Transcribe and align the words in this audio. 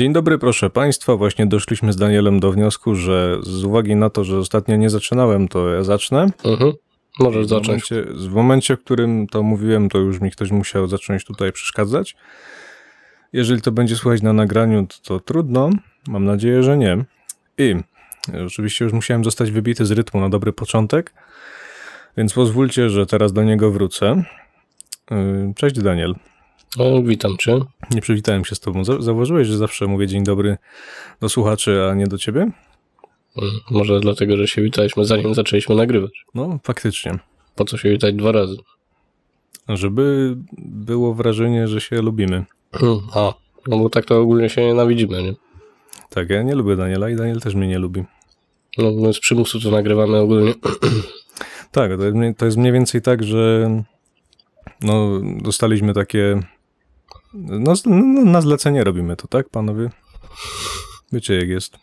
Dzień 0.00 0.12
dobry, 0.12 0.38
proszę 0.38 0.70
Państwa. 0.70 1.16
Właśnie 1.16 1.46
doszliśmy 1.46 1.92
z 1.92 1.96
Danielem 1.96 2.40
do 2.40 2.52
wniosku, 2.52 2.94
że 2.94 3.38
z 3.42 3.64
uwagi 3.64 3.96
na 3.96 4.10
to, 4.10 4.24
że 4.24 4.38
ostatnio 4.38 4.76
nie 4.76 4.90
zaczynałem, 4.90 5.48
to 5.48 5.68
ja 5.68 5.82
zacznę. 5.82 6.26
Mhm. 6.44 6.72
Możesz 7.18 7.46
w 7.46 7.48
zacząć. 7.48 7.90
momencie, 7.90 8.02
w 8.28 8.32
momencie, 8.32 8.76
w 8.76 8.80
którym 8.80 9.26
to 9.26 9.42
mówiłem, 9.42 9.88
to 9.88 9.98
już 9.98 10.20
mi 10.20 10.30
ktoś 10.30 10.50
musiał 10.50 10.86
zacząć 10.86 11.24
tutaj 11.24 11.52
przeszkadzać. 11.52 12.16
Jeżeli 13.32 13.62
to 13.62 13.72
będzie 13.72 13.96
słychać 13.96 14.22
na 14.22 14.32
nagraniu, 14.32 14.86
to, 14.86 14.96
to 15.04 15.20
trudno. 15.20 15.70
Mam 16.08 16.24
nadzieję, 16.24 16.62
że 16.62 16.78
nie. 16.78 17.04
I 17.58 17.74
oczywiście 18.46 18.84
już 18.84 18.94
musiałem 18.94 19.24
zostać 19.24 19.50
wybity 19.50 19.86
z 19.86 19.90
rytmu 19.90 20.20
na 20.20 20.28
dobry 20.28 20.52
początek, 20.52 21.12
więc 22.16 22.32
pozwólcie, 22.32 22.90
że 22.90 23.06
teraz 23.06 23.32
do 23.32 23.42
niego 23.42 23.70
wrócę. 23.70 24.24
Yy, 25.10 25.52
Cześć 25.56 25.80
Daniel. 25.80 26.14
O, 26.78 27.02
witam 27.02 27.36
cię. 27.38 27.60
Nie 27.90 28.00
przywitałem 28.00 28.44
się 28.44 28.54
z 28.54 28.60
tobą. 28.60 28.84
Za- 28.84 29.00
Zauważyłeś, 29.02 29.46
że 29.48 29.56
zawsze 29.58 29.86
mówię 29.86 30.06
dzień 30.06 30.24
dobry 30.24 30.56
do 31.20 31.28
słuchaczy, 31.28 31.82
a 31.90 31.94
nie 31.94 32.06
do 32.06 32.18
ciebie? 32.18 32.40
Mm, 32.40 33.50
Może 33.70 34.00
dlatego, 34.00 34.36
że 34.36 34.48
się 34.48 34.62
witaliśmy 34.62 35.04
zanim 35.04 35.34
zaczęliśmy 35.34 35.74
nagrywać. 35.74 36.24
No, 36.34 36.58
faktycznie. 36.64 37.18
Po 37.54 37.64
co 37.64 37.76
się 37.76 37.90
witać 37.90 38.14
dwa 38.14 38.32
razy? 38.32 38.56
Żeby 39.68 40.36
było 40.58 41.14
wrażenie, 41.14 41.68
że 41.68 41.80
się 41.80 42.02
lubimy. 42.02 42.44
Mm, 42.82 42.98
A, 43.14 43.32
no 43.68 43.78
bo 43.78 43.90
tak 43.90 44.04
to 44.04 44.20
ogólnie 44.20 44.48
się 44.48 44.60
nienawidzimy, 44.66 45.22
nie? 45.22 45.34
Tak, 46.10 46.30
ja 46.30 46.42
nie 46.42 46.54
lubię 46.54 46.76
Daniela 46.76 47.10
i 47.10 47.16
Daniel 47.16 47.40
też 47.40 47.54
mnie 47.54 47.68
nie 47.68 47.78
lubi. 47.78 48.04
No, 48.78 48.90
my 48.92 49.12
z 49.12 49.20
przymusu 49.20 49.60
to 49.60 49.70
nagrywamy 49.70 50.18
ogólnie. 50.18 50.54
Tak, 51.72 51.90
to 52.38 52.44
jest 52.44 52.56
mniej 52.56 52.72
więcej 52.72 53.02
tak, 53.02 53.22
że 53.24 53.70
no, 54.82 55.20
dostaliśmy 55.42 55.94
takie. 55.94 56.40
No, 57.34 57.74
no, 57.86 58.24
na 58.24 58.40
zlecenie 58.40 58.84
robimy 58.84 59.16
to, 59.16 59.28
tak, 59.28 59.48
panowie? 59.48 59.90
Wiecie, 61.12 61.34
jak 61.36 61.48
jest. 61.48 61.76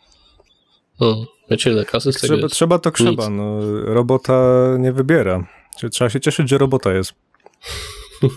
Mm, 1.00 1.14
Wiecie, 1.50 1.70
ile 1.70 1.84
kasy 1.84 2.12
z 2.12 2.20
tego 2.20 2.26
Trzeba, 2.34 2.42
jest? 2.42 2.54
trzeba 2.54 2.78
to 2.78 2.90
trzeba. 2.90 3.30
No, 3.30 3.60
robota 3.84 4.42
nie 4.78 4.92
wybiera. 4.92 5.46
Trzeba 5.92 6.10
się 6.10 6.20
cieszyć, 6.20 6.48
że 6.48 6.58
robota 6.58 6.92
jest. 6.92 7.12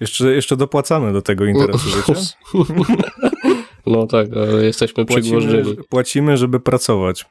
jeszcze, 0.00 0.34
jeszcze 0.34 0.56
dopłacamy 0.56 1.12
do 1.12 1.22
tego 1.22 1.44
interesu, 1.44 1.88
wiecie? 1.96 2.20
No 3.86 4.06
tak, 4.06 4.28
ale 4.36 4.64
jesteśmy 4.64 5.04
przygłożeni. 5.04 5.76
płacimy, 5.88 6.36
żeby 6.36 6.60
pracować. 6.60 7.24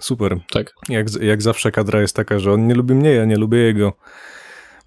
Super. 0.00 0.40
Tak. 0.50 0.72
Jak, 0.88 1.06
jak 1.20 1.42
zawsze 1.42 1.70
kadra 1.72 2.00
jest 2.00 2.16
taka, 2.16 2.38
że 2.38 2.52
on 2.52 2.66
nie 2.66 2.74
lubi 2.74 2.94
mnie, 2.94 3.10
ja 3.10 3.24
nie 3.24 3.36
lubię 3.36 3.58
jego. 3.58 3.92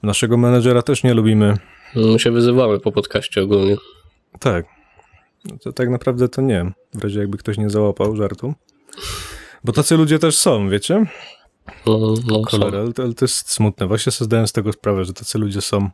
Naszego 0.03 0.37
menedżera 0.37 0.81
też 0.81 1.03
nie 1.03 1.13
lubimy. 1.13 1.57
My 1.95 2.19
się 2.19 2.31
wyzywamy 2.31 2.79
po 2.79 2.91
podcaście 2.91 3.43
ogólnie. 3.43 3.75
Tak. 4.39 4.65
To 5.61 5.73
tak 5.73 5.89
naprawdę 5.89 6.29
to 6.29 6.41
nie. 6.41 6.71
W 6.93 7.03
razie 7.03 7.19
jakby 7.19 7.37
ktoś 7.37 7.57
nie 7.57 7.69
załapał 7.69 8.15
żartu. 8.15 8.53
Bo 9.63 9.73
tacy 9.73 9.97
ludzie 9.97 10.19
też 10.19 10.37
są, 10.37 10.69
wiecie? 10.69 11.05
No, 11.85 11.99
no. 12.27 12.41
Cholera, 12.43 12.79
ale 12.79 12.93
to, 12.93 13.03
ale 13.03 13.13
to 13.13 13.25
jest 13.25 13.51
smutne. 13.51 13.87
Właśnie 13.87 14.11
sobie 14.11 14.25
zdałem 14.25 14.47
z 14.47 14.51
tego 14.51 14.73
sprawę, 14.73 15.05
że 15.05 15.13
tacy 15.13 15.37
ludzie 15.37 15.61
są. 15.61 15.89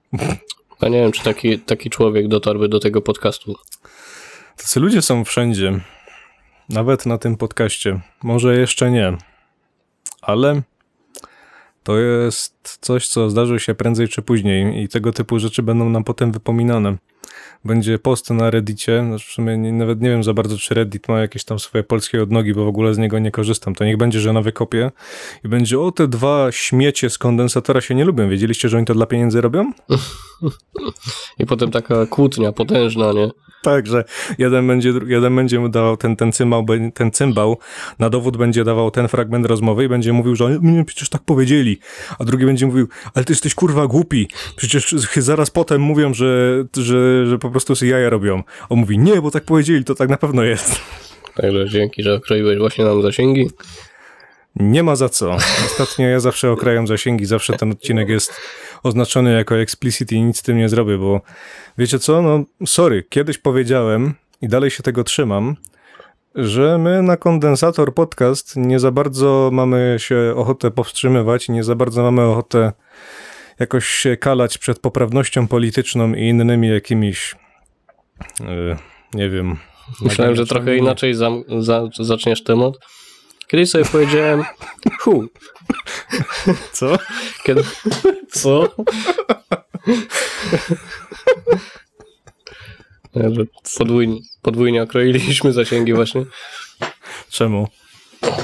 Ja 0.81 0.89
nie 0.89 1.01
wiem, 1.01 1.11
czy 1.11 1.23
taki, 1.23 1.59
taki 1.59 1.89
człowiek 1.89 2.27
dotarłby 2.27 2.69
do 2.69 2.79
tego 2.79 3.01
podcastu. 3.01 3.55
Tacy 4.57 4.79
ludzie 4.79 5.01
są 5.01 5.25
wszędzie. 5.25 5.79
Nawet 6.69 7.05
na 7.05 7.17
tym 7.17 7.38
podcaście. 7.38 7.99
Może 8.23 8.57
jeszcze 8.57 8.91
nie. 8.91 9.17
Ale 10.21 10.61
to 11.89 11.97
jest 11.97 12.77
coś, 12.81 13.07
co 13.07 13.29
zdarzy 13.29 13.59
się 13.59 13.75
prędzej 13.75 14.07
czy 14.07 14.21
później 14.21 14.83
i 14.83 14.87
tego 14.87 15.13
typu 15.13 15.39
rzeczy 15.39 15.63
będą 15.63 15.89
nam 15.89 16.03
potem 16.03 16.31
wypominane. 16.31 16.97
Będzie 17.65 17.99
post 17.99 18.29
na 18.29 18.49
Reddicie, 18.49 19.03
no 19.09 19.19
w 19.19 19.21
sumie 19.21 19.57
nie, 19.57 19.73
nawet 19.73 20.01
nie 20.01 20.09
wiem 20.09 20.23
za 20.23 20.33
bardzo, 20.33 20.57
czy 20.57 20.73
Reddit 20.73 21.07
ma 21.07 21.19
jakieś 21.19 21.43
tam 21.43 21.59
swoje 21.59 21.83
polskie 21.83 22.23
odnogi, 22.23 22.53
bo 22.53 22.65
w 22.65 22.67
ogóle 22.67 22.93
z 22.93 22.97
niego 22.97 23.19
nie 23.19 23.31
korzystam. 23.31 23.75
To 23.75 23.85
niech 23.85 23.97
będzie, 23.97 24.19
że 24.19 24.33
na 24.33 24.41
wykopie 24.41 24.91
i 25.44 25.47
będzie, 25.47 25.79
o 25.79 25.91
te 25.91 26.07
dwa 26.07 26.51
śmiecie 26.51 27.09
z 27.09 27.17
kondensatora 27.17 27.81
się 27.81 27.95
nie 27.95 28.05
lubią. 28.05 28.29
Wiedzieliście, 28.29 28.69
że 28.69 28.78
oni 28.78 28.85
to 28.85 28.94
dla 28.94 29.05
pieniędzy 29.05 29.41
robią? 29.41 29.72
I 31.39 31.45
potem 31.45 31.72
taka 31.72 32.05
kłótnia 32.05 32.51
potężna, 32.51 33.13
nie? 33.13 33.29
Tak, 33.62 33.88
że 33.88 34.03
jeden 34.38 34.68
będzie, 34.68 34.94
jeden 35.08 35.36
będzie 35.36 35.59
mu 35.59 35.70
dawał 35.70 35.97
ten, 35.97 36.16
ten, 36.16 36.31
cymbał, 36.31 36.66
ten 36.94 37.12
cymbał, 37.12 37.58
na 38.00 38.09
dowód 38.09 38.38
będzie 38.38 38.64
dawał 38.64 38.92
ten 38.92 39.08
fragment 39.08 39.46
rozmowy 39.46 39.86
i 39.86 39.90
będzie 39.90 40.14
mówił, 40.14 40.36
że 40.36 40.50
mnie 40.50 40.86
przecież 40.86 41.09
tak 41.09 41.22
powiedzieli, 41.22 41.80
a 42.20 42.25
drugi 42.25 42.46
będzie 42.46 42.66
mówił, 42.66 42.88
ale 43.14 43.25
ty 43.25 43.31
jesteś 43.34 43.56
kurwa 43.56 43.88
głupi, 43.88 44.28
przecież 44.56 44.92
zaraz 45.18 45.50
potem 45.50 45.81
mówią, 45.81 46.14
że, 46.14 46.64
że, 46.78 47.28
że 47.28 47.38
po 47.38 47.50
prostu 47.50 47.75
sobie 47.75 47.92
jaja 47.92 48.09
robią. 48.09 48.44
On 48.70 48.80
mówi, 48.80 48.97
nie, 48.97 49.22
bo 49.22 49.31
tak 49.31 49.44
powiedzieli, 49.44 49.84
to 49.84 49.96
tak 49.96 50.09
na 50.09 50.18
pewno 50.18 50.44
jest. 50.44 50.81
Także 51.36 51.70
dzięki, 51.70 52.03
że 52.03 52.14
okroiłeś 52.14 52.58
właśnie 52.58 52.86
nam 52.86 53.02
zasięgi. 53.02 53.50
Nie 54.56 54.84
ma 54.84 54.96
za 54.96 55.09
co. 55.09 55.38
Ostatnio 55.66 56.08
ja 56.08 56.20
zawsze 56.20 56.52
okrajam 56.52 56.88
zasięgi, 56.88 57.26
zawsze 57.26 57.53
ten 57.53 57.72
odcinek 57.72 58.09
jest 58.09 58.34
oznaczony 58.84 59.34
jako 59.34 59.57
explicit 59.57 60.12
i 60.12 60.22
nic 60.22 60.40
z 60.40 60.41
tym 60.41 60.57
nie 60.57 60.69
zrobię, 60.69 60.97
bo 60.97 61.22
wiecie 61.78 62.00
co, 62.00 62.22
no 62.22 62.44
sorry, 62.66 63.03
kiedyś 63.09 63.38
powiedziałem 63.38 64.13
i 64.41 64.47
dalej 64.47 64.72
się 64.72 64.84
tego 64.84 65.03
trzymam, 65.03 65.56
że 66.35 66.78
my 66.78 67.03
na 67.03 67.17
kondensator 67.17 67.94
podcast 67.94 68.56
nie 68.56 68.79
za 68.79 68.91
bardzo 68.91 69.50
mamy 69.53 69.95
się 70.00 70.34
ochotę 70.35 70.72
powstrzymywać, 70.72 71.50
nie 71.50 71.63
za 71.63 71.75
bardzo 71.75 72.03
mamy 72.03 72.22
ochotę 72.22 72.72
jakoś 73.59 73.88
się 73.88 74.17
kalać 74.17 74.57
przed 74.57 74.79
poprawnością 74.79 75.47
polityczną 75.47 76.13
i 76.13 76.22
innymi 76.22 76.69
jakimiś, 76.69 77.35
yy, 78.40 78.78
nie 79.13 79.29
wiem. 79.29 79.57
Myślałem, 80.01 80.35
że 80.35 80.46
trochę 80.46 80.78
inaczej 80.78 81.13
zam, 81.13 81.44
za, 81.59 81.90
zaczniesz 82.00 82.44
temat. 82.44 82.73
Kiedyś 83.51 83.69
sobie 83.69 83.85
powiedziałem, 83.85 84.43
hu, 84.99 85.27
Co? 86.71 86.97
kiedy, 87.43 87.63
co? 88.31 88.75
Podwójnie, 93.77 94.19
podwójnie 94.41 94.83
okroiliśmy 94.83 95.53
zasięgi 95.53 95.93
właśnie, 95.93 96.25
Czemu? 97.29 97.67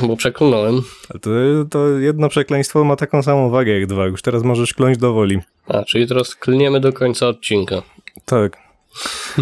bo 0.07 0.17
przeklnąłem. 0.17 0.81
To, 1.21 1.29
to 1.71 1.89
jedno 1.99 2.29
przekleństwo 2.29 2.83
ma 2.83 2.95
taką 2.95 3.23
samą 3.23 3.49
wagę 3.49 3.79
jak 3.79 3.87
dwa. 3.89 4.05
Już 4.05 4.21
teraz 4.21 4.43
możesz 4.43 4.73
kląć 4.73 4.97
do 4.97 5.13
woli. 5.13 5.39
A, 5.67 5.83
czyli 5.83 6.07
teraz 6.07 6.35
klniemy 6.35 6.79
do 6.79 6.93
końca 6.93 7.27
odcinka. 7.27 7.81
Tak. 8.25 8.57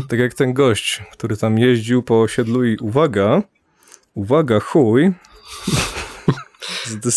Tak 0.09 0.19
jak 0.19 0.33
ten 0.33 0.53
gość, 0.53 1.01
który 1.11 1.37
tam 1.37 1.57
jeździł 1.59 2.03
po 2.03 2.21
osiedlu 2.21 2.65
i 2.65 2.77
uwaga, 2.77 3.41
uwaga, 4.13 4.59
chuj. 4.59 5.11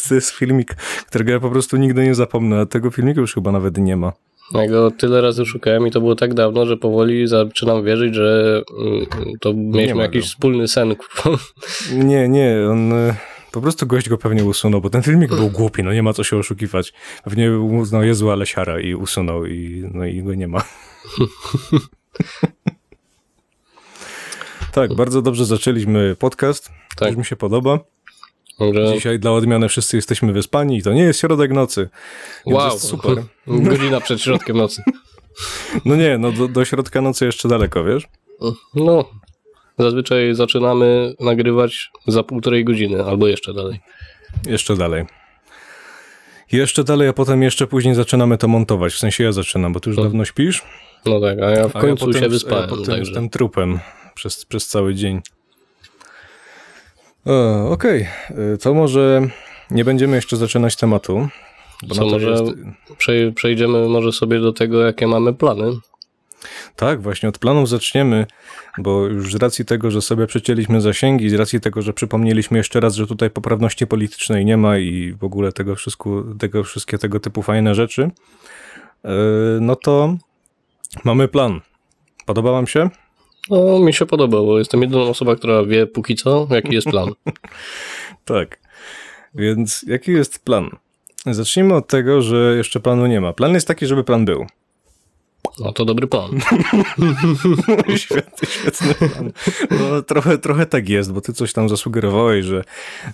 To 0.08 0.14
jest, 0.14 0.30
filmik, 0.30 0.74
którego 1.06 1.32
ja 1.32 1.40
po 1.40 1.50
prostu 1.50 1.76
nigdy 1.76 2.04
nie 2.04 2.14
zapomnę, 2.14 2.60
a 2.60 2.66
tego 2.66 2.90
filmiku 2.90 3.20
już 3.20 3.34
chyba 3.34 3.52
nawet 3.52 3.78
nie 3.78 3.96
ma. 3.96 4.12
Ja 4.54 4.68
go 4.68 4.90
tyle 4.90 5.20
razy 5.20 5.46
szukałem 5.46 5.86
i 5.86 5.90
to 5.90 6.00
było 6.00 6.14
tak 6.14 6.34
dawno, 6.34 6.66
że 6.66 6.76
powoli 6.76 7.28
zaczynam 7.28 7.84
wierzyć, 7.84 8.14
że 8.14 8.62
mm, 8.78 9.06
to 9.40 9.52
mieliśmy 9.54 10.02
jakiś 10.02 10.20
go. 10.22 10.26
wspólny 10.26 10.68
sen. 10.68 10.96
Nie, 12.10 12.28
nie, 12.28 12.56
on... 12.70 12.92
e, 12.92 13.14
Po 13.52 13.60
prostu 13.60 13.86
gość 13.86 14.08
go 14.08 14.18
pewnie 14.18 14.44
usunął, 14.44 14.80
bo 14.80 14.90
ten 14.90 15.02
filmik 15.02 15.34
był 15.34 15.50
głupi, 15.50 15.82
no 15.82 15.92
nie 15.92 16.02
ma 16.02 16.12
co 16.12 16.24
się 16.24 16.36
oszukiwać. 16.36 16.92
Pewnie 17.24 17.52
uznał 17.58 18.04
Jezu, 18.04 18.30
ale 18.30 18.46
siara 18.46 18.80
i 18.80 18.94
usunął 18.94 19.46
i, 19.46 19.84
no 19.94 20.04
i 20.06 20.22
go 20.22 20.34
nie 20.34 20.48
ma. 20.48 20.64
tak, 24.72 24.94
bardzo 24.94 25.22
dobrze 25.22 25.44
zaczęliśmy 25.44 26.16
podcast. 26.18 26.70
Tak. 26.96 27.08
Też 27.08 27.16
mi 27.16 27.24
się 27.24 27.36
podoba. 27.36 27.78
Że, 28.61 28.94
Dzisiaj 28.94 29.19
dla 29.19 29.31
odmiany 29.33 29.69
wszyscy 29.69 29.97
jesteśmy 29.97 30.33
wyspani 30.33 30.78
i 30.78 30.83
to 30.83 30.93
nie 30.93 31.03
jest 31.03 31.21
środek 31.21 31.50
nocy. 31.53 31.89
Więc 32.47 32.59
wow, 32.59 32.78
super. 32.78 33.17
godzina 33.47 34.00
przed 34.00 34.21
środkiem 34.21 34.56
nocy. 34.56 34.83
No 35.84 35.97
nie, 35.97 36.19
no 36.19 36.33
do, 36.33 36.49
do 36.49 36.65
środka 36.65 37.00
nocy 37.00 37.25
jeszcze 37.27 37.49
daleko, 37.49 37.84
wiesz? 37.84 38.06
No, 38.75 39.05
zazwyczaj 39.79 40.35
zaczynamy 40.35 41.14
nagrywać 41.20 41.91
za 42.06 42.23
półtorej 42.23 42.64
godziny, 42.64 43.05
albo 43.05 43.26
jeszcze 43.29 43.55
dalej. 43.55 43.81
Jeszcze 44.47 44.76
dalej. 44.76 45.05
Jeszcze 46.52 46.85
dalej, 46.85 47.09
a 47.09 47.12
potem 47.12 47.43
jeszcze 47.43 47.67
później 47.67 47.94
zaczynamy 47.94 48.38
to 48.38 48.49
montować. 48.49 48.93
W 48.93 48.99
sensie 48.99 49.25
ja 49.25 49.32
zaczynam, 49.32 49.73
bo 49.73 49.81
ty 49.81 49.91
już 49.91 49.97
No. 49.97 50.02
dawno 50.05 50.25
śpisz. 50.25 50.62
No 51.06 51.20
tak, 51.20 51.38
a 51.38 51.50
ja 51.50 51.69
w 51.69 51.76
A 51.76 51.81
końcu 51.81 52.05
ja 52.05 52.06
potem, 52.06 52.20
się 52.20 52.26
a 52.26 52.29
wyspałem, 52.29 52.62
Ja 52.62 52.69
potem 52.69 52.85
także 52.85 53.00
jestem 53.00 53.29
trupem 53.29 53.79
przez, 54.14 54.44
przez 54.44 54.69
cały 54.69 54.94
dzień. 54.94 55.20
O, 57.26 57.70
Okej, 57.70 58.06
Y, 58.55 58.58
to 58.58 58.75
może 58.75 59.23
nie 59.70 59.84
będziemy 59.84 60.17
jeszcze 60.17 60.37
zaczynać 60.37 60.76
tematu. 60.76 61.28
Bo 61.88 61.94
Co, 61.94 62.06
może- 62.06 62.31
jest... 62.31 62.43
Prze- 62.99 63.32
przejdziemy 63.34 63.88
może 63.88 64.12
sobie 64.12 64.40
do 64.40 64.52
tego, 64.52 64.81
jakie 64.81 65.06
mamy 65.06 65.34
plany. 65.34 65.70
Tak, 66.76 67.02
właśnie 67.02 67.28
od 67.28 67.38
planów 67.38 67.69
zaczniemy, 67.69 68.26
bo 68.78 69.06
już 69.06 69.32
z 69.32 69.37
racji 69.37 69.64
tego, 69.64 69.90
że 69.90 70.02
sobie 70.02 70.26
przecięliśmy 70.26 70.81
zasięgi, 70.81 71.31
z 71.31 71.34
racji 71.34 71.61
tego, 71.61 71.82
że 71.82 71.93
przypomnieliśmy 71.93 72.58
jeszcze 72.58 72.81
raz, 72.81 72.94
że 72.94 73.06
tutaj 73.06 73.31
poprawności 73.31 73.87
politycznej 73.87 74.44
nie 74.44 74.56
ma 74.56 74.78
i 74.78 75.12
w 75.20 75.25
ogóle 75.25 75.52
tego, 75.52 75.76
wszystko, 75.76 76.25
tego 76.38 76.64
wszystkie 76.64 76.99
tego 76.99 77.20
typu 77.20 77.43
fajne 77.43 77.75
rzeczy, 77.75 78.11
yy, 79.05 79.11
no 79.61 79.76
to 79.76 80.17
mamy 81.05 81.28
plan. 81.28 81.61
Podoba 82.26 82.52
wam 82.52 82.67
się? 82.67 82.90
No, 83.50 83.78
mi 83.78 83.94
się 83.94 84.06
podobało. 84.06 84.58
Jestem 84.58 84.82
jedyną 84.82 85.02
osobą, 85.02 85.37
która 85.37 85.64
wie 85.64 85.87
póki 85.87 86.14
co, 86.14 86.48
jaki 86.50 86.75
jest 86.75 86.87
plan. 86.87 87.10
Tak. 88.25 88.58
Więc 89.34 89.84
jaki 89.88 90.12
jest 90.12 90.44
plan? 90.44 90.70
Zacznijmy 91.26 91.75
od 91.75 91.87
tego, 91.87 92.22
że 92.22 92.54
jeszcze 92.56 92.81
planu 92.81 93.06
nie 93.06 93.20
ma. 93.20 93.32
Plan 93.32 93.54
jest 93.54 93.69
taki, 93.69 93.87
żeby 93.87 94.04
plan 94.04 94.25
był. 94.25 94.46
No 95.60 95.72
to 95.72 95.84
dobry 95.84 96.06
plan. 96.06 96.31
Świetny, 97.96 98.48
świetny 98.48 99.08
plan. 99.08 99.32
No, 99.70 100.02
trochę, 100.02 100.38
trochę 100.38 100.66
tak 100.66 100.88
jest, 100.88 101.12
bo 101.12 101.20
ty 101.20 101.32
coś 101.32 101.52
tam 101.52 101.69
zasugerowałeś, 101.69 102.44
że 102.44 102.64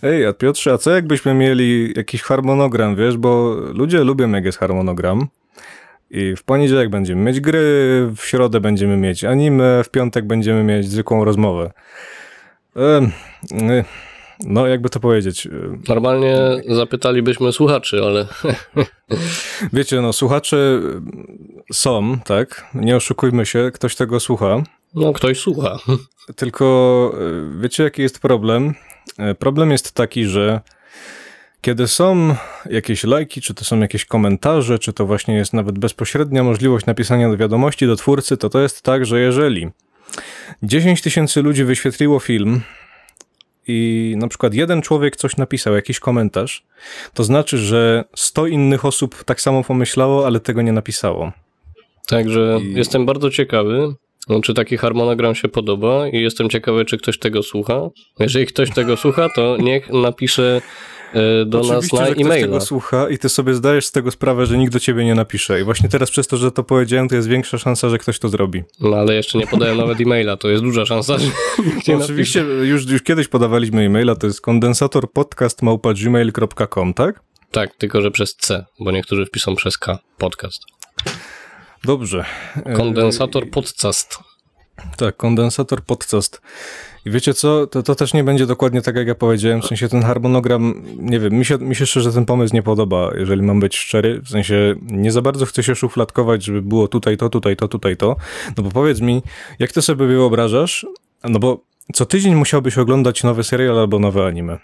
ej, 0.02 0.26
a 0.26 0.32
Piotrze, 0.32 0.73
a 0.73 0.78
co 0.78 0.90
jakbyśmy 0.90 1.35
mieli 1.35 1.93
jakiś 1.96 2.23
harmonogram, 2.23 2.96
wiesz, 2.96 3.17
bo 3.17 3.55
ludzie 3.55 4.05
lubią 4.05 4.31
jak 4.31 4.44
jest 4.44 4.58
harmonogram. 4.58 5.28
I 6.14 6.37
w 6.37 6.43
poniedziałek 6.43 6.91
będziemy 6.91 7.23
mieć 7.23 7.41
gry, 7.41 7.61
w 8.17 8.23
środę 8.25 8.61
będziemy 8.61 8.97
mieć 8.97 9.25
anime, 9.25 9.85
w 9.85 9.91
piątek 9.91 10.26
będziemy 10.26 10.64
mieć 10.64 10.88
zwykłą 10.88 11.25
rozmowę. 11.25 11.70
Y, 12.76 12.81
no, 14.47 14.67
jakby 14.67 14.88
to 14.91 15.00
powiedzieć. 15.00 15.47
y, 15.47 15.50
Normalnie 15.88 16.37
zapytalibyśmy 16.69 17.53
słuchaczy, 17.53 18.00
ale 18.05 18.26
Wiecie, 19.73 20.00
no, 20.00 20.12
słuchacze 20.12 20.56
y, 21.70 21.75
są, 21.75 22.19
tak? 22.25 22.64
Nie 22.75 22.97
oszukujmy 22.97 23.47
się, 23.47 23.70
ktoś 23.75 23.97
tego 23.97 24.20
słucha. 24.20 24.62
no 24.94 25.12
ktoś 25.12 25.38
słucha. 25.41 25.79
Tylko 26.37 27.14
wiecie, 27.61 27.82
jaki 27.82 28.03
jest 28.03 28.20
problem? 28.20 28.75
Problem 29.38 29.70
jest 29.70 29.93
taki, 29.93 30.25
że 30.25 30.61
kiedy 31.62 31.88
są 31.88 32.35
jakieś 32.70 33.05
lajki, 33.05 33.41
czy 33.41 33.55
to 33.55 33.64
są 33.64 33.81
jakieś 33.81 34.05
komentarze, 34.05 34.79
czy 34.79 34.93
to 34.93 35.06
właśnie 35.06 35.35
jest 35.35 35.53
nawet 35.53 35.79
bezpośrednia 35.79 36.43
możliwość 36.44 36.87
napisania 36.87 37.37
wiadomości 37.37 37.87
do 37.87 37.97
twórcy, 37.97 38.37
to 38.37 38.49
to 38.49 38.61
jest 38.61 38.82
tak, 38.82 39.06
że 39.06 39.20
jeżeli 39.20 39.69
10 40.62 41.03
tysięcy 41.03 41.43
ludzi 41.43 41.64
wyświetliło 41.64 42.19
film 42.20 42.61
i 43.69 44.14
na 44.19 44.29
przykład 44.29 44.55
jeden 44.55 44.82
człowiek 44.82 45.17
coś 45.17 45.37
napisał, 45.37 45.75
jakiś 45.75 46.00
komentarz, 46.00 46.64
to 47.14 47.25
znaczy, 47.25 47.59
że 47.59 48.05
100 48.17 48.47
innych 48.47 48.85
osób 48.85 49.25
tak 49.25 49.41
samo 49.41 49.64
pomyślało, 49.64 50.26
ale 50.26 50.41
tego 50.41 50.62
nie 50.62 50.73
napisało. 50.73 51.32
Także 52.09 52.59
I- 52.62 52.75
jestem 52.75 53.06
bardzo 53.06 53.31
ciekawy, 53.31 53.94
czy 54.43 54.55
taki 54.55 54.76
harmonogram 54.76 55.35
się 55.35 55.49
podoba 55.49 56.09
i 56.09 56.23
jestem 56.23 56.49
ciekawy, 56.49 56.85
czy 56.85 56.99
ktoś 56.99 57.19
tego 57.19 57.43
słucha. 57.43 57.81
Jeżeli 58.19 58.47
ktoś 58.47 58.70
tego 58.70 58.97
słucha, 58.97 59.29
to 59.35 59.56
niech 59.61 59.91
napisze 59.91 60.61
e, 61.14 61.44
do 61.44 61.59
nas 61.59 61.70
Oczywiście, 61.70 61.97
na 61.97 62.06
że 62.06 62.12
ktoś 62.12 62.25
e-maila. 62.26 62.47
tego 62.47 62.61
słucha 62.61 63.09
i 63.09 63.19
ty 63.19 63.29
sobie 63.29 63.55
zdajesz 63.55 63.87
z 63.87 63.93
tego 63.93 64.11
sprawę, 64.11 64.47
że 64.47 64.59
nikt 64.59 64.73
do 64.73 64.81
ciebie 64.81 65.05
nie 65.05 65.14
napisze. 65.14 65.61
I 65.61 65.64
właśnie 65.64 65.88
teraz 65.88 66.11
przez 66.11 66.26
to, 66.26 66.37
że 66.37 66.53
to 66.53 66.64
powiedziałem, 66.64 67.09
to 67.09 67.14
jest 67.14 67.29
większa 67.29 67.59
szansa, 67.59 67.88
że 67.88 67.99
ktoś 67.99 68.19
to 68.19 68.29
zrobi. 68.29 68.62
No 68.81 68.97
ale 68.97 69.14
jeszcze 69.14 69.38
nie 69.38 69.47
podaję 69.47 69.75
nawet 69.75 70.00
e-maila, 70.00 70.37
to 70.37 70.49
jest 70.49 70.62
duża 70.62 70.87
szansa, 70.87 71.19
że 71.19 71.26
Oczywiście 72.05 72.41
już, 72.41 72.87
już 72.87 73.03
kiedyś 73.03 73.29
podawaliśmy 73.29 73.82
e-maila, 73.82 74.17
to 74.17 74.26
jest 74.26 74.41
kondensatorpodcast.gmail.com, 74.41 76.94
tak? 76.94 77.20
Tak, 77.50 77.75
tylko 77.75 78.03
że 78.03 78.11
przez 78.11 78.37
C, 78.37 78.64
bo 78.81 78.91
niektórzy 78.91 79.26
wpiszą 79.26 79.56
przez 79.56 79.79
K, 79.79 79.99
podcast. 80.19 80.62
Dobrze. 81.85 82.25
E, 82.64 82.73
Kondensator 82.73 83.50
podcast. 83.50 84.19
Tak, 84.97 85.17
kondensator 85.17 85.85
podcast. 85.85 86.41
I 87.04 87.10
wiecie 87.10 87.34
co, 87.34 87.66
to, 87.66 87.82
to 87.82 87.94
też 87.94 88.14
nie 88.14 88.25
będzie 88.25 88.46
dokładnie 88.46 88.82
tak, 88.82 88.96
jak 88.96 89.06
ja 89.06 89.14
powiedziałem, 89.14 89.62
w 89.62 89.66
sensie 89.66 89.88
ten 89.88 90.02
harmonogram, 90.02 90.82
nie 90.96 91.20
wiem, 91.20 91.32
mi 91.32 91.44
się, 91.44 91.58
mi 91.58 91.76
się 91.76 91.87
szczerze 91.87 92.12
ten 92.12 92.25
pomysł 92.25 92.54
nie 92.54 92.62
podoba, 92.62 93.10
jeżeli 93.19 93.43
mam 93.43 93.60
być 93.60 93.76
szczery, 93.76 94.20
w 94.20 94.28
sensie 94.28 94.75
nie 94.82 95.12
za 95.12 95.22
bardzo 95.22 95.46
chcę 95.46 95.62
się 95.62 95.75
szufladkować, 95.75 96.44
żeby 96.44 96.62
było 96.62 96.88
tutaj 96.88 97.16
to, 97.16 97.28
tutaj 97.28 97.56
to, 97.56 97.69
tutaj 97.69 97.96
to, 97.96 98.16
no 98.56 98.62
bo 98.62 98.70
powiedz 98.70 99.00
mi, 99.00 99.22
jak 99.58 99.72
ty 99.72 99.82
sobie 99.82 100.06
wyobrażasz, 100.06 100.87
no 101.25 101.38
bo 101.38 101.64
co 101.93 102.06
tydzień 102.06 102.34
musiałbyś 102.34 102.78
oglądać 102.78 103.25
nowy 103.25 103.44
serial 103.44 103.78
albo 103.78 103.99
nowe 103.99 104.26
anime. 104.26 104.58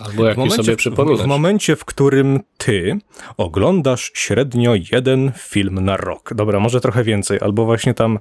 Albo 0.00 0.50
sobie 0.50 0.72
w, 0.72 0.76
przypominać. 0.76 1.22
w 1.22 1.26
momencie, 1.26 1.76
w 1.76 1.84
którym 1.84 2.40
ty 2.58 2.98
oglądasz 3.36 4.10
średnio 4.14 4.74
jeden 4.92 5.32
film 5.38 5.84
na 5.84 5.96
rok, 5.96 6.34
dobra, 6.34 6.60
może 6.60 6.80
trochę 6.80 7.04
więcej, 7.04 7.38
albo 7.40 7.64
właśnie 7.64 7.94
tam 7.94 8.18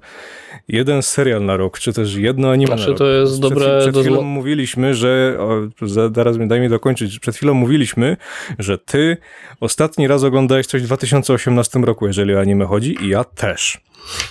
jeden 0.67 1.01
serial 1.01 1.45
na 1.45 1.57
rok, 1.57 1.79
czy 1.79 1.93
też 1.93 2.15
jedno 2.15 2.51
anime 2.51 2.67
Znaczy, 2.67 2.81
na 2.81 2.87
rok. 2.87 2.97
to 2.97 3.07
jest 3.07 3.31
Przed, 3.31 3.41
dobre 3.41 3.79
Przed 3.81 3.97
chwilą 3.97 4.21
mówiliśmy, 4.21 4.93
że, 4.93 5.37
o, 5.39 5.87
za- 5.87 6.09
zaraz 6.15 6.37
mi 6.37 6.47
daj 6.47 6.59
mi 6.59 6.69
dokończyć, 6.69 7.19
przed 7.19 7.35
chwilą 7.35 7.53
mówiliśmy, 7.53 8.17
że 8.59 8.77
ty 8.77 9.17
ostatni 9.59 10.07
raz 10.07 10.23
oglądałeś 10.23 10.67
coś 10.67 10.81
w 10.81 10.85
2018 10.85 11.79
roku, 11.79 12.07
jeżeli 12.07 12.35
o 12.35 12.39
anime 12.39 12.65
chodzi 12.65 12.97
i 13.05 13.07
ja 13.09 13.23
też. 13.23 13.81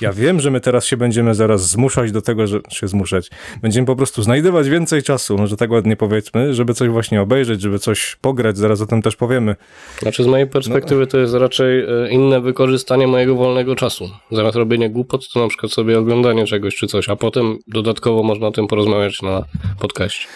Ja 0.01 0.13
wiem, 0.13 0.41
że 0.41 0.51
my 0.51 0.61
teraz 0.61 0.87
się 0.87 0.97
będziemy 0.97 1.35
zaraz 1.35 1.71
zmuszać 1.71 2.13
do 2.13 2.23
tego, 2.23 2.47
że 2.47 2.61
się 2.71 2.89
zmuszać. 2.89 3.31
Będziemy 3.63 3.87
po 3.87 3.97
prostu 3.97 4.23
znajdywać 4.23 4.69
więcej 4.69 5.03
czasu, 5.03 5.39
może 5.39 5.57
tak 5.57 5.71
ładnie 5.71 5.97
powiedzmy, 5.97 6.55
żeby 6.55 6.75
coś 6.75 6.89
właśnie 6.89 7.23
obejrzeć, 7.23 7.61
żeby 7.61 7.79
coś 7.79 8.17
pograć, 8.21 8.59
zaraz 8.59 8.81
o 8.81 8.87
tym 8.87 9.03
też 9.03 9.17
powiemy. 9.17 9.57
Znaczy 9.99 10.25
z 10.25 10.27
mojej 10.27 10.47
perspektywy 10.47 11.07
to 11.07 11.19
jest 11.19 11.35
raczej 11.35 11.81
e, 11.81 12.11
inne 12.11 12.41
wykorzystanie 12.41 13.07
mojego 13.07 13.35
wolnego 13.35 13.77
czasu. 13.77 14.11
Zamiast 14.31 14.57
robienie 14.57 14.91
głupot, 14.91 15.29
to 15.33 15.41
na 15.43 15.49
przykład 15.49 15.73
sobie 15.73 15.99
oglądanie 15.99 16.47
czegoś 16.47 16.77
czy 16.77 16.87
coś, 16.87 17.09
a 17.09 17.17
potem 17.17 17.59
dodatkowo 17.67 18.23
można 18.23 18.47
o 18.47 18.51
tym 18.51 18.67
porozmawiać 18.67 19.23
na 19.23 19.45
podcaście. 19.81 20.29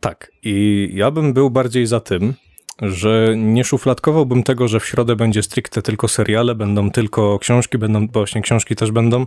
Tak, 0.00 0.32
i 0.42 0.88
ja 0.94 1.10
bym 1.10 1.32
był 1.32 1.50
bardziej 1.50 1.86
za 1.86 2.00
tym, 2.00 2.34
że 2.82 3.34
nie 3.36 3.64
szufladkowałbym 3.64 4.42
tego, 4.42 4.68
że 4.68 4.80
w 4.80 4.86
środę 4.86 5.16
będzie 5.16 5.42
stricte 5.42 5.82
tylko 5.82 6.08
seriale, 6.08 6.54
będą 6.54 6.90
tylko 6.90 7.38
książki, 7.38 7.78
będą, 7.78 8.06
bo 8.06 8.20
właśnie 8.20 8.42
książki 8.42 8.76
też 8.76 8.90
będą, 8.90 9.26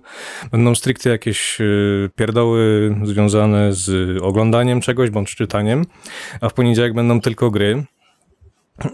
będą 0.52 0.76
stricte 0.76 1.10
jakieś 1.10 1.62
y, 1.62 2.10
pierdoły 2.16 2.96
związane 3.04 3.74
z 3.74 4.18
oglądaniem 4.24 4.82
czegoś 4.82 5.10
bądź 5.10 5.36
czytaniem, 5.36 5.86
a 6.42 6.50
w 6.50 6.54
poniedziałek 6.54 6.94
będą 6.94 7.22
tylko 7.22 7.52
gry. 7.52 7.84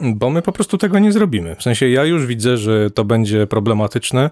Bo 0.01 0.29
my 0.29 0.41
po 0.41 0.51
prostu 0.51 0.77
tego 0.77 0.99
nie 0.99 1.11
zrobimy. 1.11 1.55
W 1.55 1.63
sensie 1.63 1.89
ja 1.89 2.05
już 2.05 2.25
widzę, 2.25 2.57
że 2.57 2.91
to 2.91 3.05
będzie 3.05 3.47
problematyczne 3.47 4.29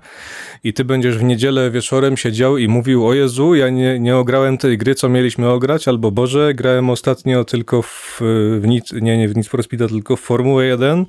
i 0.63 0.73
ty 0.73 0.85
będziesz 0.85 1.17
w 1.17 1.23
niedzielę 1.23 1.71
wieczorem 1.71 2.17
siedział 2.17 2.57
i 2.57 2.67
mówił, 2.67 3.07
o 3.07 3.13
Jezu, 3.13 3.55
ja 3.55 3.69
nie, 3.69 3.99
nie 3.99 4.17
ograłem 4.17 4.57
tej 4.57 4.77
gry, 4.77 4.95
co 4.95 5.09
mieliśmy 5.09 5.49
ograć, 5.49 5.87
albo 5.87 6.11
Boże, 6.11 6.53
grałem 6.53 6.89
ostatnio 6.89 7.43
tylko 7.43 7.81
w, 7.81 8.21
w 8.59 8.67
nic, 8.67 8.91
nie, 8.91 9.17
nie 9.17 9.27
w 9.27 9.35
Need 9.35 9.47
for 9.47 9.63
Speed, 9.63 9.87
tylko 9.87 10.15
w 10.15 10.19
Formułę 10.19 10.65
1 10.65 11.05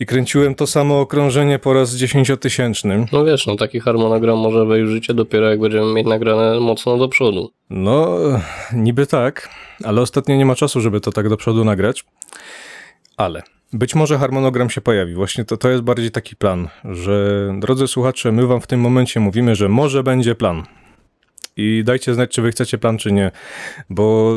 i 0.00 0.06
kręciłem 0.06 0.54
to 0.54 0.66
samo 0.66 1.00
okrążenie 1.00 1.58
po 1.58 1.72
raz 1.72 1.94
dziesięciotysięcznym. 1.94 3.06
No 3.12 3.24
wiesz, 3.24 3.46
no 3.46 3.56
taki 3.56 3.80
harmonogram 3.80 4.38
może 4.38 4.66
wejść 4.66 4.86
w 4.86 4.92
życie 4.92 5.14
dopiero 5.14 5.50
jak 5.50 5.60
będziemy 5.60 5.92
mieć 5.92 6.06
nagrane 6.06 6.60
mocno 6.60 6.98
do 6.98 7.08
przodu. 7.08 7.50
No, 7.70 8.18
niby 8.72 9.06
tak, 9.06 9.48
ale 9.84 10.00
ostatnio 10.00 10.36
nie 10.36 10.46
ma 10.46 10.54
czasu, 10.54 10.80
żeby 10.80 11.00
to 11.00 11.12
tak 11.12 11.28
do 11.28 11.36
przodu 11.36 11.64
nagrać. 11.64 12.04
Ale 13.22 13.42
być 13.72 13.94
może 13.94 14.18
harmonogram 14.18 14.70
się 14.70 14.80
pojawi. 14.80 15.14
Właśnie 15.14 15.44
to, 15.44 15.56
to 15.56 15.70
jest 15.70 15.82
bardziej 15.82 16.10
taki 16.10 16.36
plan, 16.36 16.68
że 16.84 17.48
drodzy 17.58 17.88
słuchacze, 17.88 18.32
my 18.32 18.46
wam 18.46 18.60
w 18.60 18.66
tym 18.66 18.80
momencie 18.80 19.20
mówimy, 19.20 19.54
że 19.56 19.68
może 19.68 20.02
będzie 20.02 20.34
plan. 20.34 20.62
I 21.56 21.82
dajcie 21.84 22.14
znać, 22.14 22.30
czy 22.30 22.42
wy 22.42 22.50
chcecie 22.50 22.78
plan, 22.78 22.98
czy 22.98 23.12
nie, 23.12 23.30
bo 23.90 24.34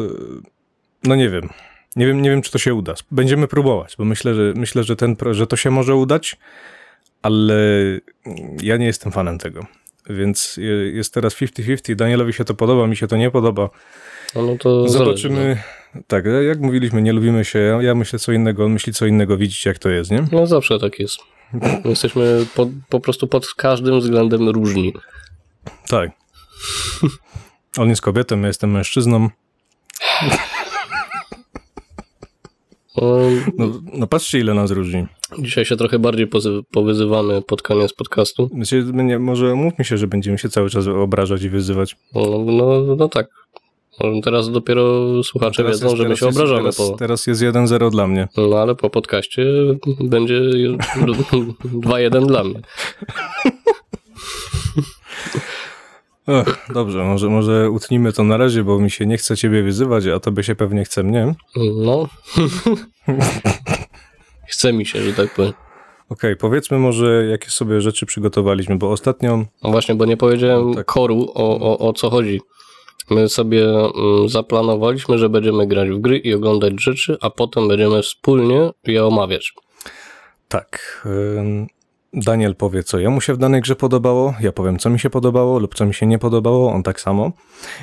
no 1.04 1.15
nie 1.15 1.30
wiem. 1.30 1.50
Nie 1.96 2.08
wiem, 2.08 2.22
nie 2.22 2.30
wiem, 2.30 2.42
czy 2.42 2.51
to 2.51 2.58
się 2.58 2.74
uda. 2.74 2.94
Będziemy 3.12 3.48
próbować, 3.48 3.96
bo 3.98 4.06
myślę, 4.06 4.34
że 4.36 4.54
myślę, 4.56 4.84
że, 4.84 4.96
ten, 4.96 5.15
że 5.32 5.48
to 5.48 5.56
się 5.56 5.72
może 5.72 5.96
udać, 5.96 6.38
ale 7.22 7.56
ja 8.62 8.77
nie 8.77 8.86
jestem 8.86 9.12
fanem 9.12 9.38
tego. 9.38 9.65
Więc 10.10 10.58
je- 10.58 10.92
jest 10.92 11.13
teraz 11.13 11.36
50-50. 11.36 11.96
Danielowi 11.96 12.34
się 12.34 12.46
to 12.46 12.54
podoba, 12.54 12.88
mi 12.88 12.96
się 12.96 13.08
to 13.08 13.18
nie 13.18 13.32
podoba. 13.32 13.70
No, 14.36 14.42
no 14.42 14.58
to 14.58 14.89
Zobaczymy. 14.89 15.36
Zależy, 15.36 15.62
Tak, 16.07 16.25
jak 16.47 16.59
mówiliśmy, 16.59 17.01
nie 17.01 17.13
lubimy 17.13 17.45
się. 17.45 17.59
Ja, 17.59 17.81
ja 17.81 17.95
myślę 17.95 18.19
co 18.19 18.31
innego, 18.31 18.65
on 18.65 18.71
myśli 18.71 18.93
co 18.93 19.05
innego, 19.05 19.37
widzicie 19.37 19.69
jak 19.69 19.79
to 19.79 19.89
jest, 19.89 20.11
nie? 20.11 20.25
no. 20.31 20.47
zawsze 20.47 20.79
tak 20.79 20.99
jest. 20.99 21.17
My 21.53 21.81
Jesteśmy 21.85 22.45
po, 22.55 22.69
po 22.89 22.99
prostu 22.99 23.27
pod 23.27 23.53
każdym 23.53 23.99
względem 23.99 24.49
różni. 24.49 24.93
Tak. 25.87 26.11
On 27.77 27.89
jest 27.89 28.01
kobietą, 28.01 28.41
ja 28.41 28.47
jestem 28.47 28.71
mężczyzną. 28.71 29.29
No, 32.97 33.29
No, 33.57 33.71
no 33.93 34.07
patrzcie, 34.07 34.39
ile 34.39 34.53
nas 34.53 34.71
różni. 34.71 35.07
dzisiaj 35.39 35.65
się 35.65 35.75
trochę 35.75 35.99
bardziej 35.99 36.27
powyzywamy 36.73 37.41
pod 37.41 37.61
koniec 37.61 37.93
podcastu. 37.93 38.49
Znaczy, 38.53 38.85
nie, 38.93 39.19
może 39.19 39.55
mówmy 39.55 39.85
się, 39.85 39.97
że 39.97 40.07
będziemy 40.07 40.37
się 40.37 40.49
cały 40.49 40.69
czas 40.69 40.87
obrażać 40.87 41.41
i 41.43 41.49
wyzywać. 41.49 41.95
No, 42.13 42.21
no, 42.45 42.95
no 42.95 43.09
tak. 43.09 43.27
Teraz 44.23 44.51
dopiero 44.51 45.03
słuchacze 45.23 45.63
Teraz 45.63 45.75
wiedzą, 45.79 45.85
jest- 45.85 45.97
że 45.97 46.09
my 46.09 46.17
się 46.17 46.25
jest- 46.25 46.37
obrażamy. 46.37 46.61
Teraz, 46.61 46.77
Po, 46.77 46.89
teraz 46.97 47.27
jest 47.27 47.41
1-0 47.41 47.89
dla 47.91 48.07
mnie. 48.07 48.27
no 48.37 48.57
ale 48.57 48.75
po 48.75 48.89
podcaście 48.89 49.45
będzie 49.99 50.41
2-1 51.65 52.25
dla 52.31 52.43
mnie. 52.43 52.61
Och, 56.27 56.57
dobrze, 56.73 57.03
może, 57.03 57.29
może 57.29 57.69
utnijmy 57.71 58.13
to 58.13 58.23
na 58.23 58.37
razie, 58.37 58.63
bo 58.63 58.79
mi 58.79 58.91
się 58.91 59.05
nie 59.05 59.17
chce 59.17 59.37
ciebie 59.37 59.63
wyzywać, 59.63 60.07
a 60.07 60.19
tobie 60.19 60.43
się 60.43 60.55
pewnie 60.55 60.83
chce 60.85 61.03
mnie. 61.03 61.35
No. 61.85 62.07
Chce 64.47 64.73
mi 64.73 64.85
się, 64.85 65.01
że 65.01 65.13
tak 65.13 65.33
powiem. 65.35 65.53
Okej, 66.09 66.35
powiedzmy 66.35 66.79
może, 66.79 67.25
jakie 67.25 67.49
sobie 67.49 67.81
rzeczy 67.81 68.05
przygotowaliśmy, 68.05 68.75
bo 68.77 68.91
ostatnio 68.91 69.37
No 69.63 69.71
właśnie, 69.71 69.95
bo 69.95 70.05
nie 70.05 70.17
powiedziałem 70.17 70.67
No 70.69 70.75
tak. 70.75 70.85
koru 70.85 71.31
o, 71.35 71.59
o, 71.59 71.87
o 71.89 71.93
co 71.93 72.09
chodzi. 72.09 72.41
My 73.09 73.29
sobie 73.29 73.69
mm, 73.69 74.29
zaplanowaliśmy, 74.29 75.17
że 75.17 75.29
będziemy 75.29 75.67
grać 75.67 75.89
w 75.89 76.00
gry 76.00 76.17
i 76.17 76.33
oglądać 76.33 76.74
rzeczy, 76.81 77.17
a 77.21 77.29
potem 77.29 77.67
będziemy 77.67 78.01
wspólnie 78.01 78.69
je 78.88 79.05
omawiać. 79.05 79.53
tak. 80.47 81.05
Daniel 82.13 82.55
powie, 82.55 82.83
co 82.83 83.00
jemu 83.00 83.21
się 83.21 83.33
w 83.33 83.38
danej 83.38 83.62
grze 83.62 83.75
podobało, 83.75 84.33
ja 84.39 84.51
powiem, 84.51 84.79
co 84.79 84.89
mi 84.89 85.00
się 85.00 85.09
podobało 85.09 85.59
lub 85.59 85.75
co 85.75 85.85
mi 85.85 85.93
się 85.93 86.05
nie 86.05 86.19
podobało, 86.19 86.71
on 86.74 86.83
tak 86.83 87.01
samo. 87.01 87.31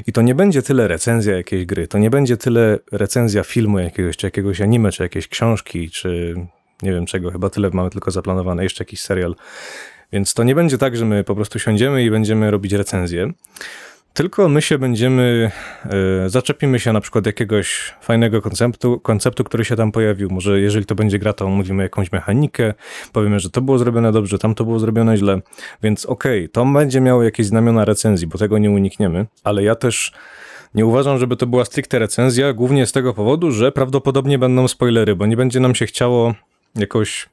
I 0.07 0.13
to 0.13 0.23
nie 0.23 0.35
będzie 0.35 0.63
tyle 0.63 0.89
recenzja 0.89 1.37
jakiejś 1.37 1.67
gry, 1.67 1.89
to 1.89 1.99
nie 1.99 2.11
będzie 2.11 2.37
tyle 2.37 2.79
recenzja 2.93 3.43
filmu 3.43 3.79
jakiegoś, 3.79 4.17
czy 4.17 4.27
jakiegoś 4.27 4.61
anime, 4.61 4.93
czy 4.93 5.03
jakiejś 5.03 5.29
książki, 5.29 5.91
czy 5.91 6.35
nie 6.83 6.93
wiem 6.93 7.07
czego, 7.07 7.31
chyba 7.31 7.51
tyle 7.51 7.71
mamy 7.73 7.91
tylko 7.91 8.11
zaplanowane, 8.11 8.63
jeszcze 8.63 8.85
jakiś 8.85 9.01
serial. 9.01 9.35
Więc 10.13 10.35
to 10.35 10.43
nie 10.43 10.55
będzie 10.55 10.79
tak, 10.79 10.97
że 10.97 11.05
my 11.05 11.25
po 11.25 11.35
prostu 11.35 11.59
siądziemy 11.59 12.05
i 12.05 12.11
będziemy 12.11 12.51
robić 12.51 12.73
recenzję. 12.73 13.33
Tylko 14.15 14.49
my 14.49 14.63
się 14.63 14.79
będziemy, 14.79 15.51
e, 16.25 16.29
zaczepimy 16.29 16.81
się 16.81 16.93
na 16.93 17.01
przykład 17.01 17.27
jakiegoś 17.27 17.95
fajnego 18.01 18.43
konceptu, 18.43 19.01
konceptu, 19.01 19.45
który 19.45 19.65
się 19.65 19.77
tam 19.77 19.93
pojawił. 19.93 20.31
Może 20.31 20.61
jeżeli 20.61 20.87
to 20.87 20.95
będzie 20.95 21.19
gra, 21.19 21.33
to 21.33 21.45
omówimy 21.45 21.83
jakąś 21.83 22.13
mechanikę, 22.13 22.75
powiemy, 23.13 23.41
że 23.41 23.51
to 23.51 23.61
było 23.61 23.79
zrobione 23.79 24.13
dobrze, 24.13 24.39
tam 24.39 24.55
to 24.55 24.65
było 24.65 24.79
zrobione 24.79 25.17
źle. 25.17 25.41
Więc 25.83 26.07
okej, 26.07 26.49
to 26.49 26.65
będzie 26.65 27.01
miało 27.01 27.23
jakieś 27.23 27.47
znamiona 27.47 27.85
recenzji, 27.85 28.27
bo 28.27 28.39
tego 28.39 28.59
nie 28.59 28.71
unikniemy, 28.71 29.27
ale 29.45 29.63
ja 29.63 29.75
też 29.75 30.13
nie 30.75 30.87
uważam, 30.87 31.19
żeby 31.19 31.37
to 31.37 31.47
była 31.47 31.65
stricte 31.65 31.99
recenzja, 31.99 32.53
głównie 32.53 32.87
z 32.87 32.93
tego 32.93 33.15
powodu, 33.15 33.51
że 33.51 33.73
prawdopodobnie 33.73 34.39
będą 34.39 34.69
spoilery, 34.69 35.17
bo 35.17 35.27
nie 35.27 35.37
będzie 35.37 35.61
nam 35.61 35.75
się 35.75 35.87
chciało 35.87 36.35
jakoś 36.75 37.29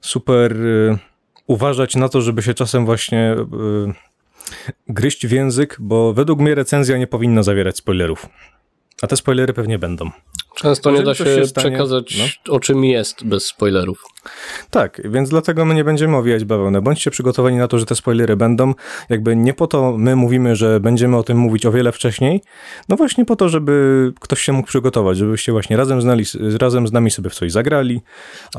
super 0.00 0.52
y, 0.56 0.98
uważać 1.46 1.96
na 1.96 2.08
to, 2.08 2.20
żeby 2.20 2.42
się 2.42 2.54
czasem 2.54 2.86
właśnie 2.86 3.36
y, 3.38 4.07
gryźć 4.88 5.26
w 5.26 5.30
język, 5.30 5.76
bo 5.80 6.12
według 6.12 6.40
mnie 6.40 6.54
recenzja 6.54 6.98
nie 6.98 7.06
powinna 7.06 7.42
zawierać 7.42 7.76
spoilerów. 7.76 8.28
A 9.02 9.06
te 9.06 9.16
spoilery 9.16 9.52
pewnie 9.52 9.78
będą. 9.78 10.10
Często 10.58 10.90
nie 10.90 11.02
da 11.02 11.14
się, 11.14 11.24
się 11.24 11.46
stanie- 11.46 11.68
przekazać, 11.70 12.40
o 12.48 12.60
czym 12.60 12.84
jest 12.84 13.24
bez 13.24 13.46
spoilerów. 13.46 14.02
Tak, 14.70 15.00
więc 15.04 15.28
dlatego 15.28 15.64
my 15.64 15.74
nie 15.74 15.84
będziemy 15.84 16.16
owijać 16.16 16.44
bawełnę. 16.44 16.82
Bądźcie 16.82 17.10
przygotowani 17.10 17.56
na 17.56 17.68
to, 17.68 17.78
że 17.78 17.86
te 17.86 17.94
spoilery 17.94 18.36
będą. 18.36 18.74
Jakby 19.08 19.36
nie 19.36 19.54
po 19.54 19.66
to 19.66 19.94
my 19.98 20.16
mówimy, 20.16 20.56
że 20.56 20.80
będziemy 20.80 21.16
o 21.16 21.22
tym 21.22 21.38
mówić 21.38 21.66
o 21.66 21.72
wiele 21.72 21.92
wcześniej. 21.92 22.40
No 22.88 22.96
właśnie 22.96 23.24
po 23.24 23.36
to, 23.36 23.48
żeby 23.48 24.12
ktoś 24.20 24.40
się 24.40 24.52
mógł 24.52 24.68
przygotować, 24.68 25.18
żebyście 25.18 25.52
właśnie 25.52 25.76
razem, 25.76 26.02
znali, 26.02 26.24
razem 26.60 26.86
z 26.88 26.92
nami 26.92 27.10
sobie 27.10 27.30
w 27.30 27.34
coś 27.34 27.52
zagrali. 27.52 28.00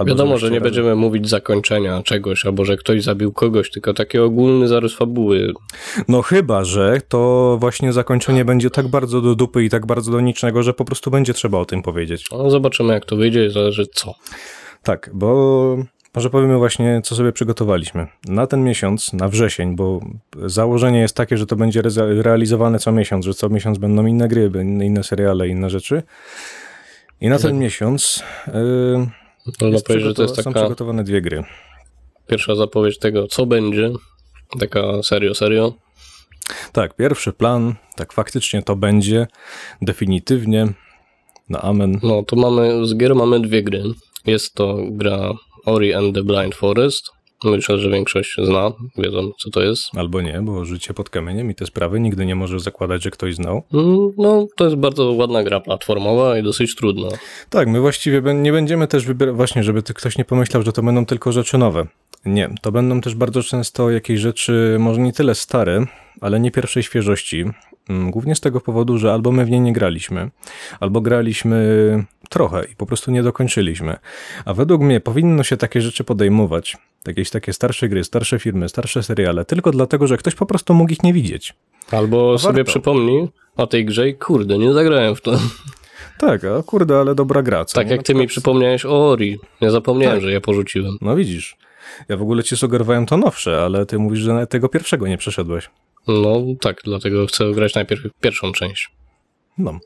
Wiadomo, 0.05 0.37
że 0.37 0.47
nie 0.47 0.59
razem- 0.59 0.63
będziemy 0.63 0.95
mówić 0.95 1.29
zakończenia 1.29 2.03
czegoś, 2.03 2.45
albo 2.45 2.65
że 2.65 2.77
ktoś 2.77 3.03
zabił 3.03 3.31
kogoś, 3.31 3.71
tylko 3.71 3.93
taki 3.93 4.19
ogólny 4.19 4.67
zarys 4.67 4.93
fabuły. 4.95 5.53
No 6.07 6.21
chyba, 6.21 6.63
że 6.63 7.01
to 7.07 7.57
właśnie 7.59 7.93
zakończenie 7.93 8.45
będzie 8.45 8.69
tak 8.69 8.87
bardzo 8.87 9.21
do 9.21 9.35
dupy 9.35 9.63
i 9.63 9.69
tak 9.69 9.85
bardzo 9.85 10.11
do 10.11 10.19
niczego, 10.21 10.63
że 10.63 10.73
po 10.73 10.85
prostu 10.85 11.11
będzie 11.11 11.33
trzeba 11.33 11.57
o 11.57 11.65
tym 11.65 11.81
powiedzieć. 11.81 11.88
No, 12.31 12.49
zobaczymy, 12.49 12.93
jak 12.93 13.05
to 13.05 13.15
wyjdzie 13.15 13.51
zależy 13.51 13.85
co. 13.93 14.13
Tak, 14.83 15.09
bo 15.13 15.77
może 16.15 16.29
powiemy 16.29 16.57
właśnie, 16.57 17.01
co 17.03 17.15
sobie 17.15 17.31
przygotowaliśmy. 17.31 18.07
Na 18.27 18.47
ten 18.47 18.63
miesiąc, 18.63 19.13
na 19.13 19.27
wrzesień, 19.27 19.75
bo 19.75 19.99
założenie 20.45 20.99
jest 20.99 21.15
takie, 21.15 21.37
że 21.37 21.45
to 21.45 21.55
będzie 21.55 21.81
realizowane 22.21 22.79
co 22.79 22.91
miesiąc, 22.91 23.25
że 23.25 23.33
co 23.33 23.49
miesiąc 23.49 23.77
będą 23.77 24.05
inne 24.05 24.27
gry, 24.27 24.51
inne 24.63 25.03
seriale, 25.03 25.47
inne 25.47 25.69
rzeczy. 25.69 26.03
I 27.21 27.29
na 27.29 27.39
ten 27.39 27.59
miesiąc 27.59 28.23
yy, 28.47 28.53
Można 29.45 29.67
jest 29.67 29.85
powiedzieć, 29.87 30.07
że 30.07 30.13
to 30.13 30.21
jest 30.21 30.33
przygotowa- 30.33 30.43
są 30.43 30.53
taka 30.53 30.59
przygotowane 30.65 31.03
dwie 31.03 31.21
gry. 31.21 31.43
pierwsza 32.27 32.55
zapowiedź 32.55 32.99
tego, 32.99 33.27
co 33.27 33.45
będzie. 33.45 33.91
Taka 34.59 35.03
serio, 35.03 35.35
serio. 35.35 35.73
Tak, 36.71 36.95
pierwszy 36.95 37.33
plan, 37.33 37.75
tak 37.95 38.13
faktycznie 38.13 38.63
to 38.63 38.75
będzie, 38.75 39.27
definitywnie, 39.81 40.67
na 41.49 41.61
amen. 41.61 41.99
No 42.03 42.23
to 42.23 42.35
mamy, 42.35 42.87
z 42.87 42.97
gier 42.97 43.15
mamy 43.15 43.39
dwie 43.39 43.63
gry. 43.63 43.83
Jest 44.25 44.53
to 44.53 44.77
gra 44.91 45.33
Ori 45.65 45.93
and 45.93 46.15
the 46.15 46.23
Blind 46.23 46.55
Forest. 46.55 47.11
Myślę, 47.43 47.79
że 47.79 47.89
większość 47.89 48.35
zna, 48.43 48.71
wiedzą 48.97 49.31
co 49.39 49.49
to 49.49 49.61
jest. 49.61 49.83
Albo 49.97 50.21
nie, 50.21 50.41
bo 50.41 50.65
życie 50.65 50.93
pod 50.93 51.09
kamieniem 51.09 51.51
i 51.51 51.55
te 51.55 51.65
sprawy 51.65 51.99
nigdy 51.99 52.25
nie 52.25 52.35
może 52.35 52.59
zakładać, 52.59 53.03
że 53.03 53.11
ktoś 53.11 53.35
znał. 53.35 53.63
Mm, 53.73 54.11
No, 54.17 54.47
to 54.55 54.63
jest 54.65 54.75
bardzo 54.75 55.11
ładna 55.11 55.43
gra 55.43 55.59
platformowa 55.59 56.37
i 56.37 56.43
dosyć 56.43 56.75
trudna. 56.75 57.07
Tak, 57.49 57.67
my 57.67 57.79
właściwie 57.79 58.21
nie 58.33 58.51
będziemy 58.51 58.87
też 58.87 59.05
wybierać, 59.05 59.35
właśnie, 59.35 59.63
żeby 59.63 59.83
ktoś 59.83 60.17
nie 60.17 60.25
pomyślał, 60.25 60.63
że 60.63 60.73
to 60.73 60.83
będą 60.83 61.05
tylko 61.05 61.31
rzeczy 61.31 61.57
nowe. 61.57 61.87
Nie, 62.25 62.55
to 62.61 62.71
będą 62.71 63.01
też 63.01 63.15
bardzo 63.15 63.43
często 63.43 63.89
jakieś 63.89 64.19
rzeczy, 64.19 64.77
może 64.79 65.01
nie 65.01 65.13
tyle 65.13 65.35
stare, 65.35 65.85
ale 66.21 66.39
nie 66.39 66.51
pierwszej 66.51 66.83
świeżości. 66.83 67.45
Mm, 67.89 68.11
Głównie 68.11 68.35
z 68.35 68.39
tego 68.41 68.61
powodu, 68.61 68.97
że 68.97 69.13
albo 69.13 69.31
my 69.31 69.45
w 69.45 69.49
niej 69.49 69.61
nie 69.61 69.73
graliśmy, 69.73 70.29
albo 70.79 71.01
graliśmy 71.01 71.59
trochę 72.29 72.65
i 72.71 72.75
po 72.75 72.85
prostu 72.85 73.11
nie 73.11 73.23
dokończyliśmy. 73.23 73.97
A 74.45 74.53
według 74.53 74.81
mnie 74.81 74.99
powinno 74.99 75.43
się 75.43 75.57
takie 75.57 75.81
rzeczy 75.81 76.03
podejmować, 76.03 76.77
jakieś 77.07 77.29
takie 77.29 77.53
starsze 77.53 77.89
gry, 77.89 78.03
starsze 78.03 78.39
firmy, 78.39 78.69
starsze 78.69 79.03
seriale, 79.03 79.45
tylko 79.45 79.71
dlatego, 79.71 80.07
że 80.07 80.17
ktoś 80.17 80.35
po 80.35 80.45
prostu 80.45 80.73
mógł 80.73 80.91
ich 80.93 81.03
nie 81.03 81.13
widzieć. 81.13 81.53
Albo 81.91 82.37
sobie 82.37 82.53
warto. 82.55 82.69
przypomnij 82.71 83.27
o 83.57 83.67
tej 83.67 83.85
grze 83.85 84.09
i 84.09 84.15
kurde, 84.15 84.57
nie 84.57 84.73
zagrałem 84.73 85.15
w 85.15 85.21
to. 85.21 85.39
Tak, 86.17 86.43
a 86.45 86.63
kurde, 86.63 86.99
ale 86.99 87.15
dobra 87.15 87.41
gra. 87.41 87.65
Co 87.65 87.75
tak 87.75 87.89
jak 87.89 88.03
ty 88.03 88.15
mi 88.15 88.27
przypomniałeś 88.27 88.85
o 88.85 89.09
Ori. 89.09 89.39
Nie 89.61 89.71
zapomniałem, 89.71 90.15
Tak. 90.17 90.23
że 90.23 90.31
je 90.31 90.41
porzuciłem. 90.41 90.97
No 91.01 91.15
widzisz. 91.15 91.57
Ja 92.09 92.17
w 92.17 92.21
ogóle 92.21 92.43
ci 92.43 92.57
sugerowałem 92.57 93.05
to 93.05 93.17
nowsze, 93.17 93.61
ale 93.61 93.85
ty 93.85 93.99
mówisz, 93.99 94.19
że 94.19 94.47
tego 94.47 94.69
pierwszego 94.69 95.07
nie 95.07 95.17
przeszedłeś. 95.17 95.69
No 96.09 96.41
tak, 96.61 96.77
dlatego 96.83 97.27
chcę 97.27 97.51
grać 97.51 97.75
najpierw 97.75 98.01
pierwszą 98.21 98.51
część. 98.51 98.89
No. 99.57 99.79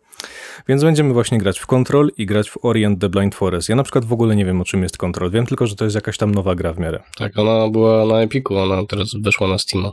Więc 0.68 0.84
będziemy 0.84 1.14
właśnie 1.14 1.38
grać 1.38 1.60
w 1.60 1.66
Control 1.66 2.12
i 2.18 2.26
grać 2.26 2.50
w 2.50 2.66
Orient 2.66 3.02
the 3.02 3.10
Blind 3.10 3.36
Forest. 3.36 3.70
Ja 3.70 3.76
na 3.76 3.84
przykład 3.84 4.06
w 4.06 4.14
ogóle 4.14 4.36
nie 4.36 4.46
wiem, 4.46 4.62
o 4.62 4.66
czym 4.66 4.84
jest 4.84 4.98
Control. 4.98 5.32
Wiem 5.32 5.46
tylko, 5.46 5.68
że 5.68 5.76
to 5.76 5.84
jest 5.84 5.96
jakaś 5.96 6.18
tam 6.18 6.36
nowa 6.36 6.56
gra 6.56 6.74
w 6.74 6.80
miarę. 6.80 7.04
Tak, 7.18 7.38
ona 7.40 7.70
była 7.70 8.06
na 8.06 8.22
Epiku, 8.22 8.58
ona 8.58 8.86
teraz 8.86 9.10
weszła 9.22 9.48
na 9.48 9.58
Steama. 9.58 9.92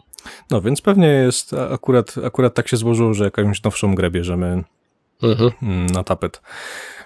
No, 0.51 0.61
więc 0.61 0.81
pewnie 0.81 1.07
jest, 1.07 1.55
akurat, 1.55 2.15
akurat 2.25 2.55
tak 2.55 2.69
się 2.69 2.77
złożyło, 2.77 3.15
że 3.15 3.25
jakąś 3.25 3.63
nowszą 3.63 3.95
grę 3.95 4.11
bierzemy 4.11 4.65
Mhm. 5.23 5.51
mm, 5.63 5.87
na 5.87 6.05
tapet. 6.05 6.43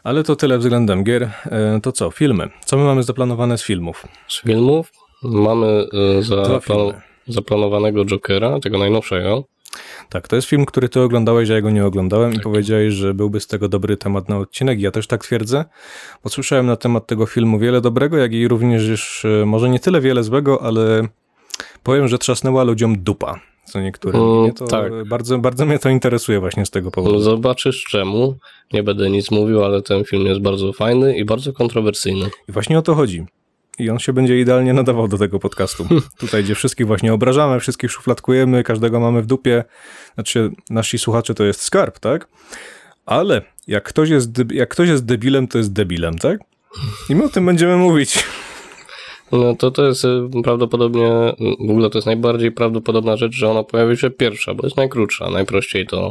Ale 0.04 0.24
to 0.24 0.36
tyle 0.36 0.58
względem 0.58 1.04
gier. 1.04 1.22
E, 1.46 1.80
To 1.82 1.92
co, 1.92 2.10
filmy. 2.10 2.48
Co 2.64 2.76
my 2.76 2.84
mamy 2.84 3.02
zaplanowane 3.02 3.58
z 3.58 3.62
filmów? 3.64 4.06
Z 4.28 4.40
filmów 4.40 4.92
mamy 5.22 5.66
y, 5.66 6.22
Dwa 6.22 6.44
zaplan- 6.44 6.60
filmy. 6.60 7.00
Zaplanowanego 7.26 8.04
Jokera, 8.04 8.60
tego 8.60 8.78
najnowszego. 8.78 9.44
Tak, 10.08 10.28
to 10.28 10.36
jest 10.36 10.48
film, 10.48 10.66
który 10.66 10.88
ty 10.88 11.00
oglądałeś, 11.00 11.50
a 11.50 11.54
ja 11.54 11.60
go 11.60 11.70
nie 11.70 11.86
oglądałem 11.86 12.32
Tak. 12.32 12.40
i 12.40 12.44
powiedziałeś, 12.44 12.94
że 12.94 13.14
byłby 13.14 13.40
z 13.40 13.46
tego 13.46 13.68
dobry 13.68 13.96
temat 13.96 14.28
na 14.28 14.38
odcinek. 14.38 14.80
Ja 14.80 14.90
też 14.90 15.06
tak 15.06 15.24
twierdzę, 15.24 15.64
bo 16.24 16.30
słyszałem 16.30 16.66
na 16.66 16.76
temat 16.76 17.06
tego 17.06 17.26
filmu 17.26 17.58
wiele 17.58 17.80
dobrego, 17.80 18.16
jak 18.16 18.32
i 18.32 18.48
również 18.48 19.24
e, 19.24 19.46
może 19.46 19.68
nie 19.70 19.80
tyle 19.80 20.00
wiele 20.00 20.24
złego, 20.24 20.62
ale 20.62 21.08
powiem, 21.82 22.08
że 22.08 22.18
trzasnęła 22.18 22.64
ludziom 22.64 22.98
dupa. 22.98 23.40
Co 23.64 23.80
niektórym. 23.80 24.20
Mm, 24.20 24.40
mnie 24.42 24.52
to 24.52 24.66
tak. 24.66 24.92
bardzo, 25.08 25.38
bardzo 25.38 25.66
mnie 25.66 25.78
to 25.78 25.88
interesuje 25.88 26.40
właśnie 26.40 26.66
z 26.66 26.70
tego 26.70 26.86
No, 26.86 26.90
powodu. 26.90 27.20
zobaczysz 27.20 27.84
czemu. 27.84 28.36
Nie 28.72 28.82
będę 28.82 29.10
nic 29.10 29.30
mówił, 29.30 29.64
ale 29.64 29.82
ten 29.82 30.04
film 30.04 30.26
jest 30.26 30.40
bardzo 30.40 30.72
fajny 30.72 31.16
i 31.16 31.24
bardzo 31.24 31.52
kontrowersyjny. 31.52 32.26
I 32.48 32.52
właśnie 32.52 32.78
o 32.78 32.82
to 32.82 32.94
chodzi. 32.94 33.24
I 33.78 33.90
on 33.90 33.98
się 33.98 34.12
będzie 34.12 34.40
idealnie 34.40 34.72
nadawał 34.72 35.08
do 35.08 35.18
tego 35.18 35.38
podcastu. 35.38 35.86
Tutaj, 36.18 36.44
gdzie 36.44 36.54
wszystkich 36.54 36.86
właśnie 36.86 37.14
obrażamy, 37.14 37.60
wszystkich 37.60 37.90
szufladkujemy, 37.90 38.62
każdego 38.62 39.00
mamy 39.00 39.22
w 39.22 39.26
dupie. 39.26 39.64
Znaczy, 40.14 40.50
nasi 40.70 40.98
słuchacze 40.98 41.34
to 41.34 41.44
jest 41.44 41.60
skarb, 41.60 41.98
tak? 41.98 42.28
Ale 43.06 43.42
jak 43.66 43.84
ktoś 43.84 44.08
jest, 44.08 44.30
jak 44.52 44.68
ktoś 44.68 44.88
jest 44.88 45.04
debilem, 45.04 45.48
to 45.48 45.58
jest 45.58 45.72
debilem, 45.72 46.18
tak? 46.18 46.40
I 47.08 47.14
my 47.14 47.24
o 47.24 47.28
tym 47.28 47.46
będziemy 47.46 47.76
mówić. 47.76 48.24
No 49.38 49.54
to 49.56 49.70
to 49.70 49.84
jest 49.86 50.04
y, 50.04 50.08
prawdopodobnie, 50.44 51.08
w 51.66 51.70
ogóle 51.70 51.90
to 51.90 51.98
jest 51.98 52.06
najbardziej 52.06 52.52
prawdopodobna 52.52 53.16
rzecz, 53.16 53.32
że 53.34 53.50
ona 53.50 53.62
pojawi 53.62 53.96
się 53.96 54.10
pierwsza, 54.10 54.54
bo 54.54 54.66
jest 54.66 54.76
najkrótsza, 54.76 55.30
najprościej 55.30 55.86
to. 55.86 56.10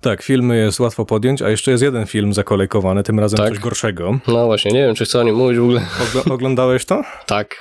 Tak, 0.00 0.22
filmy 0.22 0.56
jest 0.58 0.80
łatwo 0.80 1.04
podjąć, 1.04 1.42
a 1.42 1.50
jeszcze 1.50 1.70
jest 1.70 1.82
jeden 1.82 2.06
film 2.06 2.32
zakolejkowany, 2.34 3.02
tym 3.02 3.20
razem 3.20 3.36
Tak. 3.36 3.48
coś 3.48 3.58
gorszego. 3.58 4.18
No 4.28 4.46
właśnie, 4.46 4.70
nie 4.72 4.80
wiem, 4.86 4.94
czy 4.94 5.04
chcę 5.04 5.20
o 5.20 5.22
nim 5.22 5.34
mówić 5.36 5.58
w 5.58 5.62
ogóle. 5.62 5.80
Ogl- 6.14 6.32
oglądałeś 6.32 6.84
to? 6.84 7.02
Tak, 7.26 7.56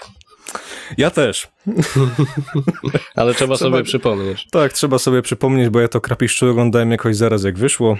Ja 0.97 1.09
też. 1.11 1.47
ale 3.15 3.33
trzeba 3.33 3.55
Trzeba- 3.55 3.71
sobie 3.71 3.83
przypomnieć. 3.83 4.47
Tak, 4.51 4.73
trzeba 4.73 4.99
sobie 4.99 5.21
przypomnieć, 5.21 5.69
bo 5.69 5.79
ja 5.79 5.87
to 5.87 6.01
krapiszczu 6.01 6.49
oglądałem 6.49 6.91
jakoś 6.91 7.15
zaraz 7.15 7.43
jak 7.43 7.57
wyszło. 7.57 7.97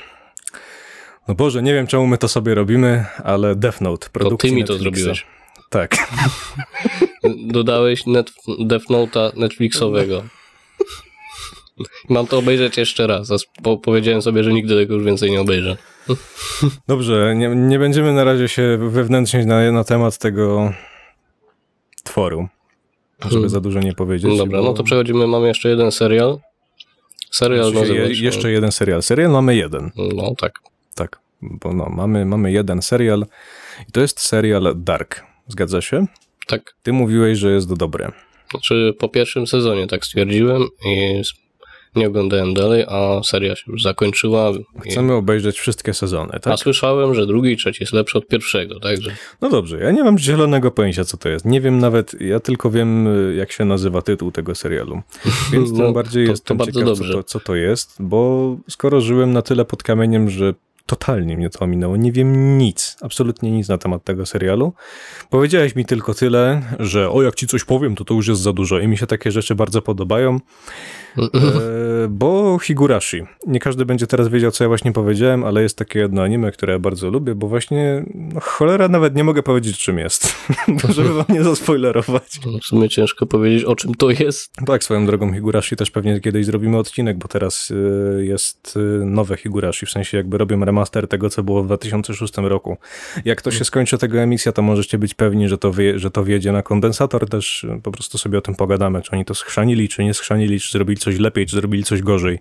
No 1.28 1.36
Boże, 1.36 1.62
nie 1.64 1.74
wiem 1.74 1.88
czemu 1.88 2.08
my 2.08 2.18
to 2.18 2.28
sobie 2.28 2.56
robimy, 2.56 3.06
ale 3.24 3.56
Death 3.56 3.82
Note, 3.82 4.06
To 4.08 4.12
produkcji 4.14 4.50
ty 4.50 4.56
mi 4.56 4.64
to 4.64 4.74
Netflixa. 4.74 4.98
zrobiłeś. 5.00 5.26
Tak. 5.70 5.98
Dodałeś 7.54 8.06
net, 8.06 8.32
Death 8.60 8.86
Note'a 8.90 9.38
Netflixowego. 9.38 10.24
Mam 12.10 12.28
to 12.28 12.38
obejrzeć 12.38 12.78
jeszcze 12.78 13.08
raz, 13.08 13.30
powiedziałem 13.84 14.22
sobie, 14.22 14.44
że 14.44 14.54
nigdy 14.54 14.76
tego 14.76 14.94
już 14.96 15.04
więcej 15.04 15.32
nie 15.32 15.42
obejrzę. 15.42 15.78
Dobrze, 16.88 17.34
nie, 17.36 17.48
nie 17.48 17.80
będziemy 17.80 18.14
na 18.14 18.24
razie 18.24 18.48
się 18.48 18.78
wewnętrznić 18.90 19.46
na, 19.46 19.72
na 19.72 19.84
temat 19.84 20.18
tego 20.18 20.74
tworu, 22.04 22.48
żeby 23.22 23.32
Hmm. 23.34 23.50
za 23.50 23.60
dużo 23.62 23.80
nie 23.80 23.94
powiedzieć. 23.94 24.32
No 24.32 24.38
dobra, 24.38 24.60
bo- 24.60 24.66
no 24.66 24.74
to 24.74 24.84
przechodzimy, 24.84 25.28
mamy 25.28 25.48
jeszcze 25.48 25.70
jeden 25.70 25.92
serial. 25.92 26.40
Serial 27.32 27.72
Znaczy, 27.72 27.94
je, 27.96 28.08
jeszcze 28.26 28.52
jeden 28.52 28.72
serial. 28.72 29.02
Serial 29.04 29.32
mamy 29.32 29.56
jeden, 29.56 29.92
No 30.16 30.36
tak. 30.38 30.60
tak, 30.96 31.20
bo 31.42 31.74
no, 31.74 31.90
mamy, 31.90 32.26
mamy 32.26 32.52
jeden 32.52 32.82
serial 32.82 33.26
i 33.90 33.92
to 33.92 34.02
jest 34.02 34.20
serial 34.20 34.74
Dark. 34.76 35.24
Zgadza 35.48 35.82
się? 35.82 36.06
Tak. 36.48 36.74
Ty 36.84 36.94
mówiłeś, 36.94 37.38
że 37.40 37.52
jest 37.52 37.74
dobry. 37.74 38.12
Znaczy 38.52 38.94
po 39.00 39.10
pierwszym 39.10 39.48
sezonie 39.48 39.88
tak 39.88 40.06
stwierdziłem 40.06 40.64
i 40.86 41.22
nie 41.96 42.08
oglądałem 42.08 42.54
dalej, 42.54 42.86
a 42.88 43.24
seria 43.24 43.56
się 43.56 43.64
już 43.72 43.82
zakończyła. 43.84 44.52
Chcemy 44.90 45.14
obejrzeć 45.14 45.60
wszystkie 45.60 45.94
sezony, 45.94 46.32
A 46.34 46.40
tak? 46.40 46.60
słyszałem, 46.60 47.14
że 47.16 47.26
drugi 47.26 47.52
i 47.52 47.58
trzeci 47.58 47.84
jest 47.84 47.94
lepszy 47.94 48.18
od 48.18 48.28
pierwszego, 48.28 48.80
także 48.80 49.12
No 49.42 49.50
dobrze, 49.50 49.78
ja 49.80 49.92
nie 49.92 50.04
mam 50.04 50.18
zielonego 50.20 50.72
pojęcia, 50.72 51.04
co 51.04 51.18
to 51.18 51.30
jest. 51.30 51.46
Nie 51.46 51.62
wiem 51.62 51.80
nawet, 51.80 52.22
ja 52.22 52.40
tylko 52.40 52.72
wiem, 52.72 53.08
y, 53.08 53.36
jak 53.36 53.52
się 53.52 53.66
nazywa 53.66 54.02
tytuł 54.02 54.32
tego 54.32 54.56
serialu. 54.56 55.02
Więc 55.54 55.70
tym 55.70 55.78
No, 55.78 55.92
bardziej 55.92 56.26
to- 56.26 56.32
jestem 56.32 56.58
to 56.58 56.66
ciekaw, 56.66 56.98
co 56.98 57.04
to, 57.14 57.24
co 57.24 57.40
to 57.40 57.56
jest, 57.56 57.96
bo 58.00 58.56
skoro 58.70 59.02
żyłem 59.02 59.34
na 59.34 59.42
tyle 59.42 59.66
pod 59.66 59.84
kamieniem, 59.84 60.30
że 60.30 60.54
totalnie 60.88 61.38
mnie 61.38 61.50
to 61.50 61.60
ominęło, 61.60 61.98
nie 61.98 62.12
wiem 62.12 62.58
nic, 62.58 62.98
absolutnie 63.02 63.52
nic 63.52 63.70
na 63.70 63.78
temat 63.78 64.04
tego 64.04 64.26
serialu. 64.26 64.74
Powiedziałeś 65.30 65.76
mi 65.76 65.86
tylko 65.86 66.14
tyle, 66.14 66.62
że 66.80 67.10
o, 67.10 67.22
jak 67.22 67.36
ci 67.36 67.48
coś 67.48 67.64
powiem, 67.64 67.96
to 67.96 68.06
to 68.06 68.14
już 68.14 68.28
jest 68.28 68.42
za 68.42 68.54
dużo 68.54 68.80
i 68.80 68.88
mi 68.88 68.98
się 68.98 69.08
takie 69.08 69.32
rzeczy 69.32 69.56
bardzo 69.56 69.82
podobają. 69.82 70.40
E, 71.18 72.08
bo 72.10 72.60
Higurashi. 72.60 73.22
Nie 73.48 73.60
każdy 73.60 73.86
będzie 73.86 74.08
teraz 74.08 74.28
wiedział, 74.28 74.52
co 74.52 74.64
ja 74.64 74.68
właśnie 74.68 74.92
powiedziałem, 74.92 75.44
ale 75.44 75.62
jest 75.62 75.78
takie 75.78 76.00
jedno 76.00 76.22
anime, 76.22 76.52
które 76.52 76.74
ja 76.74 76.80
bardzo 76.80 77.10
lubię, 77.10 77.36
bo 77.36 77.48
właśnie, 77.48 78.06
no 78.16 78.40
cholera, 78.40 78.88
nawet 78.88 79.16
nie 79.16 79.24
mogę 79.24 79.44
powiedzieć, 79.44 79.80
czym 79.80 80.00
jest, 80.00 80.36
żeby 80.96 81.14
wam 81.14 81.26
nie 81.30 81.44
zaspoilerować. 81.44 82.40
w 82.62 82.66
sumie 82.66 82.90
ciężko 82.90 83.26
powiedzieć, 83.26 83.64
o 83.64 83.76
czym 83.76 83.96
to 83.96 84.10
jest. 84.10 84.54
Tak, 84.66 84.84
swoją 84.84 85.06
drogą 85.06 85.34
Higurashi 85.34 85.76
też 85.76 85.92
pewnie 85.92 86.20
kiedyś 86.20 86.46
zrobimy 86.46 86.78
odcinek, 86.78 87.18
bo 87.18 87.28
teraz 87.28 87.72
y, 87.72 88.26
jest 88.26 88.78
y, 88.78 89.06
nowe 89.06 89.38
Higurashi, 89.38 89.86
w 89.86 89.90
sensie 89.90 90.18
jakby 90.18 90.38
robią 90.38 90.66
remaster 90.78 91.08
tego, 91.08 91.30
co 91.30 91.44
było 91.44 91.64
w 91.64 91.66
2006 91.66 92.34
roku. 92.38 92.78
Jak 93.26 93.42
to 93.42 93.52
się 93.52 93.66
skończy 93.66 93.98
tego 93.98 94.20
emisja, 94.20 94.52
to 94.52 94.62
możecie 94.62 94.98
być 94.98 95.14
pewni, 95.14 95.48
że 95.48 95.58
to, 95.58 95.72
że 95.96 96.12
to 96.12 96.24
wjedzie 96.24 96.52
na 96.52 96.62
kondensator, 96.62 97.30
też 97.30 97.64
y, 97.64 97.82
po 97.84 97.92
prostu 97.92 98.18
sobie 98.18 98.38
o 98.38 98.42
tym 98.42 98.56
pogadamy, 98.56 99.02
czy 99.02 99.12
oni 99.12 99.26
to 99.26 99.36
schrzanili, 99.36 99.90
czy 99.90 100.04
nie 100.04 100.14
schrzanili, 100.14 100.60
czy 100.60 100.72
zrobili 100.72 101.00
coś 101.00 101.20
lepiej, 101.20 101.46
czy 101.46 101.56
zrobili 101.56 101.84
coś 101.84 102.02
gorzej. 102.02 102.40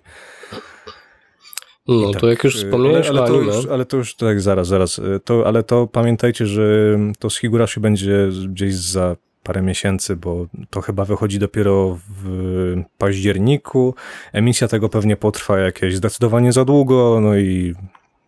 No 1.87 2.11
to 2.11 2.29
jak 2.29 2.43
już 2.43 2.55
Y, 2.55 2.57
wspomniałeś 2.57 3.07
ale, 3.07 3.21
ale, 3.21 3.29
to 3.29 3.41
już, 3.41 3.65
ale 3.65 3.85
to 3.85 3.97
już 3.97 4.15
tak, 4.15 4.41
zaraz, 4.41 4.67
zaraz. 4.67 4.99
Y, 4.99 5.19
To, 5.25 5.47
ale 5.47 5.63
to 5.63 5.87
pamiętajcie, 5.87 6.45
że 6.45 6.97
to 7.19 7.29
z 7.29 7.37
Higurashi 7.39 7.79
będzie 7.79 8.29
gdzieś 8.47 8.75
za 8.75 9.15
parę 9.47 9.61
miesięcy, 9.61 10.15
bo 10.15 10.47
to 10.69 10.81
chyba 10.81 11.05
wychodzi 11.05 11.39
dopiero 11.39 11.97
w 12.19 12.83
październiku. 12.97 13.95
Emisja 14.33 14.67
tego 14.67 14.89
pewnie 14.89 15.15
potrwa 15.15 15.59
jakieś 15.59 15.95
zdecydowanie 15.95 16.51
za 16.53 16.65
długo, 16.65 17.19
no 17.21 17.37
i 17.37 17.75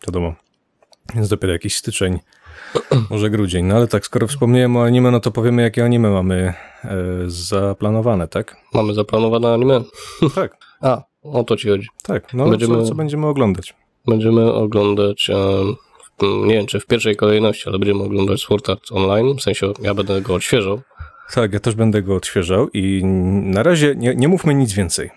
wiadomo, 0.08 0.34
więc 1.16 1.30
dopiero 1.30 1.54
jakiś 1.54 1.76
styczeń, 1.76 2.20
może 3.10 3.30
grudzień. 3.30 3.66
No 3.66 3.76
ale 3.76 3.88
tak, 3.88 4.06
skoro 4.06 4.28
wspomniałem 4.28 4.78
o 4.78 4.84
anime, 4.84 5.12
no 5.12 5.20
to 5.20 5.32
powiemy, 5.32 5.62
jakie 5.62 5.84
anime 5.86 6.10
mamy 6.10 6.54
e, 6.84 6.96
zaplanowane, 7.28 8.28
tak? 8.28 8.56
mamy 8.74 8.94
zaplanowane 8.94 9.54
anime. 9.54 9.82
tak, 10.36 10.58
A, 10.82 11.04
o 11.24 11.44
to 11.44 11.56
ci 11.58 11.70
chodzi. 11.70 11.88
tak. 12.04 12.34
No 12.34 12.50
Będziemy- 12.50 12.76
co, 12.82 12.86
co 12.88 12.96
będziemy 12.96 13.28
oglądać? 13.28 13.76
Będziemy 14.08 14.54
oglądać, 14.54 15.30
em, 15.30 15.76
nie 16.48 16.54
wiem 16.54 16.66
czy 16.66 16.80
w 16.80 16.86
pierwszej 16.86 17.16
kolejności, 17.16 17.70
ale 17.70 17.80
będziemy 17.80 18.04
oglądać 18.04 18.42
Sword 18.42 18.70
Art 18.70 18.92
Online, 18.92 19.38
w 19.38 19.42
sensie 19.42 19.74
ja 19.82 19.94
będę 19.94 20.22
go 20.22 20.34
odświeżał. 20.36 20.82
Tak, 21.34 21.54
ja 21.54 21.60
też 21.60 21.76
będę 21.76 22.02
go 22.02 22.16
odświeżał 22.16 22.70
i 22.74 23.02
na 23.44 23.64
razie 23.64 23.96
nie, 23.96 24.16
nie 24.16 24.28
mówmy 24.28 24.56
nic 24.56 24.74
więcej. 24.74 25.10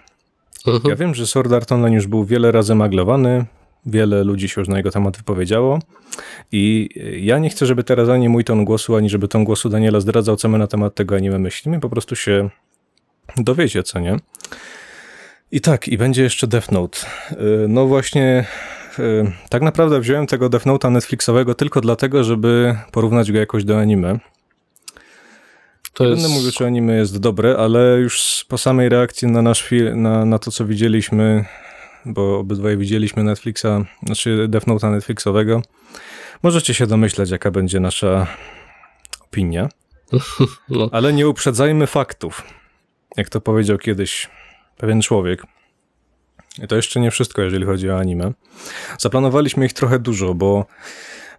Mhm. 0.67 0.83
Ja 0.91 0.97
wiem, 0.97 1.15
że 1.15 1.27
Sword 1.27 1.53
Art 1.53 1.73
Online 1.73 1.95
już 1.95 2.07
był 2.07 2.25
wiele 2.25 2.53
razy 2.53 2.75
maglowany, 2.75 3.45
wiele 3.87 4.25
ludzi 4.25 4.49
się 4.49 4.61
już 4.61 4.69
na 4.69 4.77
jego 4.77 4.91
temat 4.91 5.17
wypowiedziało 5.17 5.79
i 6.53 6.89
ja 7.21 7.39
nie 7.39 7.51
chcę, 7.51 7.67
żeby 7.67 7.85
teraz 7.85 8.09
ani 8.09 8.29
mój 8.29 8.45
ton 8.45 8.65
głosu, 8.65 8.97
ani 8.97 9.11
żeby 9.11 9.29
ton 9.29 9.45
głosu 9.45 9.69
Daniela 9.69 10.01
zdradzał, 10.01 10.37
co 10.37 10.49
my 10.49 10.59
na 10.59 10.67
temat 10.67 10.95
tego 10.95 11.17
anime 11.17 11.39
myślimy, 11.39 11.81
po 11.81 11.89
prostu 11.89 12.17
się 12.17 12.51
dowiecie, 13.37 13.83
co 13.83 14.01
nie? 14.01 14.17
I 15.53 15.61
tak, 15.61 15.89
i 15.89 15.99
będzie 15.99 16.23
jeszcze 16.23 16.47
Death 16.47 16.73
Note. 16.73 16.99
Y, 17.33 17.69
No 17.69 17.87
właśnie, 17.87 18.45
y, 18.99 19.33
tak 19.49 19.63
naprawdę 19.63 20.01
wziąłem 20.01 20.27
tego 20.27 20.49
Death 20.49 20.67
Note'a 20.67 20.91
Netflixowego 20.91 21.55
tylko 21.55 21.81
dlatego, 21.81 22.25
żeby 22.25 22.77
porównać 22.93 23.33
go 23.33 23.39
jakoś 23.39 23.65
do 23.65 23.79
anime. 23.79 24.19
To 25.95 26.05
jest, 26.07 26.23
Będę 26.23 26.37
mówił, 26.37 26.53
czy 26.53 26.67
anime 26.67 26.97
jest 26.97 27.19
dobre, 27.19 27.57
ale 27.59 27.99
już 27.99 28.45
po 28.49 28.59
samej 28.59 28.89
reakcji 28.89 29.29
na 29.29 29.43
nasz 29.43 29.63
film, 29.63 30.03
na, 30.03 30.25
na 30.25 30.39
to, 30.39 30.51
co 30.51 30.65
widzieliśmy, 30.67 31.45
bo 32.07 32.39
obydwaj 32.39 32.77
widzieliśmy 32.77 33.25
Netflixa, 33.25 33.67
znaczy 34.03 34.47
Death 34.49 34.67
Note'a 34.67 34.91
Netflixowego, 34.91 35.63
możecie 36.43 36.75
się 36.75 36.87
domyśleć, 36.87 37.31
jaka 37.31 37.51
będzie 37.51 37.81
nasza 37.81 38.27
opinia. 39.21 39.69
No. 40.69 40.89
Ale 40.93 41.13
nie 41.13 41.29
uprzedzajmy 41.29 41.87
faktów. 41.87 42.43
Jak 43.17 43.29
to 43.29 43.41
powiedział 43.41 43.79
kiedyś 43.79 44.31
pewien 44.77 45.03
człowiek. 45.03 45.43
I 46.63 46.67
to 46.67 46.77
jeszcze 46.77 47.01
nie 47.01 47.11
wszystko, 47.11 47.43
jeżeli 47.43 47.65
chodzi 47.65 47.91
o 47.91 47.99
anime. 47.99 48.33
Zaplanowaliśmy 48.99 49.67
ich 49.67 49.73
trochę 49.73 49.99
dużo, 49.99 50.35
bo 50.35 50.67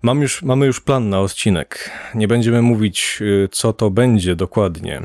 mam 0.02 0.22
już, 0.22 0.42
mamy 0.42 0.66
już 0.66 0.82
plan 0.82 1.10
na 1.10 1.20
odcinek. 1.20 1.92
Nie 2.16 2.28
będziemy 2.28 2.62
mówić, 2.62 3.18
y, 3.22 3.50
co 3.52 3.74
to 3.74 3.90
będzie 3.90 4.36
dokładnie, 4.36 5.02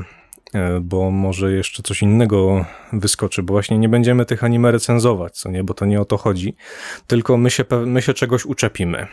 bo 0.81 1.11
może 1.11 1.51
jeszcze 1.51 1.83
coś 1.83 2.01
innego 2.01 2.65
wyskoczy, 2.93 3.43
bo 3.43 3.53
właśnie 3.53 3.77
nie 3.77 3.89
będziemy 3.89 4.25
tych 4.25 4.43
anime 4.43 4.71
recenzować, 4.71 5.37
co 5.37 5.49
nie, 5.49 5.63
bo 5.63 5.73
to 5.73 5.85
nie 5.85 6.01
o 6.01 6.05
to 6.05 6.17
chodzi, 6.17 6.55
tylko 7.07 7.37
my 7.37 7.49
się, 7.51 7.65
my 7.85 8.01
się 8.01 8.13
czegoś 8.13 8.45
uczepimy. 8.45 9.07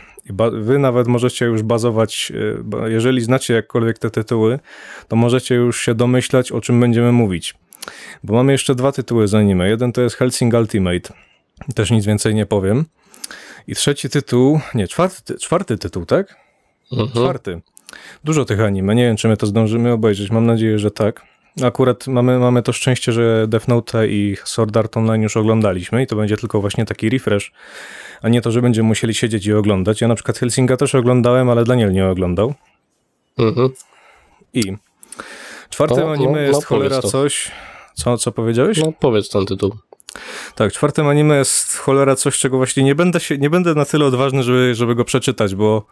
Wy 0.51 0.79
nawet 0.79 1.07
możecie 1.07 1.45
już 1.45 1.63
bazować, 1.63 2.31
bo 2.63 2.87
jeżeli 2.87 3.21
znacie 3.21 3.53
jakkolwiek 3.53 3.99
te 3.99 4.09
tytuły, 4.09 4.59
to 5.07 5.15
możecie 5.15 5.55
już 5.55 5.81
się 5.81 5.95
domyślać, 5.95 6.51
o 6.51 6.61
czym 6.61 6.79
będziemy 6.79 7.11
mówić. 7.11 7.55
Bo 8.23 8.33
mamy 8.33 8.51
jeszcze 8.51 8.75
dwa 8.75 8.91
tytuły 8.91 9.27
z 9.27 9.35
anime. 9.35 9.69
Jeden 9.69 9.91
to 9.91 10.01
jest 10.01 10.15
Helsing 10.15 10.53
Ultimate. 10.53 11.13
Też 11.75 11.91
nic 11.91 12.05
więcej 12.05 12.35
nie 12.35 12.45
powiem. 12.45 12.85
I 13.67 13.75
trzeci 13.75 14.09
tytuł, 14.09 14.59
nie, 14.73 14.87
czwarty, 14.87 15.37
czwarty 15.37 15.77
tytuł, 15.77 16.05
tak? 16.05 16.35
Mhm. 16.91 17.09
Czwarty. 17.09 17.61
Dużo 18.23 18.45
tych 18.45 18.61
anime. 18.61 18.95
Nie 18.95 19.03
wiem, 19.03 19.15
czy 19.15 19.27
my 19.27 19.37
to 19.37 19.47
zdążymy 19.47 19.91
obejrzeć. 19.91 20.31
Mam 20.31 20.45
nadzieję, 20.45 20.79
że 20.79 20.91
tak. 20.91 21.21
Akurat 21.63 22.07
mamy, 22.07 22.39
mamy 22.39 22.63
to 22.63 22.73
szczęście, 22.73 23.11
że 23.11 23.47
Death 23.47 23.67
Note 23.67 24.07
i 24.07 24.37
Sword 24.43 24.77
Art 24.77 24.97
Online 24.97 25.21
już 25.21 25.37
oglądaliśmy 25.37 26.03
i 26.03 26.07
to 26.07 26.15
będzie 26.15 26.37
tylko 26.37 26.61
właśnie 26.61 26.85
taki 26.85 27.09
refresh, 27.09 27.51
a 28.21 28.29
nie 28.29 28.41
to, 28.41 28.51
że 28.51 28.61
będziemy 28.61 28.87
musieli 28.87 29.13
siedzieć 29.13 29.45
i 29.45 29.53
oglądać. 29.53 30.01
Ja 30.01 30.07
na 30.07 30.15
przykład 30.15 30.37
Helsinga 30.37 30.77
też 30.77 30.95
oglądałem, 30.95 31.49
ale 31.49 31.63
Daniel 31.63 31.91
nie 31.91 32.07
oglądał. 32.07 32.53
Mhm. 33.37 33.69
I 34.53 34.73
czwartym 35.69 35.99
No, 35.99 36.05
no, 36.05 36.11
anime 36.11 36.31
no, 36.31 36.39
jest 36.39 36.51
powiedz 36.51 36.65
cholera 36.65 37.01
coś. 37.01 37.51
Co, 37.93 38.17
co 38.17 38.31
powiedziałeś? 38.31 38.77
No 38.77 38.93
powiedz 38.99 39.29
ten 39.29 39.45
tytuł. 39.45 39.75
Tak, 40.55 40.73
czwartym 40.73 41.07
anime 41.07 41.37
jest 41.37 41.77
cholera 41.77 42.15
coś, 42.15 42.37
czego 42.37 42.57
właśnie 42.57 42.83
nie 42.83 42.95
będę 42.95 43.19
się, 43.19 43.37
nie 43.37 43.49
będę 43.49 43.75
na 43.75 43.85
tyle 43.85 44.05
odważny, 44.05 44.43
żeby, 44.43 44.75
żeby 44.75 44.95
go 44.95 45.05
przeczytać, 45.05 45.55
bo 45.55 45.85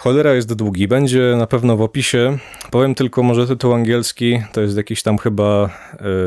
cholera 0.00 0.34
jest 0.34 0.54
długi. 0.54 0.88
Będzie 0.88 1.34
na 1.38 1.46
pewno 1.46 1.76
w 1.76 1.82
opisie. 1.82 2.38
Powiem 2.70 2.94
tylko 2.94 3.22
może 3.22 3.46
tytuł 3.46 3.74
angielski, 3.74 4.42
to 4.52 4.60
jest 4.60 4.76
jakiś 4.76 5.02
tam 5.02 5.18
chyba 5.18 5.70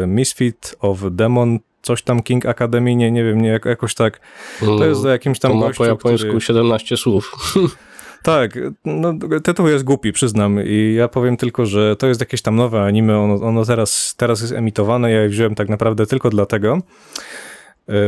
e, 0.04 0.08
Misfit 0.08 0.76
of 0.80 1.00
Demon, 1.12 1.60
coś 1.82 2.02
tam 2.02 2.24
King 2.24 2.46
Academy, 2.46 2.96
nie, 2.96 3.12
nie 3.12 3.24
wiem, 3.24 3.42
nie, 3.42 3.50
jak- 3.50 3.66
jakoś 3.66 3.96
tak. 3.96 4.20
To 4.60 4.86
jest 4.86 5.02
za 5.02 5.12
jakimś 5.12 5.40
tam 5.40 5.52
To 5.52 5.58
ma 5.58 5.68
gościu, 5.68 5.78
po 5.78 5.86
japońsku 5.86 6.28
który... 6.28 6.42
17 6.42 6.98
słów. 6.98 7.32
Tak, 8.24 8.60
no, 8.86 9.14
tytuł 9.44 9.68
jest 9.68 9.84
głupi, 9.84 10.12
przyznam. 10.12 10.60
I 10.66 10.94
ja 10.98 11.08
powiem 11.08 11.38
tylko, 11.38 11.66
że 11.66 11.96
to 11.96 12.08
jest 12.08 12.20
jakieś 12.20 12.42
tam 12.42 12.56
nowe 12.56 12.82
anime. 12.82 13.20
Ono, 13.20 13.48
ono 13.48 13.66
teraz, 13.66 14.16
teraz 14.18 14.42
jest 14.42 14.54
emitowane. 14.54 15.12
Ja 15.12 15.22
je 15.22 15.30
wziąłem 15.30 15.56
tak 15.56 15.70
naprawdę 15.70 16.06
tylko 16.06 16.30
dlatego, 16.30 16.78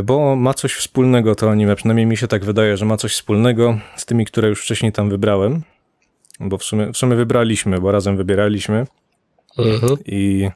bo 0.04 0.36
ma 0.36 0.54
coś 0.54 0.74
wspólnego 0.74 1.36
to 1.36 1.52
anime. 1.52 1.76
Przynajmniej 1.76 2.06
mi 2.06 2.18
się 2.18 2.28
tak 2.28 2.46
wydaje, 2.46 2.78
że 2.78 2.86
ma 2.86 2.98
coś 2.98 3.14
wspólnego 3.14 3.78
z 3.96 4.06
tymi, 4.06 4.26
które 4.26 4.50
już 4.50 4.62
wcześniej 4.62 4.92
tam 4.92 5.10
wybrałem. 5.10 5.62
Bo 6.40 6.58
w 6.58 6.64
sumie, 6.64 6.92
w 6.94 6.98
sumie 6.98 7.16
wybraliśmy, 7.16 7.80
bo 7.82 7.92
razem 7.92 8.18
wybieraliśmy. 8.18 8.86
Mhm. 9.58 9.98
I 10.06 10.50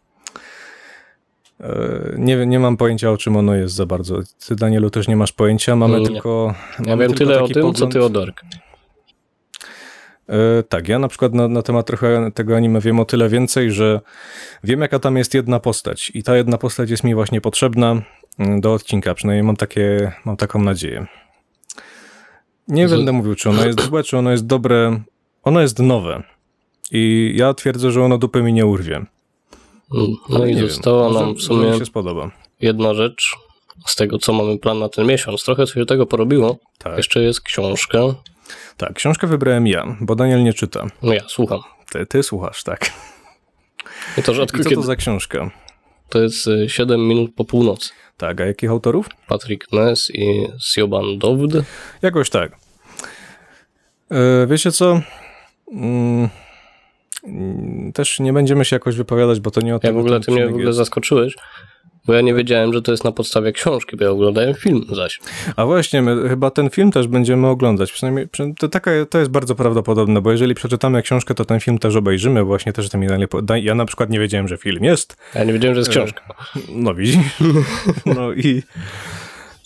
e, 1.60 1.70
nie, 2.18 2.46
nie 2.46 2.60
mam 2.60 2.78
pojęcia, 2.78 3.12
o 3.12 3.18
czym 3.18 3.36
ono 3.36 3.56
jest 3.56 3.76
za 3.76 3.86
bardzo. 3.86 4.20
Ty, 4.48 4.56
Danielu, 4.56 4.90
też 4.90 5.08
nie 5.08 5.16
masz 5.16 5.32
pojęcia. 5.32 5.76
Mamy 5.76 6.00
Nie. 6.00 6.06
tylko. 6.08 6.54
Ja 6.80 6.86
mamy 6.86 7.08
wiem 7.08 7.14
tylko 7.14 7.32
tyle 7.32 7.44
o 7.44 7.48
tym, 7.48 7.74
co 7.74 7.86
pogląd- 7.86 7.92
ty 7.94 8.04
o 8.04 8.10
Dark. 8.10 8.42
E, 10.30 10.64
tak, 10.64 10.88
ja 10.88 11.00
na 11.00 11.08
przykład 11.08 11.34
na, 11.34 11.48
na 11.48 11.62
temat 11.62 11.88
trochę 11.88 12.32
tego 12.34 12.56
anime 12.56 12.80
wiem 12.82 13.00
o 13.00 13.06
tyle 13.06 13.30
więcej, 13.30 13.72
że 13.72 14.02
wiem 14.64 14.82
jaka 14.82 15.00
tam 15.00 15.18
jest 15.18 15.34
jedna 15.34 15.60
postać 15.60 16.12
i 16.14 16.24
ta 16.24 16.38
jedna 16.38 16.58
postać 16.58 16.90
jest 16.90 17.04
mi 17.04 17.16
właśnie 17.16 17.42
potrzebna 17.42 18.02
mm, 18.40 18.62
do 18.62 18.74
odcinka, 18.74 19.14
przynajmniej 19.14 19.44
mam, 19.44 19.56
takie, 19.56 20.12
mam 20.26 20.38
taką 20.38 20.62
nadzieję. 20.64 21.06
Nie 22.68 22.88
Z- 22.88 22.92
będę 22.92 23.12
mówił, 23.12 23.36
czy 23.36 23.50
ono 23.50 23.66
jest 23.66 23.82
złe, 23.82 24.04
czy 24.04 24.18
ono 24.18 24.32
jest 24.32 24.46
dobre. 24.46 25.02
Ono 25.44 25.62
jest 25.62 25.80
nowe. 25.80 26.24
I 26.92 27.34
ja 27.36 27.54
twierdzę, 27.54 27.92
że 27.92 28.04
ono 28.04 28.18
dupy 28.18 28.42
mi 28.44 28.54
nie 28.54 28.66
urwie. 28.66 28.96
Mm, 28.96 29.08
No 30.30 30.36
Ale 30.38 30.52
i 30.52 30.56
wiem, 30.56 30.68
została 30.70 31.10
może- 31.10 31.26
nam 31.26 31.36
w 31.36 31.42
sumie 31.42 31.72
mi 31.72 31.80
się 31.80 31.86
spodoba. 31.86 32.32
jedna 32.62 32.94
rzecz 32.94 33.36
z 33.86 33.96
tego, 33.96 34.18
co 34.18 34.34
mamy 34.34 34.58
plan 34.58 34.80
na 34.80 34.90
ten 34.90 35.08
miesiąc. 35.08 35.44
Trochę 35.44 35.68
się 35.68 35.86
tego 35.86 36.06
porobiło. 36.06 36.58
Tak. 36.78 36.98
Jeszcze 36.98 37.22
jest 37.24 37.42
książka. 37.42 38.00
Tak, 38.78 38.94
książkę 38.94 39.28
wybrałem 39.28 39.68
ja, 39.68 39.98
bo 40.02 40.16
Daniel 40.16 40.44
nie 40.44 40.54
czyta. 40.54 40.86
No 41.02 41.14
ja 41.14 41.22
słucham. 41.28 41.60
Ty, 41.92 42.06
ty 42.06 42.24
słuchasz, 42.24 42.64
tak. 42.64 42.92
I 44.18 44.24
to 44.24 44.34
rzadko 44.34 44.58
I 44.58 44.64
co 44.64 44.70
to 44.70 44.82
za 44.82 44.96
książka? 44.96 45.52
To 46.10 46.22
jest 46.22 46.48
y, 46.48 46.70
7 46.70 47.08
minut 47.08 47.36
po 47.36 47.46
północy. 47.46 47.90
Tak, 48.18 48.42
a 48.42 48.46
jakich 48.46 48.70
autorów? 48.70 49.10
Patrick 49.28 49.72
Ness 49.72 50.12
i 50.14 50.48
Sioban 50.62 51.18
Dowd. 51.20 51.52
Jakoś 52.02 52.30
tak. 52.30 52.52
E, 54.12 54.48
wiecie 54.48 54.72
co? 54.72 55.02
Mm, 55.72 56.30
też 57.94 58.20
nie 58.20 58.34
będziemy 58.34 58.66
się 58.66 58.76
jakoś 58.76 58.96
wypowiadać, 58.96 59.40
bo 59.40 59.52
to 59.52 59.62
nie 59.62 59.72
o 59.72 59.76
Ja 59.76 59.80
tym 59.80 59.96
w 59.96 59.98
ogóle, 59.98 60.20
ty 60.20 60.32
mnie 60.32 60.46
w 60.46 60.50
ogóle 60.50 60.66
jest. 60.66 60.78
zaskoczyłeś, 60.78 61.36
bo 62.10 62.14
ja 62.16 62.22
nie 62.22 62.34
wiedziałem, 62.34 62.74
że 62.74 62.82
to 62.82 62.92
jest 62.92 63.04
na 63.04 63.12
podstawie 63.12 63.52
książki, 63.52 63.98
bo 63.98 64.04
ja 64.04 64.10
oglądałem 64.12 64.54
film 64.54 64.86
zaś. 64.92 65.20
A 65.56 65.66
właśnie, 65.66 66.02
my 66.02 66.30
chyba 66.30 66.52
ten 66.52 66.70
film 66.70 66.92
też 66.92 67.08
będziemy 67.08 67.48
oglądać. 67.48 67.92
Przynajmniej 67.92 68.28
przy- 68.28 68.54
to, 68.60 68.68
taka, 68.70 68.92
to 69.10 69.20
jest 69.20 69.32
bardzo 69.32 69.56
prawdopodobne, 69.56 70.22
bo 70.22 70.32
jeżeli 70.32 70.56
przeczytamy 70.56 71.02
książkę, 71.02 71.34
to 71.36 71.46
ten 71.46 71.60
film 71.60 71.78
też 71.78 71.96
obejrzymy. 71.96 72.44
Właśnie 72.44 72.74
też 72.74 72.90
Da- 73.44 73.58
Ja 73.58 73.76
na 73.76 73.86
przykład 73.86 74.10
nie 74.10 74.20
wiedziałem, 74.20 74.48
że 74.48 74.58
film 74.58 74.84
jest. 74.84 75.18
Ja 75.36 75.44
nie 75.44 75.54
wiedziałem, 75.54 75.76
że 75.76 75.80
jest 75.80 75.90
książka. 75.92 76.22
No 76.70 76.96
widzisz. 76.96 77.16
No 78.06 78.34
i 78.34 78.64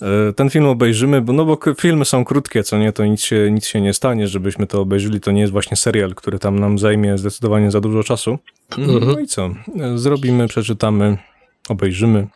e, 0.01 0.34
ten 0.34 0.49
film 0.49 0.65
obejrzymy, 0.65 1.21
bo, 1.21 1.34
no 1.34 1.45
bo 1.45 1.58
filmy 1.79 2.06
są 2.06 2.25
krótkie, 2.25 2.63
co 2.63 2.77
nie, 2.77 2.91
to 2.93 3.06
nic 3.06 3.21
się, 3.23 3.51
nic 3.51 3.65
się 3.65 3.82
nie 3.82 3.93
stanie, 3.93 4.27
żebyśmy 4.27 4.67
to 4.67 4.82
obejrzeli. 4.82 5.19
To 5.19 5.32
nie 5.32 5.41
jest 5.41 5.53
właśnie 5.53 5.77
serial, 5.77 6.15
który 6.15 6.39
tam 6.39 6.60
nam 6.60 6.79
zajmie 6.79 7.17
zdecydowanie 7.17 7.71
za 7.71 7.82
dużo 7.82 8.03
czasu. 8.03 8.38
No 8.77 9.19
i 9.19 9.27
co? 9.27 9.45
E, 9.79 9.97
Zrobimy, 9.97 10.47
przeczytamy, 10.47 11.17
obejrzymy, 11.69 12.28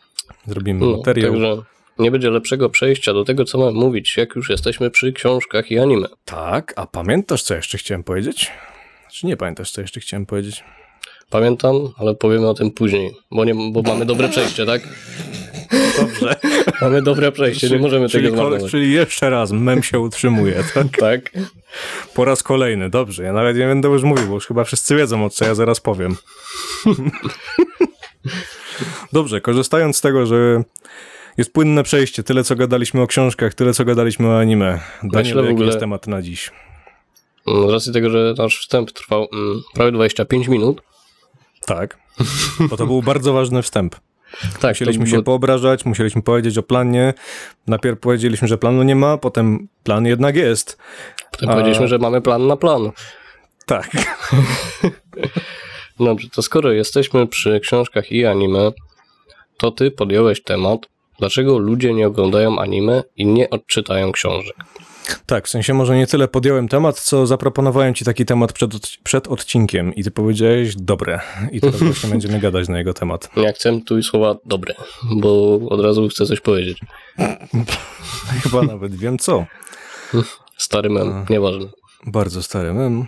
zrobimy 0.46 0.80
No, 0.86 0.96
materiał. 0.96 1.32
także 1.32 1.56
nie 1.98 2.10
będzie 2.10 2.30
lepszego 2.30 2.70
przejścia 2.70 3.12
do 3.12 3.24
tego, 3.24 3.44
co 3.44 3.58
mam 3.58 3.74
mówić, 3.74 4.16
jak 4.16 4.34
już 4.36 4.50
jesteśmy 4.50 4.90
przy 4.90 5.12
książkach 5.12 5.70
i 5.70 5.78
anime. 5.78 6.08
Tak, 6.24 6.72
a 6.76 6.86
pamiętasz, 6.86 7.42
co 7.42 7.54
jeszcze 7.54 7.78
chciałem 7.78 8.04
powiedzieć? 8.04 8.50
Czy 9.12 9.26
nie 9.26 9.36
pamiętasz, 9.36 9.70
co 9.70 9.80
jeszcze 9.80 10.00
chciałem 10.00 10.26
powiedzieć? 10.26 10.64
Pamiętam, 11.30 11.74
ale 11.98 12.14
powiemy 12.14 12.48
o 12.48 12.54
tym 12.54 12.70
później, 12.70 13.10
bo, 13.30 13.44
nie, 13.44 13.54
bo 13.72 13.82
mamy 13.82 14.06
dobre 14.06 14.28
przejście, 14.28 14.66
tak? 14.66 14.82
Dobrze. 16.00 16.36
Mamy 16.80 17.02
dobre 17.02 17.32
przejście, 17.32 17.70
nie 17.70 17.78
możemy 17.78 18.08
czyli, 18.08 18.24
tego 18.24 18.36
zmarnować. 18.36 18.70
czyli 18.70 18.92
jeszcze 18.92 19.30
raz, 19.30 19.52
mem 19.52 19.82
się 19.82 20.00
utrzymuje, 20.00 20.54
tak? 20.74 20.86
Tak? 20.98 21.30
Po 22.14 22.24
raz 22.24 22.42
kolejny, 22.42 22.90
dobrze. 22.90 23.22
Ja 23.24 23.32
nawet 23.32 23.56
nie 23.56 23.66
będę 23.66 23.88
już 23.88 24.02
mówił, 24.02 24.26
bo 24.26 24.34
już 24.34 24.46
chyba 24.46 24.64
wszyscy 24.64 24.96
wiedzą, 24.96 25.24
o 25.24 25.30
co 25.30 25.44
ja 25.44 25.54
zaraz 25.54 25.80
powiem. 25.80 26.16
dobrze, 29.12 29.40
korzystając 29.40 29.96
z 29.96 30.00
tego, 30.00 30.26
że 30.26 30.62
jest 31.36 31.52
płynne 31.52 31.82
przejście, 31.82 32.22
tyle 32.22 32.44
co 32.44 32.56
gadaliśmy 32.56 33.02
o 33.02 33.06
książkach, 33.06 33.54
tyle 33.54 33.74
co 33.74 33.84
gadaliśmy 33.84 34.28
o 34.28 34.38
anime. 34.38 34.80
Daniel, 35.02 35.24
Myślę 35.26 35.40
jaki 35.42 35.52
ogóle- 35.52 35.66
jest 35.66 35.80
temat 35.80 36.06
na 36.06 36.22
dziś? 36.22 36.50
Mm, 37.46 37.68
Z 37.68 37.72
racji 37.72 37.92
tego, 37.92 38.10
że 38.10 38.34
nasz 38.38 38.58
wstęp 38.60 38.92
trwał 38.92 39.28
mm, 39.32 39.62
prawie 39.74 39.92
25 39.92 40.48
minut. 40.48 40.82
Tak, 41.66 41.98
bo 42.70 42.76
to 42.76 42.86
był 42.86 43.02
bardzo 43.02 43.32
ważny 43.32 43.62
wstęp. 43.62 43.96
Tak, 44.60 44.70
Musieliśmy 44.70 45.04
to 45.04 45.10
się 45.10 45.16
było- 45.16 45.24
poobrażać, 45.24 45.84
musieliśmy 45.84 46.22
powiedzieć 46.22 46.58
o 46.58 46.62
planie. 46.62 47.14
Najpierw 47.66 48.00
powiedzieliśmy, 48.00 48.48
że 48.48 48.58
planu 48.58 48.82
nie 48.82 48.96
ma, 48.96 49.16
potem 49.16 49.68
plan 49.84 50.06
jednak 50.06 50.36
jest. 50.36 50.78
Potem 51.30 51.48
a- 51.48 51.52
powiedzieliśmy, 51.52 51.88
że 51.88 51.98
mamy 51.98 52.20
plan 52.20 52.46
na 52.46 52.56
plan. 52.56 52.90
Tak. 53.66 53.90
Dobrze, 56.00 56.28
to 56.28 56.42
skoro 56.42 56.72
jesteśmy 56.72 57.26
przy 57.26 57.60
książkach 57.60 58.12
i 58.12 58.26
anime, 58.26 58.72
to 59.58 59.70
ty 59.70 59.90
podjąłeś 59.90 60.42
temat, 60.42 60.88
dlaczego 61.18 61.58
ludzie 61.58 61.94
nie 61.94 62.06
oglądają 62.06 62.58
anime 62.58 63.02
i 63.16 63.26
nie 63.26 63.50
odczytają 63.50 64.12
książek. 64.12 64.56
Tak, 65.26 65.46
w 65.46 65.50
sensie 65.50 65.74
może 65.74 65.96
nie 65.96 66.06
tyle 66.06 66.28
podjąłem 66.28 66.68
temat, 66.68 67.00
co 67.00 67.26
zaproponowałem 67.26 67.94
ci 67.94 68.04
taki 68.04 68.24
temat 68.24 68.52
przed, 68.52 68.70
przed 69.04 69.28
odcinkiem 69.28 69.94
i 69.94 70.04
ty 70.04 70.10
powiedziałeś, 70.10 70.76
dobre. 70.76 71.20
I 71.52 71.60
teraz 71.60 71.82
właśnie 71.92 72.10
będziemy 72.10 72.40
gadać 72.40 72.68
na 72.68 72.78
jego 72.78 72.94
temat. 72.94 73.36
Nie 73.36 73.48
akcentuj 73.48 74.02
słowa 74.02 74.36
dobre, 74.44 74.74
bo 75.10 75.60
od 75.68 75.80
razu 75.80 76.08
chcę 76.08 76.26
coś 76.26 76.40
powiedzieć. 76.40 76.78
Chyba 78.42 78.62
nawet 78.62 78.96
wiem 78.96 79.18
co. 79.18 79.46
Stary 80.56 80.90
mem, 80.90 81.26
nieważne. 81.30 81.66
Bardzo 82.06 82.42
stary 82.42 82.74
mem. 82.74 83.06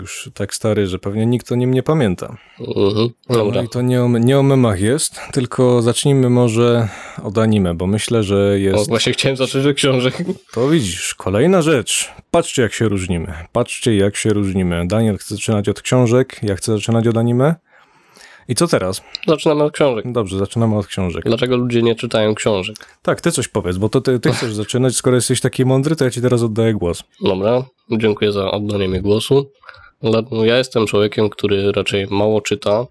Już 0.00 0.30
tak 0.34 0.54
stary, 0.54 0.86
że 0.86 0.98
pewnie 0.98 1.26
nikt 1.26 1.52
o 1.52 1.54
nim 1.54 1.74
nie 1.74 1.82
pamięta. 1.82 2.36
Mhm. 2.60 3.08
Dobra. 3.28 3.60
No 3.60 3.62
i 3.62 3.68
to 3.68 3.82
nie 3.82 4.02
o, 4.02 4.08
nie 4.08 4.38
o 4.38 4.42
memach 4.42 4.80
jest, 4.80 5.20
tylko 5.32 5.82
zacznijmy 5.82 6.30
może 6.30 6.88
od 7.22 7.38
anime, 7.38 7.74
bo 7.74 7.86
myślę, 7.86 8.22
że 8.22 8.50
O, 8.52 8.54
jest... 8.54 8.88
właśnie 8.88 9.12
chciałem 9.12 9.36
zacząć 9.36 9.66
od 9.66 9.76
książek. 9.76 10.18
To 10.54 10.68
widzisz, 10.68 11.14
kolejna 11.14 11.62
rzecz. 11.62 12.12
Patrzcie 12.30 12.62
jak 12.62 12.72
się 12.72 12.88
różnimy. 12.88 13.34
Patrzcie 13.52 13.96
jak 13.96 14.16
się 14.16 14.30
różnimy. 14.30 14.86
Daniel 14.86 15.18
chce 15.18 15.34
zaczynać 15.34 15.68
od 15.68 15.82
książek, 15.82 16.40
ja 16.42 16.56
chcę 16.56 16.72
zaczynać 16.72 17.06
od 17.06 17.16
anime. 17.16 17.54
I 18.50 18.54
co 18.54 18.66
teraz? 18.66 19.02
Zaczynamy 19.26 19.64
od 19.64 19.72
książek. 19.72 20.12
Dobrze, 20.12 20.38
zaczynamy 20.38 20.78
od 20.78 20.86
książek. 20.86 21.24
Dlaczego 21.24 21.56
ludzie 21.56 21.82
nie 21.82 21.94
czytają 21.94 22.34
książek? 22.34 22.76
Tak, 23.02 23.20
ty 23.20 23.32
coś 23.32 23.48
powiedz, 23.48 23.76
bo 23.76 23.88
to 23.88 24.00
ty, 24.00 24.20
ty 24.20 24.32
chcesz 24.34 24.54
zaczynać, 24.54 24.96
skoro 24.96 25.16
jesteś 25.16 25.40
taki 25.40 25.64
mądry, 25.64 25.96
to 25.96 26.04
ja 26.04 26.10
ci 26.10 26.20
teraz 26.22 26.42
oddaję 26.42 26.74
głos. 26.74 27.02
Dobra, 27.24 27.64
dziękuję 27.90 28.32
za 28.32 28.50
oddanie 28.50 28.88
mi 28.88 29.00
głosu. 29.00 29.50
No, 30.02 30.44
Ja 30.44 30.58
jestem 30.58 30.86
człowiekiem, 30.86 31.30
który 31.30 31.72
raczej 31.72 32.06
mało 32.10 32.40
czyta, 32.40 32.86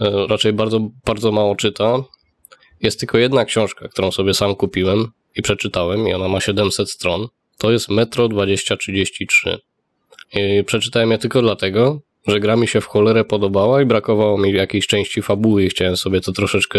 e, 0.00 0.26
raczej 0.26 0.52
bardzo, 0.52 0.80
bardzo 1.04 1.32
mało 1.32 1.56
czyta. 1.56 1.96
Jest 2.80 3.00
tylko 3.00 3.18
jedna 3.18 3.44
książka, 3.44 3.88
którą 3.88 4.10
sobie 4.10 4.34
sam 4.34 4.54
kupiłem 4.54 5.08
i 5.36 5.42
przeczytałem 5.42 6.08
i 6.08 6.14
ona 6.14 6.28
ma 6.28 6.40
700 6.40 6.90
stron. 6.90 7.26
To 7.58 7.70
jest 7.70 7.88
Metro 7.88 8.28
2033. 8.28 9.58
I 10.34 10.64
przeczytałem 10.64 11.10
je 11.10 11.18
tylko 11.18 11.42
dlatego, 11.42 12.00
że 12.28 12.40
gra 12.40 12.56
mi 12.56 12.68
się 12.68 12.80
w 12.80 12.86
cholerę 12.86 13.24
podobała 13.24 13.82
i 13.82 13.86
brakowało 13.86 14.38
mi 14.38 14.52
jakiejś 14.52 14.86
części 14.86 15.22
fabuły 15.22 15.64
i 15.64 15.68
chciałem 15.68 15.96
sobie 15.96 16.20
to 16.20 16.32
troszeczkę, 16.32 16.78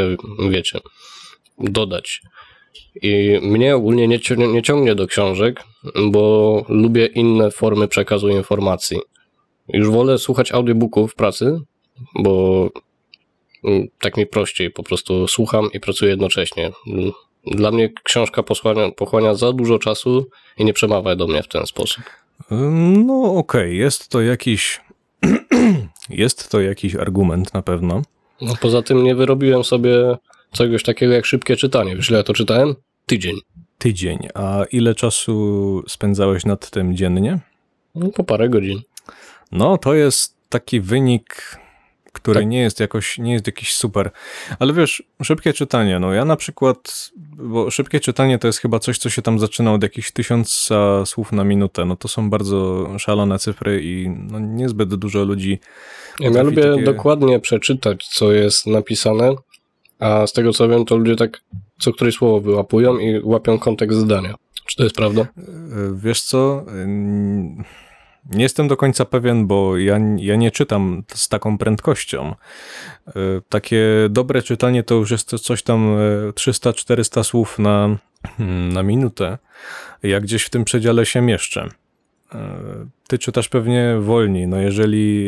wiecie, 0.50 0.80
dodać. 1.58 2.22
I 3.02 3.40
mnie 3.42 3.76
ogólnie 3.76 4.08
nie, 4.08 4.20
nie 4.38 4.62
ciągnie 4.62 4.96
do 4.96 5.08
książek, 5.08 5.64
bo 6.12 6.66
lubię 6.70 7.06
inne 7.06 7.52
formy 7.52 7.88
przekazu 7.88 8.30
informacji. 8.30 9.00
Już 9.68 9.90
wolę 9.90 10.18
słuchać 10.18 10.52
audiobooków 10.52 11.12
w 11.12 11.16
pracy, 11.16 11.60
bo 12.16 12.70
mm, 13.64 13.88
tak 14.00 14.18
mi 14.18 14.28
prościej, 14.28 14.72
po 14.72 14.84
prostu 14.84 15.28
słucham 15.28 15.70
i 15.74 15.80
pracuję 15.80 16.12
jednocześnie. 16.12 16.72
Dla 17.46 17.72
mnie 17.72 17.90
książka 18.04 18.44
pochłania, 18.44 18.92
pochłania 18.92 19.34
za 19.34 19.54
dużo 19.54 19.80
czasu 19.80 20.30
i 20.58 20.66
nie 20.66 20.74
przemawia 20.74 21.16
do 21.16 21.28
mnie 21.28 21.44
w 21.44 21.48
ten 21.48 21.66
sposób. 21.66 22.04
No 23.06 23.36
okej, 23.36 23.78
jest 23.78 24.10
to 24.10 24.22
jakiś... 24.22 24.82
jest 26.10 26.50
to 26.50 26.62
jakiś 26.62 26.96
argument 26.96 27.54
na 27.54 27.62
pewno. 27.62 28.02
No, 28.42 28.54
poza 28.62 28.82
tym 28.82 29.04
nie 29.04 29.16
wyrobiłem 29.16 29.64
sobie 29.64 30.18
czegoś 30.52 30.84
takiego 30.84 31.14
jak 31.14 31.26
szybkie 31.26 31.56
czytanie. 31.56 31.96
Wiesz, 31.96 32.10
ile 32.10 32.18
ja 32.18 32.24
to 32.24 32.34
czytałem? 32.34 32.76
Tydzień. 33.06 33.36
Tydzień. 33.78 34.20
A 34.34 34.64
ile 34.72 34.96
czasu 34.96 35.84
spędzałeś 35.88 36.46
nad 36.46 36.70
tym 36.70 36.96
dziennie? 36.96 37.40
No, 37.96 38.10
po 38.10 38.24
parę 38.24 38.50
godzin. 38.50 38.82
No, 39.52 39.78
to 39.78 39.94
jest 39.94 40.36
taki 40.50 40.82
wynik, 40.82 41.58
który 42.22 42.40
Tak. 42.40 42.50
nie 42.50 42.60
jest 42.60 42.80
jakoś, 42.80 43.18
nie 43.18 43.34
jest 43.34 43.48
jakiś 43.48 43.74
super. 43.74 44.12
Ale 44.60 44.74
wiesz, 44.74 45.04
szybkie 45.24 45.54
czytanie, 45.54 46.00
no 46.00 46.14
ja 46.14 46.26
na 46.26 46.36
przykład, 46.36 47.10
bo 47.38 47.72
szybkie 47.72 48.00
czytanie 48.00 48.40
to 48.40 48.48
jest 48.48 48.60
chyba 48.60 48.80
coś, 48.80 48.98
co 48.98 49.10
się 49.10 49.22
tam 49.22 49.40
zaczyna 49.40 49.74
od 49.74 49.84
jakichś 49.84 50.12
tysiąca 50.12 51.06
słów 51.06 51.32
na 51.32 51.44
minutę, 51.44 51.86
no 51.86 51.96
to 51.96 52.08
są 52.08 52.30
bardzo 52.30 52.90
szalone 53.00 53.40
cyfry 53.40 53.82
i 53.84 54.10
no 54.10 54.40
niezbyt 54.40 54.96
dużo 54.96 55.24
ludzi 55.24 55.60
Ja 56.20 56.44
lubię 56.44 56.64
takie- 56.72 56.84
dokładnie 56.84 57.40
przeczytać, 57.40 58.08
co 58.08 58.32
jest 58.32 58.68
napisane, 58.68 59.32
a 60.00 60.28
z 60.28 60.34
tego 60.34 60.54
co 60.54 60.68
wiem, 60.70 60.86
to 60.86 60.98
ludzie 60.98 61.16
tak 61.16 61.42
co 61.80 61.92
któreś 61.94 62.16
słowo 62.16 62.42
wyłapują 62.42 62.98
i 62.98 63.20
łapią 63.24 63.60
kontekst 63.60 63.98
zdania. 64.00 64.36
Czy 64.66 64.76
to 64.76 64.84
jest 64.84 64.96
prawda? 64.96 65.22
Y, 65.22 65.26
Wiesz 65.96 66.22
co? 66.22 66.66
Nie 68.26 68.44
jestem 68.44 68.68
do 68.68 68.78
końca 68.78 69.06
pewien, 69.06 69.48
bo 69.48 69.78
ja, 69.78 70.00
ja 70.18 70.36
nie 70.36 70.52
czytam 70.52 71.04
z 71.14 71.30
taką 71.30 71.58
prędkością. 71.58 72.36
Y, 73.08 73.12
Takie 73.50 73.86
dobre 74.10 74.42
czytanie 74.42 74.84
to 74.84 74.96
już 74.96 75.12
jest 75.12 75.30
coś 75.30 75.64
tam 75.64 75.98
y, 76.00 76.34
300-400 76.34 77.24
słów 77.24 77.60
na, 77.60 77.98
hmm, 78.38 78.74
na 78.74 78.84
minutę. 78.84 79.38
Ja 80.04 80.22
gdzieś 80.22 80.44
w 80.44 80.50
tym 80.50 80.66
przedziale 80.66 81.06
się 81.06 81.22
mieszczę. 81.22 81.70
E, 82.34 82.60
ty 83.08 83.18
czytasz 83.18 83.50
pewnie 83.50 83.96
wolniej. 84.02 84.48
No 84.48 84.58
jeżeli 84.58 85.26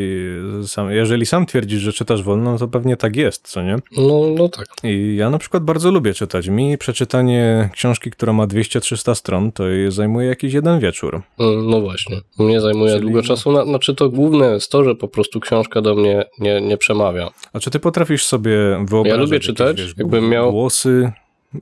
sam, 0.68 0.92
jeżeli 0.92 1.26
sam 1.26 1.46
twierdzisz, 1.46 1.80
że 1.82 1.94
czytasz 1.94 2.24
wolno, 2.24 2.52
no 2.52 2.58
to 2.58 2.68
pewnie 2.68 2.98
tak 2.98 3.16
jest, 3.16 3.48
co 3.48 3.62
nie? 3.64 3.76
No, 3.98 4.22
no 4.38 4.50
tak. 4.50 4.66
I 4.84 5.16
ja 5.16 5.30
na 5.30 5.38
przykład 5.38 5.64
bardzo 5.64 5.92
lubię 5.92 6.14
czytać. 6.14 6.48
Mi 6.48 6.78
przeczytanie 6.78 7.70
książki, 7.74 8.12
która 8.12 8.34
ma 8.34 8.48
200-300 8.48 9.16
stron, 9.16 9.52
to 9.52 9.64
zajmuje 9.90 10.28
jakiś 10.28 10.54
jeden 10.54 10.80
wieczór. 10.80 11.22
Mm, 11.40 11.70
No 11.70 11.82
właśnie. 11.82 12.22
Mnie 12.40 12.62
zajmuje 12.62 12.92
Czyli 12.94 13.02
długo 13.02 13.24
czasu. 13.24 13.52
Na, 13.52 13.66
znaczy 13.66 13.96
to 13.96 14.10
główne 14.10 14.46
jest 14.46 14.72
to, 14.72 14.84
że 14.84 14.96
po 14.96 15.08
prostu 15.08 15.40
książka 15.40 15.82
do 15.82 15.96
mnie 15.96 16.26
nie, 16.40 16.62
nie 16.62 16.78
przemawia. 16.78 17.30
A 17.54 17.60
czy 17.60 17.70
ty 17.72 17.80
potrafisz 17.80 18.26
sobie 18.26 18.58
wyobrazić 18.86 19.20
lubię 19.22 19.34
jakieś, 19.34 19.48
czytać, 19.48 19.78
wiesz, 19.78 19.94
jakbym 19.98 20.30
miał- 20.30 20.52
głosy? 20.52 21.12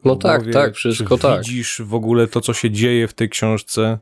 No 0.05 0.15
tak, 0.15 0.39
głowie? 0.41 0.53
tak, 0.53 0.75
wszystko 0.75 1.15
czy 1.17 1.21
tak. 1.21 1.43
Widzisz 1.43 1.81
w 1.85 1.93
ogóle 1.93 2.27
to, 2.27 2.41
co 2.41 2.53
się 2.53 2.71
dzieje 2.71 3.07
w 3.07 3.13
tej 3.13 3.29
książce? 3.29 3.97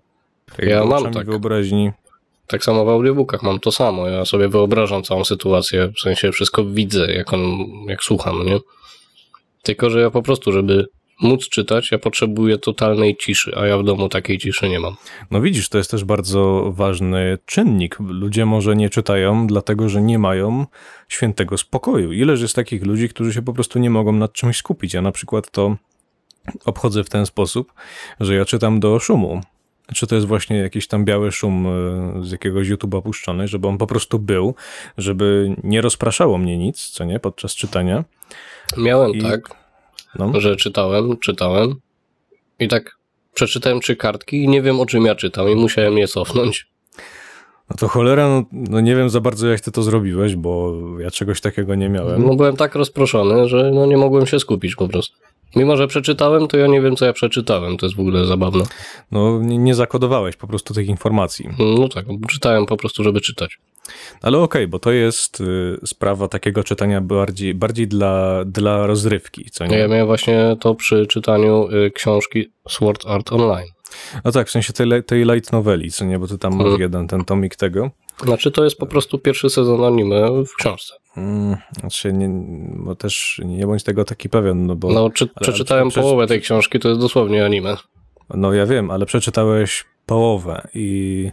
Ja 0.60 0.86
mam 0.86 1.14
tak. 1.14 1.26
wyobraźni. 1.26 1.92
Tak 2.48 2.64
samo 2.64 2.86
w 2.86 2.90
audiobookach 2.90 3.44
mam 3.44 3.60
to 3.60 3.72
samo. 3.72 4.08
Ja 4.08 4.26
sobie 4.26 4.50
wyobrażam 4.50 5.04
całą 5.04 5.24
sytuację, 5.24 5.92
w 5.98 6.00
sensie 6.00 6.32
wszystko 6.32 6.66
widzę, 6.66 7.14
jak 7.14 7.34
on, 7.34 7.42
jak 7.88 8.04
słucham, 8.04 8.46
nie? 8.46 8.60
Tylko, 9.64 9.90
że 9.90 10.02
ja 10.02 10.10
po 10.10 10.22
prostu, 10.22 10.52
żeby 10.52 10.88
móc 11.22 11.50
czytać, 11.50 11.92
ja 11.92 12.00
potrzebuję 12.00 12.58
totalnej 12.58 13.18
ciszy, 13.18 13.52
a 13.58 13.66
ja 13.66 13.78
w 13.78 13.84
domu 13.84 14.10
takiej 14.10 14.38
ciszy 14.38 14.70
nie 14.70 14.80
mam. 14.80 14.96
No 15.32 15.42
widzisz, 15.42 15.70
to 15.70 15.78
jest 15.78 15.92
też 15.92 16.04
bardzo 16.04 16.72
ważny 16.76 17.38
czynnik. 17.46 17.98
Ludzie 18.00 18.46
może 18.46 18.76
nie 18.76 18.90
czytają, 18.90 19.48
dlatego 19.48 19.90
że 19.90 20.02
nie 20.02 20.20
mają 20.20 20.66
świętego 21.08 21.58
spokoju. 21.58 22.12
Ileż 22.12 22.42
jest 22.42 22.56
takich 22.56 22.86
ludzi, 22.86 23.10
którzy 23.10 23.34
się 23.34 23.42
po 23.42 23.54
prostu 23.54 23.80
nie 23.80 23.90
mogą 23.90 24.12
nad 24.12 24.34
czymś 24.34 24.58
skupić. 24.58 24.94
Ja 24.94 25.02
na 25.02 25.12
przykład 25.12 25.52
to 25.52 25.76
obchodzę 26.66 27.04
w 27.04 27.10
ten 27.10 27.26
sposób, 27.26 27.74
że 28.20 28.36
ja 28.36 28.46
czytam 28.46 28.80
do 28.80 29.00
szumu. 29.00 29.42
Czy 29.94 30.08
to 30.08 30.16
jest 30.16 30.28
właśnie 30.28 30.58
jakiś 30.58 30.88
tam 30.88 31.06
biały 31.06 31.32
szum 31.32 31.68
e, 31.68 32.24
z 32.24 32.32
jakiegoś 32.32 32.70
YouTube'a 32.70 33.02
puszczony, 33.02 33.48
żeby 33.48 33.68
on 33.68 33.78
po 33.78 33.88
prostu 33.88 34.20
był, 34.20 34.56
żeby 34.98 35.56
nie 35.64 35.82
rozpraszało 35.82 36.38
mnie 36.38 36.58
nic, 36.58 36.82
co 36.90 37.04
nie, 37.04 37.20
podczas 37.20 37.56
czytania. 37.56 38.04
Miałem 38.78 39.12
I- 39.12 39.22
tak, 39.22 39.56
No. 40.20 40.42
że 40.42 40.56
czytałem, 40.56 41.18
czytałem 41.18 41.76
i 42.60 42.68
tak 42.68 42.98
przeczytałem 43.34 43.80
trzy 43.80 43.96
kartki 43.96 44.44
i 44.44 44.48
nie 44.48 44.62
wiem 44.62 44.80
o 44.80 44.86
czym 44.86 45.06
ja 45.06 45.16
czytam 45.16 45.50
i 45.50 45.56
musiałem 45.56 45.98
je 45.98 46.08
cofnąć. 46.08 46.68
No 47.70 47.76
to 47.80 47.88
cholera, 47.88 48.28
no, 48.28 48.44
no 48.52 48.80
nie 48.82 48.96
wiem 48.96 49.10
za 49.10 49.22
bardzo 49.22 49.48
jak 49.48 49.60
ty 49.62 49.72
to 49.72 49.84
zrobiłeś, 49.84 50.36
bo 50.36 50.74
ja 51.00 51.12
czegoś 51.12 51.42
takiego 51.42 51.76
nie 51.76 51.90
miałem. 51.90 52.26
No 52.26 52.36
byłem 52.36 52.56
tak 52.56 52.76
rozproszony, 52.76 53.48
że 53.48 53.72
no 53.74 53.86
nie 53.86 53.98
mogłem 53.98 54.26
się 54.26 54.40
skupić 54.40 54.76
po 54.76 54.88
prostu. 54.88 55.18
Mimo, 55.56 55.78
że 55.78 55.88
przeczytałem, 55.88 56.48
to 56.48 56.58
ja 56.58 56.68
nie 56.68 56.82
wiem, 56.82 56.96
co 56.96 57.06
ja 57.06 57.14
przeczytałem. 57.14 57.78
To 57.78 57.86
jest 57.86 57.96
w 57.96 58.00
ogóle 58.00 58.26
zabawne. 58.26 58.64
No 59.12 59.40
nie, 59.42 59.76
zakodowałeś 59.76 60.36
po 60.36 60.48
prostu 60.48 60.74
tych 60.74 60.88
informacji. 60.88 61.50
No 61.78 61.90
tak, 61.90 62.06
czytałem 62.30 62.66
po 62.66 62.78
prostu, 62.78 63.04
żeby 63.04 63.22
czytać. 63.22 63.58
Ale 64.22 64.38
okej, 64.38 64.68
bo 64.68 64.80
to 64.80 64.92
jest 64.92 65.42
y, 65.42 65.78
sprawa 65.86 66.28
takiego 66.28 66.64
czytania 66.64 67.02
bardziej, 67.02 67.54
bardziej 67.56 67.88
dla, 67.88 68.46
dla 68.46 68.88
rozrywki, 68.88 69.46
co 69.52 69.66
nie? 69.66 69.78
Ja 69.78 69.88
miałem 69.88 70.06
właśnie 70.08 70.56
to 70.60 70.76
przy 70.76 71.06
czytaniu 71.08 71.70
y, 71.72 71.92
książki 71.92 72.52
Sword 72.70 73.06
Art 73.06 73.32
Online. 73.34 73.68
No 74.26 74.32
tak, 74.32 74.48
w 74.48 74.52
sensie 74.52 74.74
tej, 74.74 75.04
tej 75.04 75.26
light 75.26 75.52
noveli, 75.52 75.92
co 75.92 76.06
nie, 76.06 76.20
bo 76.20 76.28
ty 76.28 76.38
tam 76.38 76.52
masz 76.54 76.62
Mhm. 76.64 76.82
jeden 76.82 77.08
ten 77.08 77.26
tomik 77.26 77.56
tego. 77.56 77.92
Znaczy, 78.24 78.52
to 78.52 78.64
jest 78.64 78.78
po 78.78 78.86
prostu 78.86 79.20
pierwszy 79.20 79.50
sezon 79.50 79.84
anime 79.84 80.44
w 80.44 80.56
książce. 80.60 80.94
Mm, 81.18 81.58
znaczy, 81.80 82.14
nie, 82.14 82.30
bo 82.76 82.96
też 82.96 83.42
nie 83.46 83.68
bądź 83.68 83.84
tego 83.84 84.06
taki 84.06 84.30
pewien, 84.30 84.66
no 84.66 84.76
bo... 84.76 84.92
No, 84.92 85.10
czy, 85.10 85.28
przeczytałem 85.42 85.90
prze- 85.90 86.02
połowę 86.02 86.28
tej 86.28 86.42
książki, 86.42 86.80
to 86.80 86.90
jest 86.90 87.02
dosłownie 87.02 87.46
anime. 87.46 87.78
No 88.34 88.54
ja 88.54 88.66
wiem, 88.66 88.92
ale 88.92 89.06
przeczytałeś 89.06 89.86
połowę 90.06 90.68
i 90.74 91.32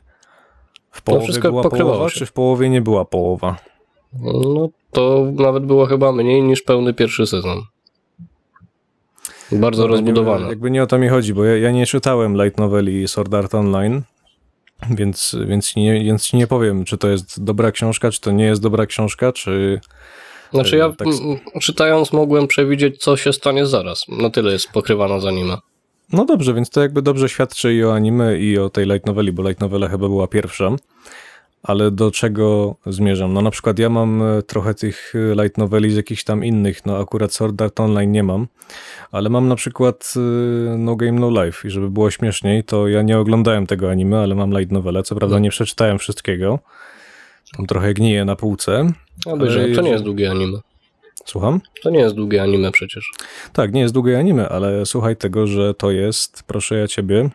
w 0.90 1.02
połowie 1.02 1.26
No, 1.44 1.50
była 1.50 1.62
połowa, 1.70 2.08
się. 2.10 2.18
czy 2.18 2.26
w 2.26 2.32
połowie 2.32 2.68
nie 2.70 2.82
była 2.82 3.04
połowa? 3.04 3.56
No, 4.22 4.68
to 4.90 5.26
nawet 5.32 5.66
było 5.66 5.86
chyba 5.86 6.12
mniej 6.12 6.42
niż 6.42 6.62
pełny 6.62 6.94
pierwszy 6.94 7.26
sezon. 7.26 7.62
Bardzo 9.52 9.82
Dobra, 9.82 9.96
rozbudowane. 9.96 10.42
Nie, 10.44 10.48
jakby 10.50 10.70
nie 10.70 10.82
o 10.82 10.86
to 10.86 10.98
mi 10.98 11.08
chodzi, 11.08 11.34
bo 11.34 11.44
ja, 11.44 11.56
ja 11.56 11.70
nie 11.70 11.86
czytałem 11.86 12.42
light 12.44 12.58
noveli 12.58 13.08
Sword 13.08 13.34
Art 13.34 13.54
Online, 13.54 14.02
więc, 14.90 15.36
więc, 15.46 15.76
nie, 15.76 16.04
więc 16.04 16.26
ci 16.26 16.36
nie 16.36 16.46
powiem, 16.46 16.84
czy 16.84 16.98
to 16.98 17.08
jest 17.08 17.44
dobra 17.44 17.72
książka, 17.72 18.10
czy 18.10 18.20
to 18.20 18.30
nie 18.30 18.44
jest 18.44 18.62
dobra 18.62 18.86
książka, 18.86 19.32
czy... 19.32 19.80
Znaczy 20.52 20.76
ja 20.76 20.92
tak- 20.92 21.08
czytając 21.60 22.12
mogłem 22.12 22.46
przewidzieć, 22.46 23.02
co 23.02 23.16
się 23.16 23.32
stanie 23.32 23.66
zaraz. 23.66 24.04
Na 24.08 24.30
tyle 24.30 24.52
jest 24.52 24.68
pokrywana 24.72 25.20
z 25.20 25.26
anime. 25.26 25.56
No 26.12 26.24
dobrze, 26.24 26.54
więc 26.54 26.70
to 26.70 26.80
jakby 26.80 27.02
dobrze 27.02 27.28
świadczy 27.28 27.74
i 27.74 27.84
o 27.84 27.94
anime, 27.94 28.38
i 28.38 28.58
o 28.58 28.70
tej 28.70 28.86
light 28.86 29.06
noveli, 29.06 29.32
bo 29.32 29.48
light 29.48 29.60
novela 29.60 29.88
chyba 29.88 30.08
była 30.08 30.26
pierwsza. 30.26 30.70
Ale 31.64 31.90
do 31.90 32.10
czego 32.10 32.76
zmierzam? 32.86 33.32
No 33.32 33.42
na 33.42 33.50
przykład 33.50 33.78
ja 33.78 33.88
mam 33.88 34.22
e, 34.22 34.42
trochę 34.42 34.74
tych 34.74 35.12
e, 35.14 35.42
light 35.42 35.58
noveli 35.58 35.90
z 35.90 35.96
jakichś 35.96 36.24
tam 36.24 36.44
innych, 36.44 36.86
no 36.86 36.98
akurat 36.98 37.32
Sword 37.32 37.62
Art 37.62 37.80
Online 37.80 38.12
nie 38.12 38.22
mam, 38.22 38.46
ale 39.12 39.30
mam 39.30 39.48
na 39.48 39.56
przykład 39.56 40.14
e, 40.16 40.20
No 40.78 40.96
Game 40.96 41.12
No 41.12 41.44
Life 41.44 41.68
i 41.68 41.70
żeby 41.70 41.90
było 41.90 42.10
śmieszniej, 42.10 42.64
to 42.64 42.88
ja 42.88 43.02
nie 43.02 43.18
oglądałem 43.18 43.66
tego 43.66 43.90
anime, 43.90 44.20
ale 44.20 44.34
mam 44.34 44.58
light 44.58 44.72
novelę, 44.72 45.02
co 45.02 45.14
prawda 45.14 45.38
nie 45.38 45.50
przeczytałem 45.50 45.98
wszystkiego. 45.98 46.58
Tam 47.56 47.66
trochę 47.66 47.94
gnije 47.94 48.24
na 48.24 48.36
półce. 48.36 48.92
Obejrzałem. 49.26 49.74
To 49.74 49.82
nie 49.82 49.90
jest 49.90 50.04
długie 50.04 50.30
anime. 50.30 50.58
Słucham? 51.24 51.60
To 51.82 51.90
nie 51.90 51.98
jest 51.98 52.14
długie 52.14 52.42
anime 52.42 52.70
przecież. 52.70 53.10
Tak, 53.52 53.72
nie 53.72 53.80
jest 53.80 53.94
długie 53.94 54.18
anime, 54.18 54.48
ale 54.48 54.86
słuchaj 54.86 55.16
tego, 55.16 55.46
że 55.46 55.74
to 55.74 55.90
jest, 55.90 56.42
proszę 56.46 56.74
ja 56.74 56.88
ciebie, 56.88 57.30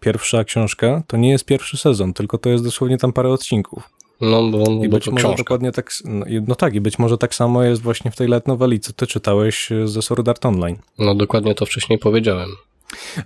pierwsza 0.00 0.44
książka, 0.44 1.02
to 1.06 1.16
nie 1.16 1.30
jest 1.30 1.44
pierwszy 1.44 1.76
sezon, 1.76 2.12
tylko 2.12 2.38
to 2.38 2.48
jest 2.48 2.64
dosłownie 2.64 2.98
tam 2.98 3.12
parę 3.12 3.28
odcinków. 3.30 3.90
No 4.20 4.42
bo, 4.50 4.58
I 4.84 4.88
bo 4.88 4.96
być 4.96 5.06
może 5.06 5.16
książka. 5.22 5.38
dokładnie 5.38 5.72
tak, 5.72 5.90
no, 6.04 6.26
i- 6.26 6.42
no 6.48 6.54
tak, 6.54 6.74
i 6.74 6.80
być 6.80 6.98
może 6.98 7.18
tak 7.18 7.34
samo 7.34 7.62
jest 7.62 7.82
właśnie 7.82 8.10
w 8.10 8.16
tej 8.16 8.28
light 8.28 8.48
noveli, 8.48 8.80
co 8.80 8.92
ty 8.92 9.06
czytałeś 9.06 9.72
e, 9.72 9.88
ze 9.88 10.02
Sword 10.02 10.28
Art 10.28 10.46
Online. 10.46 10.76
No 10.98 11.14
dokładnie 11.14 11.54
to 11.54 11.66
wcześniej 11.66 11.98
powiedziałem. 11.98 12.48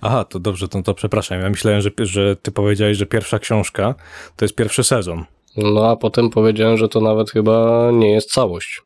Aha, 0.01 0.23
to 0.23 0.39
dobrze, 0.39 0.67
to, 0.67 0.81
to 0.83 0.93
przepraszam, 0.93 1.39
ja 1.41 1.49
myślałem, 1.49 1.81
że, 1.81 1.89
że 1.99 2.35
ty 2.35 2.51
powiedziałeś, 2.51 2.97
że 2.97 3.05
pierwsza 3.05 3.39
książka 3.39 3.95
to 4.35 4.45
jest 4.45 4.55
pierwszy 4.55 4.83
sezon. 4.83 5.25
No 5.57 5.89
a 5.89 5.95
potem 5.95 6.29
powiedziałem, 6.29 6.77
że 6.77 6.89
to 6.89 7.01
nawet 7.01 7.31
chyba 7.31 7.89
nie 7.93 8.11
jest 8.11 8.31
całość 8.31 8.81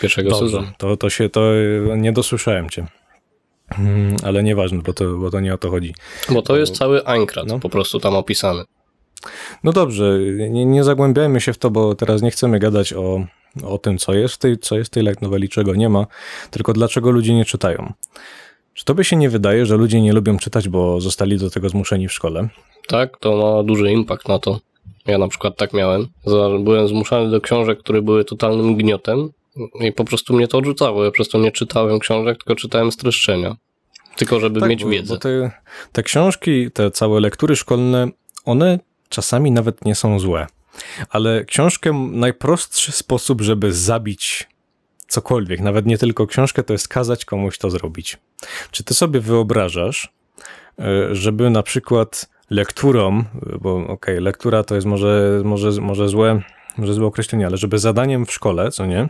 pierwszego 0.00 0.30
Dobrze, 0.30 0.46
sezonu. 0.46 0.66
to, 0.78 0.96
to 0.96 1.10
się, 1.10 1.28
to 1.28 1.40
e, 1.92 1.96
nie 1.98 2.12
dosłyszałem 2.12 2.70
cię. 2.70 2.86
Mm, 3.78 4.16
Ale 4.22 4.42
nieważne, 4.42 4.78
bo 4.82 4.92
to, 4.92 5.16
bo 5.16 5.30
to 5.30 5.40
nie 5.40 5.54
o 5.54 5.58
to 5.58 5.70
chodzi. 5.70 5.94
Bo 6.30 6.42
to 6.42 6.56
jest 6.56 6.74
cały 6.76 7.06
Aincrad 7.06 7.46
No. 7.46 7.58
po 7.58 7.68
prostu 7.68 8.00
tam 8.00 8.16
opisany. 8.16 8.64
No 9.64 9.72
dobrze, 9.72 10.18
nie, 10.50 10.66
nie 10.66 10.84
zagłębiajmy 10.84 11.40
się 11.40 11.52
w 11.52 11.58
to, 11.58 11.70
bo 11.70 11.94
teraz 11.94 12.22
nie 12.22 12.30
chcemy 12.30 12.58
gadać 12.58 12.92
o, 12.92 13.24
o 13.64 13.78
tym, 13.78 13.98
co 13.98 14.14
jest 14.14 14.34
w 14.34 14.38
tej, 14.38 14.58
co 14.58 14.76
jest 14.78 14.90
w 14.90 14.94
tej 14.94 15.02
light 15.02 15.22
noveli, 15.22 15.48
czego 15.48 15.74
nie 15.74 15.88
ma, 15.88 16.06
tylko 16.50 16.72
dlaczego 16.72 17.10
ludzie 17.10 17.34
nie 17.34 17.44
czytają. 17.44 17.92
Czy 18.74 18.84
tobie 18.84 19.04
się 19.04 19.16
nie 19.16 19.30
wydaje, 19.30 19.66
że 19.66 19.76
ludzie 19.76 20.00
nie 20.00 20.12
lubią 20.12 20.36
czytać, 20.38 20.68
bo 20.68 21.00
zostali 21.00 21.38
do 21.38 21.50
tego 21.50 21.68
zmuszeni 21.68 22.08
w 22.08 22.12
szkole? 22.12 22.48
Tak, 22.86 23.18
to 23.18 23.36
ma 23.36 23.62
duży 23.62 23.90
impact 23.92 24.28
na 24.28 24.38
to. 24.38 24.60
Ja 25.06 25.18
na 25.18 25.28
przykład 25.28 25.56
tak 25.56 25.72
miałem. 25.72 26.06
Byłem 26.60 26.88
zmuszany 26.88 27.30
do 27.30 27.40
książek, 27.40 27.78
które 27.78 28.02
były 28.02 28.24
totalnym 28.24 28.76
gniotem 28.76 29.28
i 29.80 29.92
po 29.92 30.04
prostu 30.04 30.34
mnie 30.34 30.48
to 30.48 30.58
odrzucało. 30.58 31.04
Ja 31.04 31.10
przez 31.10 31.28
to 31.28 31.38
nie 31.38 31.52
czytałem 31.52 31.98
książek, 31.98 32.38
tylko 32.38 32.60
czytałem 32.60 32.92
streszczenia. 32.92 33.56
Tylko 34.16 34.40
żeby 34.40 34.68
mieć 34.68 34.78
Tak, 34.80 34.86
bo, 34.86 34.92
wiedzę. 34.92 35.14
Bo 35.14 35.20
te, 35.20 35.50
te 35.92 36.02
książki, 36.02 36.70
te 36.70 36.90
całe 36.90 37.20
lektury 37.20 37.56
szkolne, 37.56 38.08
one 38.44 38.78
czasami 39.08 39.50
nawet 39.50 39.84
nie 39.84 39.94
są 39.94 40.18
złe. 40.18 40.46
Ale 41.10 41.44
książkę 41.44 41.92
najprostszy 42.12 42.92
sposób, 42.92 43.40
żeby 43.40 43.72
zabić 43.72 44.48
cokolwiek, 45.08 45.60
nawet 45.60 45.86
nie 45.86 45.98
tylko 45.98 46.26
książkę, 46.26 46.62
to 46.62 46.72
jest 46.72 46.88
kazać 46.88 47.24
komuś 47.24 47.58
to 47.58 47.70
zrobić. 47.70 48.18
Czy 48.70 48.84
ty 48.84 48.94
sobie 48.94 49.20
wyobrażasz, 49.20 50.12
e, 50.78 51.14
żeby 51.14 51.50
na 51.50 51.62
przykład 51.62 52.28
lekturą, 52.50 53.24
bo 53.60 53.76
okej, 53.76 54.20
lektura 54.20 54.64
to 54.64 54.74
jest 54.74 54.86
może, 54.86 55.40
może, 55.44 55.80
może 55.80 56.08
złe, 56.08 56.42
może 56.76 56.94
złe 56.94 57.06
określenie, 57.06 57.46
ale 57.46 57.56
żeby 57.56 57.78
zadaniem 57.78 58.26
w 58.26 58.32
szkole, 58.32 58.70
co 58.70 58.86
nie, 58.86 59.08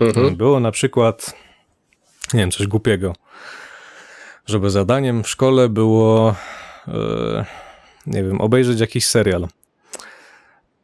Mhm. 0.00 0.36
było 0.36 0.60
na 0.60 0.70
przykład, 0.70 1.34
nie 2.34 2.40
wiem, 2.40 2.50
coś 2.50 2.66
głupiego, 2.66 3.12
żeby 4.46 4.70
zadaniem 4.70 5.22
w 5.22 5.28
szkole 5.28 5.68
było, 5.68 6.34
e, 6.88 7.44
nie 8.06 8.22
wiem, 8.24 8.40
obejrzeć 8.40 8.80
jakiś 8.80 9.06
serial. 9.06 9.46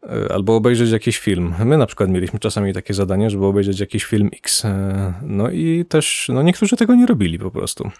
E, 0.03 0.33
Albo 0.33 0.57
obejrzeć 0.57 0.91
jakiś 0.91 1.19
film. 1.19 1.55
My 1.65 1.79
na 1.79 1.87
przykład 1.87 2.11
mieliśmy 2.11 2.39
czasami 2.39 2.73
takie 2.75 2.95
zadanie, 2.95 3.31
żeby 3.31 3.47
obejrzeć 3.47 3.81
jakiś 3.81 4.05
film 4.05 4.31
X. 4.39 4.65
E, 4.65 5.13
No 5.23 5.51
i 5.51 5.85
też, 5.89 6.27
no 6.35 6.43
niektórzy 6.43 6.77
tego 6.77 6.95
nie 6.95 7.07
robili 7.07 7.39
po 7.39 7.51
prostu. 7.51 7.91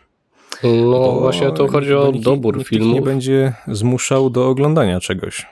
No 0.63 0.91
Bo 0.91 1.21
właśnie 1.21 1.51
to 1.51 1.69
chodzi 1.69 1.95
o 1.95 2.13
nikt- 2.13 2.25
dobór 2.25 2.57
nikt 2.57 2.73
ich 2.73 2.79
nie 2.81 2.87
filmów. 2.87 3.05
będzie 3.05 3.53
zmuszał 3.69 4.31
do 4.31 4.49
oglądania 4.49 5.01
czegoś. 5.01 5.47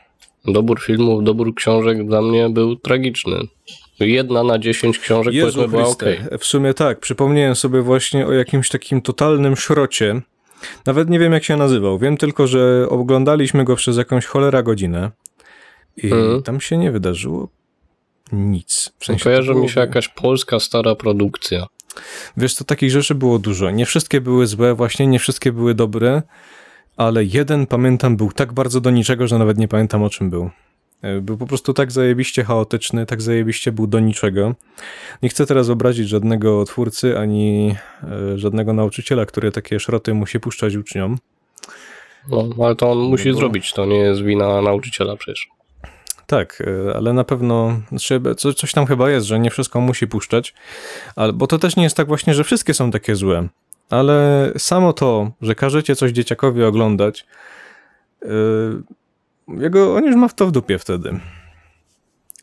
Dobór 0.44 0.80
filmów, 0.80 1.24
dobór 1.24 1.54
książek 1.54 2.06
dla 2.06 2.22
mnie 2.22 2.48
był 2.50 2.76
tragiczny. 2.76 3.36
Jedna 4.00 4.42
na 4.44 4.58
dziesięć 4.58 4.98
książek 4.98 5.34
Jezu 5.34 5.68
była 5.68 5.86
ok. 5.88 6.02
W 6.40 6.44
sumie 6.44 6.74
tak, 6.74 7.00
przypomniałem 7.00 7.54
sobie 7.56 7.82
właśnie 7.82 8.26
o 8.26 8.32
jakimś 8.32 8.68
takim 8.68 9.02
totalnym 9.02 9.56
szrocie, 9.56 10.20
Nawet 10.86 11.10
nie 11.10 11.18
wiem, 11.18 11.32
jak 11.32 11.44
się 11.44 11.56
nazywał. 11.56 11.98
Wiem 11.98 12.16
tylko, 12.16 12.46
że 12.46 12.86
oglądaliśmy 12.88 13.64
go 13.64 13.76
przez 13.76 13.96
jakąś 13.96 14.26
cholera 14.26 14.62
godzinę 14.62 15.10
i 15.96 16.06
Mhm. 16.12 16.42
tam 16.42 16.60
się 16.60 16.76
nie 16.76 16.90
wydarzyło 16.90 17.48
nic. 18.32 18.92
W 18.98 19.04
sensie 19.04 19.24
Kojarzy 19.24 19.48
to 19.48 19.52
było- 19.52 19.64
mi 19.64 19.70
się 19.70 19.80
jakaś 19.80 20.08
polska 20.08 20.60
stara 20.60 20.94
produkcja. 20.94 21.66
Wiesz, 22.36 22.54
to 22.54 22.64
takich 22.64 22.90
rzeczy 22.90 23.14
było 23.14 23.38
dużo. 23.38 23.70
Nie 23.70 23.86
wszystkie 23.86 24.20
były 24.20 24.46
złe, 24.46 24.74
właśnie 24.74 25.06
nie 25.06 25.18
wszystkie 25.18 25.52
były 25.52 25.74
dobre, 25.74 26.22
ale 26.96 27.24
jeden, 27.24 27.66
pamiętam, 27.66 28.16
był 28.16 28.32
tak 28.32 28.52
bardzo 28.52 28.80
do 28.80 28.90
niczego, 28.90 29.26
że 29.28 29.38
nawet 29.38 29.58
nie 29.58 29.68
pamiętam 29.68 30.02
o 30.02 30.10
czym 30.10 30.30
był. 30.30 30.50
E, 31.02 31.20
Był 31.20 31.36
po 31.36 31.46
prostu 31.46 31.74
tak 31.74 31.92
zajebiście 31.92 32.44
chaotyczny, 32.44 33.06
tak 33.06 33.22
zajebiście 33.22 33.72
był 33.72 33.86
do 33.86 34.00
niczego. 34.00 34.54
Nie 35.22 35.28
chcę 35.28 35.46
teraz 35.46 35.68
obrazić 35.70 36.08
żadnego 36.08 36.64
twórcy, 36.64 37.18
ani 37.18 37.74
e, 38.34 38.38
żadnego 38.38 38.72
nauczyciela, 38.72 39.26
który 39.26 39.52
takie 39.52 39.80
szroty 39.80 40.14
musi 40.14 40.40
puszczać 40.40 40.76
uczniom. 40.76 41.18
No, 42.30 42.48
ale 42.64 42.76
to 42.76 42.90
on 42.92 42.98
musi 42.98 43.28
No 43.28 43.34
bo- 43.34 43.40
zrobić, 43.40 43.72
to 43.72 43.86
nie 43.86 43.96
jest 43.98 44.22
wina 44.22 44.62
nauczyciela 44.62 45.16
przecież. 45.16 45.48
Tak, 46.26 46.62
e, 46.90 46.96
ale 46.96 47.12
na 47.12 47.24
pewno 47.24 47.80
znaczy, 47.88 48.20
co, 48.36 48.54
coś 48.54 48.72
tam 48.72 48.86
chyba 48.86 49.10
jest, 49.10 49.26
że 49.26 49.38
nie 49.38 49.50
wszystko 49.50 49.80
musi 49.80 50.06
puszczać, 50.06 50.54
bo 51.34 51.46
to 51.46 51.58
też 51.58 51.76
nie 51.76 51.82
jest 51.82 51.96
tak 51.96 52.08
właśnie, 52.08 52.34
że 52.34 52.44
wszystkie 52.44 52.74
są 52.74 52.90
takie 52.90 53.16
złe. 53.16 53.48
Ale 53.90 54.50
samo 54.58 54.92
to, 54.92 55.30
że 55.42 55.54
każecie 55.54 55.96
coś 55.96 56.10
dzieciakowi 56.12 56.64
oglądać, 56.64 57.26
jego, 59.48 59.94
on 59.96 60.04
już 60.04 60.16
ma 60.16 60.28
w 60.28 60.34
to 60.34 60.46
w 60.46 60.52
dupie 60.52 60.78
wtedy. 60.78 61.20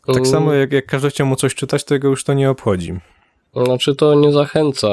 Tak 0.06 0.16
Mm, 0.16 0.26
samo 0.26 0.52
jak, 0.52 0.72
jak 0.72 0.86
każecie 0.86 1.24
mu 1.24 1.36
coś 1.36 1.54
czytać, 1.54 1.84
to 1.84 1.94
jego 1.94 2.08
już 2.08 2.24
to 2.24 2.34
nie 2.34 2.50
obchodzi. 2.50 2.94
Znaczy 3.64 3.94
to 3.94 4.14
nie 4.14 4.32
zachęca, 4.32 4.88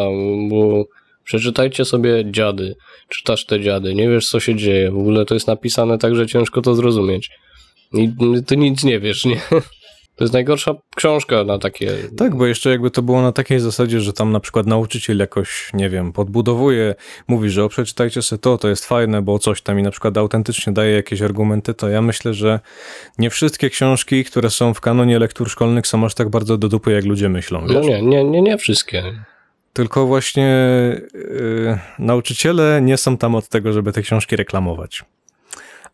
bo 0.50 0.86
przeczytajcie 1.24 1.86
sobie 1.86 2.32
dziady, 2.32 2.76
czytasz 3.10 3.46
te 3.46 3.60
dziady, 3.60 3.96
nie 3.96 4.10
wiesz 4.10 4.30
co 4.30 4.40
się 4.40 4.56
dzieje, 4.56 4.92
w 4.92 4.98
ogóle 4.98 5.26
to 5.26 5.34
jest 5.34 5.48
napisane 5.48 5.98
tak, 5.98 6.16
że 6.16 6.28
ciężko 6.28 6.62
to 6.62 6.76
zrozumieć. 6.76 7.30
I 7.94 8.14
ty 8.46 8.58
nic 8.58 8.84
nie 8.84 9.00
wiesz, 9.00 9.26
nie? 9.26 9.42
To 10.16 10.24
jest 10.24 10.34
najgorsza 10.34 10.76
książka 10.96 11.44
na 11.44 11.60
takie... 11.60 11.92
Tak, 12.18 12.36
bo 12.36 12.46
jeszcze 12.46 12.70
jakby 12.70 12.92
to 12.92 13.02
było 13.02 13.22
na 13.22 13.32
takiej 13.32 13.60
zasadzie, 13.60 14.02
że 14.02 14.14
tam 14.14 14.32
na 14.32 14.40
przykład 14.40 14.68
nauczyciel 14.68 15.18
jakoś, 15.18 15.70
nie 15.74 15.90
wiem, 15.90 16.14
podbudowuje, 16.14 16.96
mówi, 17.28 17.50
że 17.50 17.64
o 17.64 17.70
przeczytajcie 17.70 18.22
sobie 18.22 18.40
to, 18.40 18.58
to 18.58 18.70
jest 18.70 18.86
fajne, 18.86 19.22
bo 19.22 19.40
coś 19.40 19.62
tam 19.62 19.80
i 19.80 19.84
na 19.84 19.92
przykład 19.92 20.18
autentycznie 20.18 20.74
daje 20.74 20.96
jakieś 20.96 21.22
argumenty, 21.22 21.74
to 21.74 21.90
ja 21.90 22.02
myślę, 22.02 22.34
że 22.34 22.60
nie 23.18 23.30
wszystkie 23.30 23.70
książki, 23.70 24.24
które 24.24 24.50
są 24.50 24.74
w 24.74 24.82
kanonie 24.82 25.20
lektur 25.20 25.50
szkolnych 25.50 25.88
są 25.88 26.06
aż 26.06 26.16
tak 26.16 26.30
bardzo 26.30 26.58
do 26.58 26.70
dupy, 26.70 26.92
jak 26.92 27.06
ludzie 27.06 27.30
myślą, 27.30 27.62
No 27.62 27.74
wiesz? 27.74 27.86
nie, 27.88 28.02
nie, 28.02 28.24
nie, 28.24 28.42
nie 28.42 28.58
wszystkie. 28.58 29.04
Tylko 29.74 30.06
właśnie 30.06 30.52
yy, 31.14 31.80
nauczyciele 32.00 32.82
nie 32.82 32.98
są 32.98 33.18
tam 33.18 33.36
od 33.36 33.50
tego, 33.50 33.74
żeby 33.74 33.92
te 33.92 34.02
książki 34.02 34.36
reklamować. 34.36 35.04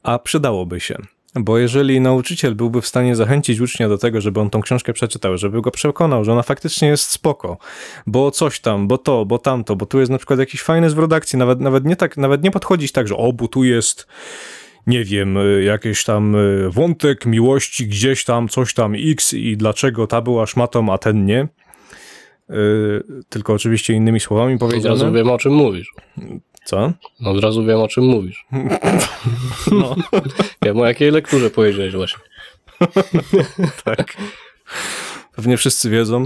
A 0.04 0.20
przydałoby 0.20 0.80
się. 0.80 0.96
Bo 1.36 1.58
jeżeli 1.58 2.02
nauczyciel 2.02 2.56
byłby 2.56 2.82
w 2.82 2.88
stanie 2.88 3.16
zachęcić 3.16 3.60
ucznia 3.60 3.90
do 3.90 3.98
tego, 3.98 4.22
żeby 4.22 4.40
on 4.40 4.50
tą 4.50 4.62
książkę 4.62 4.94
przeczytał, 4.94 5.38
żeby 5.38 5.62
go 5.62 5.72
przekonał, 5.72 6.26
że 6.26 6.34
ona 6.34 6.44
faktycznie 6.44 6.88
jest 6.88 7.04
spoko, 7.04 7.58
bo 8.08 8.32
coś 8.32 8.60
tam, 8.60 8.88
bo 8.88 8.98
to, 8.98 9.26
bo 9.26 9.38
tamto, 9.38 9.76
bo 9.76 9.86
tu 9.86 10.00
jest 10.00 10.12
na 10.12 10.18
przykład 10.18 10.40
jakiś 10.40 10.62
fajny 10.62 10.90
zwrot 10.90 11.14
akcji, 11.14 11.40
nawet, 11.40 11.60
nawet 11.60 11.86
nie 11.86 11.96
tak, 11.96 12.18
nawet 12.18 12.44
nie 12.44 12.52
podchodzić 12.52 12.92
tak, 12.92 13.08
że 13.08 13.18
o, 13.18 13.34
bo 13.34 13.48
tu 13.48 13.64
jest 13.64 14.08
nie 14.88 15.04
wiem, 15.04 15.38
y, 15.38 15.64
jakiś 15.64 16.04
tam 16.04 16.36
y, 16.36 16.70
wątek 16.70 17.26
miłości, 17.26 17.88
gdzieś 17.88 18.26
tam, 18.26 18.48
coś 18.48 18.74
tam 18.74 18.94
X 18.98 19.34
i 19.34 19.58
dlaczego 19.58 20.08
ta 20.08 20.22
była 20.22 20.46
szmatą, 20.46 20.94
a 20.94 20.98
ten 20.98 21.26
nie. 21.26 21.48
Y, 22.50 23.04
tylko 23.30 23.54
oczywiście 23.54 23.94
innymi 23.94 24.20
słowami 24.20 24.58
powiedziane. 24.58 25.12
wiem 25.12 25.30
o 25.30 25.38
czym 25.38 25.54
mówisz. 25.54 25.88
Co? 26.66 26.92
Od 27.26 27.44
razu 27.44 27.66
wiem 27.66 27.80
o 27.80 27.88
czym 27.88 28.04
mówisz. 28.04 28.46
No, 29.72 29.96
Wiem 30.66 30.80
o 30.80 30.86
jakiej 30.86 31.12
lekturze 31.12 31.50
powiedziałeś 31.50 31.96
właśnie. 31.96 32.20
tak. 33.86 34.18
Pewnie 35.36 35.58
wszyscy 35.58 35.90
wiedzą. 35.90 36.24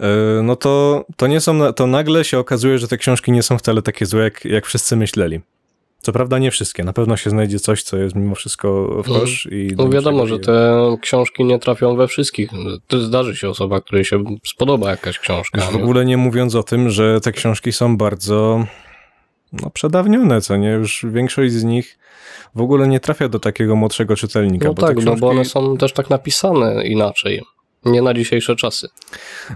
Y, 0.00 0.42
No 0.42 0.56
to, 0.56 1.04
to 1.16 1.26
nie 1.26 1.40
są, 1.40 1.72
to 1.72 1.86
nagle 1.86 2.24
się 2.24 2.38
okazuje, 2.38 2.78
że 2.78 2.88
te 2.88 2.96
książki 2.96 3.32
nie 3.32 3.42
są 3.42 3.58
wcale 3.58 3.82
takie 3.82 4.06
złe, 4.06 4.22
jak, 4.24 4.44
jak 4.44 4.66
wszyscy 4.66 4.96
myśleli. 4.96 5.40
Co 6.00 6.12
prawda 6.12 6.38
nie 6.38 6.50
wszystkie, 6.50 6.84
na 6.84 6.92
pewno 6.92 7.16
się 7.16 7.30
znajdzie 7.30 7.58
coś, 7.58 7.82
co 7.82 7.96
jest 7.96 8.14
mimo 8.14 8.34
wszystko 8.34 8.86
w 9.04 9.06
kosz. 9.06 9.48
I 9.52 9.74
No 9.76 9.88
wiadomo, 9.88 10.26
że 10.26 10.38
te 10.38 10.78
książki 11.02 11.44
nie 11.44 11.58
trafią 11.58 11.96
we 11.96 12.08
wszystkich. 12.08 12.50
To 12.86 13.00
zdarzy 13.00 13.36
się 13.36 13.48
osoba, 13.48 13.80
której 13.80 14.04
się 14.04 14.24
spodoba 14.46 14.90
jakaś 14.90 15.18
książka. 15.18 15.60
W 15.60 15.76
ogóle 15.76 16.04
nie 16.04 16.16
mówiąc 16.16 16.54
o 16.54 16.62
tym, 16.62 16.90
że 16.90 17.20
te 17.20 17.32
książki 17.32 17.72
są 17.72 17.96
bardzo 17.96 18.64
no, 19.52 19.70
przedawnione, 19.70 20.40
co 20.40 20.56
nie? 20.56 20.68
Już 20.70 21.06
większość 21.08 21.52
z 21.52 21.64
nich 21.64 21.98
w 22.54 22.60
ogóle 22.60 22.88
nie 22.88 23.00
trafia 23.00 23.28
do 23.28 23.38
takiego 23.38 23.76
młodszego 23.76 24.16
czytelnika. 24.16 24.68
No 24.68 24.74
tak, 24.74 24.96
no 24.96 25.02
książki, 25.02 25.20
bo 25.20 25.28
one 25.28 25.44
są 25.44 25.76
też 25.76 25.92
tak 25.92 26.10
napisane 26.10 26.86
inaczej. 26.86 27.42
Nie 27.84 28.02
na 28.02 28.14
dzisiejsze 28.14 28.56
czasy. 28.56 28.88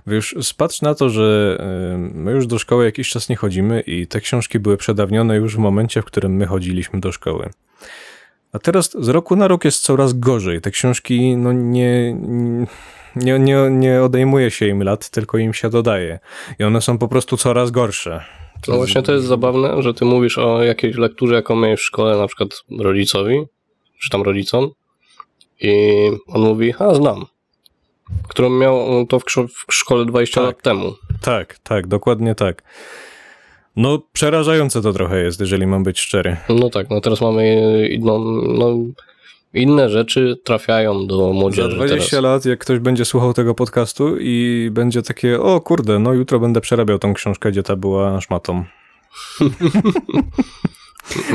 Już 0.06 0.34
spatrz 0.42 0.82
na 0.82 0.94
to, 0.94 1.10
że 1.10 1.58
my 1.98 2.32
już 2.32 2.46
do 2.46 2.58
szkoły 2.58 2.84
jakiś 2.84 3.08
czas 3.08 3.28
nie 3.28 3.36
chodzimy 3.36 3.80
i 3.80 4.06
te 4.06 4.20
książki 4.20 4.58
były 4.58 4.76
przedawnione 4.76 5.36
już 5.36 5.56
w 5.56 5.58
momencie, 5.58 6.02
w 6.02 6.04
którym 6.04 6.36
my 6.36 6.46
chodziliśmy 6.46 7.00
do 7.00 7.12
szkoły. 7.12 7.50
A 8.52 8.58
teraz 8.58 8.90
z 9.00 9.08
roku 9.08 9.36
na 9.36 9.48
rok 9.48 9.64
jest 9.64 9.82
coraz 9.82 10.12
gorzej. 10.12 10.60
Te 10.60 10.70
książki 10.70 11.36
no 11.36 11.52
nie, 11.52 12.16
nie, 13.16 13.38
nie, 13.38 13.70
nie 13.70 14.02
odejmuje 14.02 14.50
się 14.50 14.66
im 14.66 14.82
lat, 14.82 15.10
tylko 15.10 15.38
im 15.38 15.54
się 15.54 15.70
dodaje. 15.70 16.18
I 16.58 16.64
one 16.64 16.80
są 16.80 16.98
po 16.98 17.08
prostu 17.08 17.36
coraz 17.36 17.70
gorsze. 17.70 18.24
No 18.68 18.76
właśnie 18.76 19.02
to 19.02 19.12
jest 19.12 19.26
zabawne, 19.26 19.82
że 19.82 19.94
ty 19.94 20.04
mówisz 20.04 20.38
o 20.38 20.62
jakiejś 20.62 20.96
lekturze, 20.96 21.34
jaką 21.34 21.56
miałeś 21.56 21.80
w 21.80 21.84
szkole, 21.84 22.16
na 22.16 22.26
przykład 22.26 22.48
rodzicowi, 22.78 23.42
czy 24.02 24.10
tam 24.10 24.22
rodzicom 24.22 24.70
i 25.60 26.10
on 26.26 26.42
mówi, 26.42 26.74
a 26.78 26.94
znam. 26.94 27.24
Którą 28.28 28.50
miał 28.50 29.06
to 29.06 29.18
w, 29.20 29.24
w 29.68 29.74
szkole 29.74 30.04
20 30.04 30.40
Tak. 30.40 30.46
lat 30.46 30.62
temu. 30.62 30.92
Tak, 31.20 31.58
tak, 31.58 31.86
dokładnie 31.86 32.34
tak. 32.34 32.62
No, 33.76 33.98
przerażające 34.12 34.82
to 34.82 34.92
trochę 34.92 35.22
jest, 35.22 35.40
jeżeli 35.40 35.66
mam 35.66 35.82
być 35.82 36.00
szczery. 36.00 36.36
No 36.48 36.70
tak, 36.70 36.90
no 36.90 37.00
teraz 37.00 37.20
mamy 37.20 37.88
inną, 37.88 38.18
no, 38.48 38.76
inne 39.54 39.88
rzeczy 39.90 40.36
trafiają 40.44 41.06
do 41.06 41.28
Za 41.28 41.32
młodzieży 41.34 41.76
20 41.76 42.10
teraz. 42.10 42.22
lat, 42.24 42.44
jak 42.44 42.58
ktoś 42.58 42.78
będzie 42.78 43.04
słuchał 43.04 43.32
tego 43.32 43.54
podcastu 43.54 44.16
i 44.20 44.68
będzie 44.72 45.02
takie, 45.02 45.40
o 45.40 45.60
kurde, 45.60 45.98
no 45.98 46.12
jutro 46.12 46.40
będę 46.40 46.60
przerabiał 46.60 46.98
tą 46.98 47.14
książkę, 47.14 47.50
gdzie 47.50 47.62
ta 47.62 47.76
była 47.76 48.20
szmatą. 48.20 48.64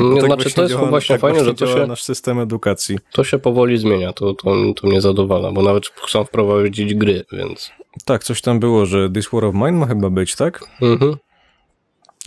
Nie, 0.00 0.20
Tak 0.20 0.26
znaczy 0.26 0.50
to 0.54 0.62
jest 0.62 0.74
działa- 0.74 0.88
właśnie 0.90 1.14
tak 1.14 1.20
fajne, 1.20 1.44
że 1.44 1.54
to 1.54 1.66
się, 1.66 1.86
nasz 1.86 2.02
system 2.02 2.38
edukacji. 2.40 2.98
to 3.12 3.24
się 3.24 3.38
powoli 3.38 3.78
zmienia, 3.78 4.12
to, 4.12 4.34
to, 4.34 4.54
to 4.76 4.86
mnie 4.88 5.00
zadowala, 5.00 5.52
bo 5.52 5.62
nawet 5.62 5.86
chcą 5.86 6.24
wprowadzić 6.24 6.94
gry, 6.94 7.24
więc... 7.32 7.70
Tak, 8.04 8.24
coś 8.24 8.42
tam 8.42 8.60
było, 8.60 8.86
że 8.86 9.10
This 9.10 9.28
War 9.32 9.44
of 9.44 9.54
Mine 9.54 9.72
ma 9.72 9.86
chyba 9.86 10.10
być, 10.10 10.36
tak? 10.36 10.64
Mhm. 10.82 11.16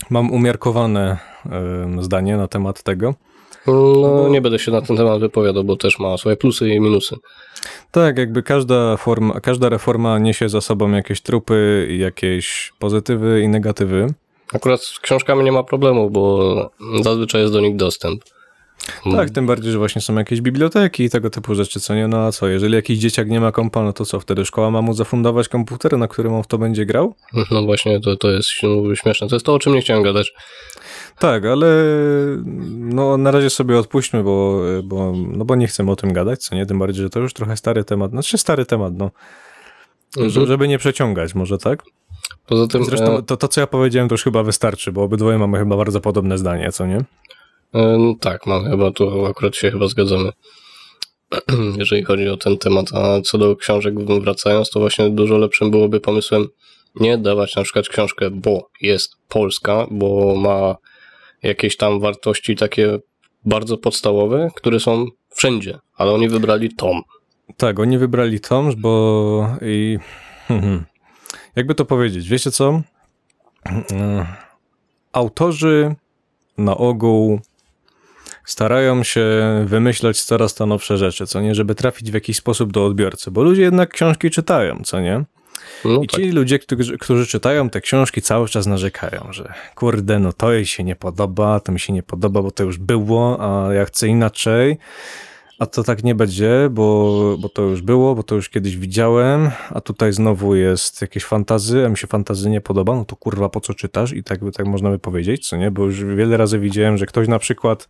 Mam 0.10 0.32
umiarkowane 0.32 1.18
em, 1.46 2.04
zdanie 2.04 2.38
na 2.38 2.48
temat 2.48 2.84
tego. 2.84 3.16
No 3.68 4.30
nie 4.30 4.42
będę 4.42 4.60
się 4.60 4.72
na 4.72 4.82
ten 4.82 4.98
temat 4.98 5.20
wypowiadał, 5.20 5.64
bo 5.64 5.76
też 5.76 6.00
ma 6.00 6.18
swoje 6.18 6.36
plusy 6.36 6.70
i 6.70 6.80
minusy. 6.80 7.16
Tak, 7.92 8.18
jakby 8.18 8.44
każda 8.44 8.98
forma, 8.98 9.40
każda 9.40 9.70
reforma 9.70 10.20
niesie 10.20 10.50
za 10.50 10.62
sobą 10.62 10.92
jakieś 10.92 11.22
trupy, 11.22 11.88
jakieś 12.00 12.74
pozytywy 12.80 13.42
i 13.42 13.48
negatywy. 13.48 14.14
Akurat 14.54 14.82
z 14.82 15.00
książkami 15.00 15.44
nie 15.44 15.52
ma 15.52 15.64
problemu, 15.64 16.10
bo 16.10 16.72
zazwyczaj 17.02 17.42
jest 17.42 17.54
do 17.54 17.62
nich 17.62 17.76
dostęp. 17.76 18.24
Tak, 19.12 19.30
tym 19.30 19.48
bardziej, 19.48 19.72
że 19.72 19.78
właśnie 19.78 20.02
są 20.02 20.16
jakieś 20.16 20.42
biblioteki 20.42 21.04
i 21.04 21.10
tego 21.10 21.30
typu 21.30 21.56
rzeczy, 21.56 21.80
co 21.80 21.96
nie? 21.96 22.08
No 22.08 22.18
a 22.18 22.32
co, 22.32 22.48
jeżeli 22.48 22.74
jakiś 22.74 23.00
dzieciak 23.00 23.30
nie 23.30 23.40
ma 23.40 23.52
kompa, 23.52 23.84
no 23.84 23.94
to 23.94 24.06
co, 24.06 24.20
wtedy 24.20 24.46
szkoła 24.46 24.72
ma 24.72 24.82
mu 24.82 24.94
zafundować 24.94 25.48
komputer, 25.48 25.98
na 25.98 26.08
którym 26.08 26.34
on 26.34 26.44
w 26.44 26.48
to 26.48 26.58
będzie 26.58 26.86
grał? 26.86 27.16
No 27.52 27.64
właśnie, 27.64 28.00
to, 28.00 28.16
to 28.16 28.32
jest 28.32 28.50
no, 28.64 28.96
śmieszne. 28.96 29.28
To 29.28 29.36
jest 29.36 29.46
to, 29.46 29.54
o 29.54 29.60
czym 29.60 29.74
nie 29.74 29.82
chciałem 29.82 30.04
gadać. 30.04 30.34
Tak, 31.20 31.46
ale 31.46 31.68
no 32.70 33.18
na 33.18 33.32
razie 33.32 33.50
sobie 33.50 33.78
odpuśćmy, 33.78 34.24
bo, 34.24 34.62
bo, 34.84 35.14
no 35.16 35.46
bo 35.46 35.56
nie 35.56 35.68
chcemy 35.68 35.92
o 35.92 35.96
tym 35.96 36.14
gadać, 36.14 36.44
co 36.44 36.56
nie? 36.56 36.66
Tym 36.66 36.80
bardziej, 36.80 37.04
że 37.04 37.10
to 37.10 37.20
już 37.20 37.34
trochę 37.34 37.58
stary 37.58 37.84
temat, 37.84 38.12
znaczy 38.12 38.38
stary 38.38 38.66
temat, 38.66 38.94
no. 38.98 39.12
Mhm. 40.18 40.30
Że- 40.30 40.48
Żeby 40.48 40.68
nie 40.68 40.78
przeciągać, 40.78 41.36
może 41.36 41.58
tak? 41.58 41.84
Poza 42.48 42.68
tym, 42.68 42.86
Zresztą 42.86 43.18
e, 43.18 43.24
to, 43.24 43.38
to, 43.38 43.48
co 43.48 43.62
ja 43.62 43.68
powiedziałem, 43.68 44.10
to 44.10 44.14
już 44.14 44.24
chyba 44.24 44.44
wystarczy, 44.44 44.92
bo 44.92 45.04
obydwoje 45.04 45.38
mamy 45.38 45.58
chyba 45.60 45.78
bardzo 45.78 46.02
podobne 46.02 46.38
zdanie, 46.38 46.72
co 46.72 46.86
nie? 46.88 46.98
e, 47.76 48.14
tak, 48.20 48.46
mamy 48.48 48.70
chyba 48.70 48.92
tu 48.92 49.26
akurat 49.26 49.56
się 49.56 49.72
chyba 49.72 49.88
zgadzamy. 49.88 50.32
Jeżeli 51.80 52.04
chodzi 52.04 52.30
o 52.30 52.38
ten 52.38 52.58
temat, 52.58 52.86
a 52.94 53.22
co 53.22 53.38
do 53.38 53.56
książek 53.56 53.94
wracając, 54.22 54.70
to 54.70 54.80
właśnie 54.80 55.10
dużo 55.10 55.38
lepszym 55.38 55.72
byłoby 55.72 56.00
pomysłem 56.00 56.48
nie 56.96 57.18
dawać 57.18 57.56
na 57.56 57.64
przykład 57.64 57.88
książkę, 57.88 58.30
bo 58.32 58.70
jest 58.82 59.12
polska, 59.30 59.88
bo 59.92 60.36
ma 60.36 60.76
jakieś 61.44 61.78
tam 61.78 62.00
wartości 62.00 62.56
takie 62.56 63.00
bardzo 63.46 63.78
podstawowe, 63.78 64.50
które 64.56 64.80
są 64.80 65.06
wszędzie, 65.30 65.80
ale 65.96 66.12
oni 66.12 66.30
wybrali 66.30 66.76
tom. 66.76 67.02
Tak, 67.58 67.80
oni 67.80 67.98
wybrali 67.98 68.40
Tomż, 68.40 68.76
bo 68.76 69.48
i 69.62 70.00
jakby 71.56 71.76
to 71.76 71.86
powiedzieć, 71.86 72.30
wiecie 72.30 72.52
co? 72.52 72.82
E, 73.92 74.26
Autorzy 75.14 75.96
na 76.58 76.78
ogół 76.78 77.40
starają 78.46 79.04
się 79.04 79.26
wymyślać 79.66 80.24
coraz 80.24 80.54
to 80.54 80.66
nowsze 80.66 80.98
rzeczy, 80.98 81.28
co 81.28 81.42
nie, 81.42 81.56
żeby 81.56 81.76
trafić 81.76 82.12
w 82.12 82.14
jakiś 82.14 82.38
sposób 82.38 82.72
do 82.72 82.86
odbiorcy, 82.86 83.32
bo 83.32 83.44
ludzie 83.44 83.62
jednak 83.62 83.90
książki 83.90 84.30
czytają, 84.30 84.82
co 84.84 85.00
nie? 85.00 85.24
No 85.86 86.04
I 86.04 86.08
tak. 86.08 86.22
ci 86.22 86.32
ludzie, 86.32 86.60
którzy, 86.60 86.98
którzy 86.98 87.28
czytają 87.28 87.70
te 87.70 87.82
książki, 87.82 88.22
cały 88.22 88.48
czas 88.48 88.68
narzekają, 88.68 89.28
że 89.32 89.54
kurde, 89.76 90.20
no 90.20 90.34
to 90.34 90.54
jej 90.54 90.66
się 90.66 90.84
nie 90.84 90.96
podoba, 90.96 91.60
to 91.60 91.72
mi 91.72 91.80
się 91.80 91.94
nie 91.94 92.04
podoba, 92.04 92.42
bo 92.42 92.52
to 92.52 92.64
już 92.64 92.78
było, 92.78 93.38
a 93.40 93.74
ja 93.74 93.86
chcę 93.86 94.08
inaczej. 94.08 94.78
A 95.60 95.66
to 95.66 95.84
tak 95.84 96.04
nie 96.04 96.16
będzie, 96.16 96.68
bo, 96.72 97.38
bo 97.40 97.50
to 97.50 97.62
już 97.62 97.82
było, 97.82 98.16
bo 98.16 98.24
to 98.24 98.36
już 98.36 98.50
kiedyś 98.50 98.78
widziałem, 98.78 99.52
a 99.70 99.82
tutaj 99.82 100.14
znowu 100.14 100.56
jest 100.56 101.02
jakieś 101.02 101.24
fantazy, 101.24 101.86
a 101.86 101.90
mi 101.90 101.98
się 101.98 102.08
fantazy 102.08 102.50
nie 102.50 102.62
podoba, 102.62 102.96
no 102.96 103.06
to 103.06 103.16
kurwa 103.16 103.50
po 103.50 103.62
co 103.62 103.74
czytasz? 103.74 104.14
I 104.14 104.24
tak, 104.24 104.40
tak 104.54 104.66
można 104.66 104.90
by 104.90 105.00
powiedzieć, 105.00 105.50
co 105.50 105.58
nie? 105.58 105.72
Bo 105.72 105.84
już 105.84 106.04
wiele 106.04 106.38
razy 106.38 106.60
widziałem, 106.60 106.98
że 106.98 107.06
ktoś 107.06 107.28
na 107.28 107.40
przykład, 107.40 107.90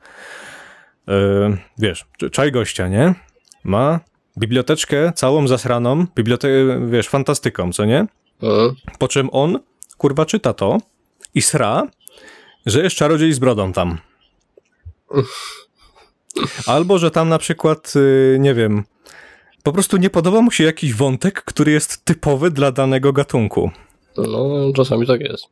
yy, 1.08 1.58
wiesz, 1.78 2.06
czaj 2.32 2.52
gościa, 2.52 2.88
nie? 2.88 3.16
Ma 3.64 4.00
biblioteczkę 4.38 5.12
całą 5.16 5.48
zasraną, 5.48 6.06
bibliotekę, 6.16 6.88
wiesz, 6.90 7.10
fantastyką, 7.10 7.74
co 7.74 7.86
nie? 7.86 8.06
Mhm. 8.42 8.76
Po 9.00 9.08
czym 9.08 9.30
on, 9.32 9.60
kurwa, 9.98 10.26
czyta 10.26 10.54
to 10.54 10.78
i 11.36 11.42
sra, 11.42 11.88
że 12.66 12.84
jest 12.84 12.96
czarodziej 12.96 13.34
z 13.34 13.40
brodą 13.40 13.74
tam. 13.74 13.98
Albo, 16.68 16.98
że 16.98 17.12
tam 17.12 17.30
na 17.30 17.38
przykład, 17.38 17.94
y, 17.96 18.38
nie 18.40 18.54
wiem, 18.54 18.84
po 19.64 19.72
prostu 19.72 19.98
nie 19.98 20.10
podoba 20.10 20.42
mu 20.42 20.52
się 20.52 20.64
jakiś 20.64 20.94
wątek, 20.94 21.44
który 21.44 21.72
jest 21.72 22.06
typowy 22.06 22.52
dla 22.52 22.72
danego 22.72 23.14
gatunku. 23.14 23.72
No, 24.18 24.50
czasami 24.76 25.08
tak 25.08 25.22
jest. 25.22 25.46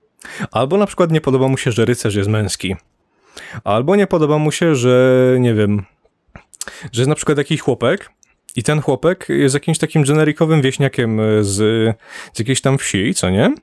Albo 0.51 0.77
na 0.77 0.85
przykład 0.85 1.11
nie 1.11 1.21
podoba 1.21 1.47
mu 1.47 1.57
się, 1.57 1.71
że 1.71 1.85
rycerz 1.85 2.15
jest 2.15 2.29
męski. 2.29 2.75
Albo 3.63 3.95
nie 3.95 4.07
podoba 4.07 4.37
mu 4.37 4.51
się, 4.51 4.75
że 4.75 5.35
nie 5.39 5.53
wiem, 5.53 5.85
że 6.91 7.01
jest 7.01 7.09
na 7.09 7.15
przykład 7.15 7.37
jakiś 7.37 7.61
chłopek 7.61 8.11
i 8.55 8.63
ten 8.63 8.81
chłopek 8.81 9.25
jest 9.29 9.53
jakimś 9.53 9.77
takim 9.77 10.03
generikowym 10.03 10.61
wieśniakiem 10.61 11.21
z, 11.41 11.55
z 12.33 12.39
jakiejś 12.39 12.61
tam 12.61 12.77
wsi, 12.77 13.13
co 13.13 13.29
nie? 13.29 13.55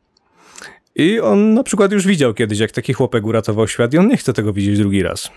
I 0.95 1.20
on 1.20 1.55
na 1.55 1.62
przykład 1.62 1.93
już 1.93 2.07
widział 2.07 2.34
kiedyś, 2.34 2.59
jak 2.59 2.72
taki 2.72 2.93
chłopek 2.93 3.26
uratował 3.26 3.68
świat 3.68 3.95
i 3.95 3.99
on 3.99 4.09
nie 4.09 4.16
chce 4.16 4.32
tego 4.32 4.53
widzieć 4.53 4.78
drugi 4.78 5.03
raz. 5.03 5.30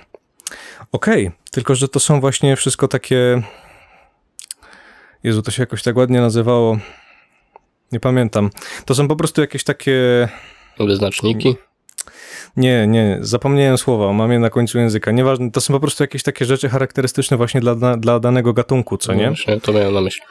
Okej, 0.92 1.32
tylko 1.52 1.76
że 1.76 1.88
to 1.88 2.00
są 2.00 2.20
właśnie 2.20 2.56
wszystko 2.56 2.88
takie... 2.88 3.42
Jezu, 5.24 5.42
to 5.42 5.52
się 5.52 5.62
jakoś 5.64 5.84
tak 5.84 5.98
ładnie 5.98 6.22
nazywało. 6.22 6.78
Nie 7.92 8.00
pamiętam. 8.00 8.50
To 8.86 8.96
są 8.96 9.08
po 9.08 9.16
prostu 9.16 9.42
jakieś 9.42 9.64
takie... 9.64 10.28
Wyznaczniki. 10.80 11.56
Nie, 12.58 12.88
nie, 12.88 13.18
zapomniałem 13.22 13.78
słowa, 13.78 14.14
mam 14.14 14.32
je 14.32 14.40
na 14.40 14.50
końcu 14.50 14.80
języka. 14.80 15.12
Nieważne, 15.12 15.52
to 15.52 15.62
są 15.62 15.74
po 15.74 15.80
prostu 15.80 16.04
jakieś 16.04 16.24
takie 16.24 16.46
rzeczy 16.46 16.70
charakterystyczne 16.70 17.38
właśnie 17.38 17.62
dla, 17.62 17.98
dla 17.98 18.20
danego 18.20 18.54
gatunku, 18.54 18.98
co 18.98 19.14
nie? 19.14 19.28
Właśnie 19.28 19.62
to 19.62 19.74
miałem 19.74 19.94
na 19.94 20.02
myśli. 20.02 20.22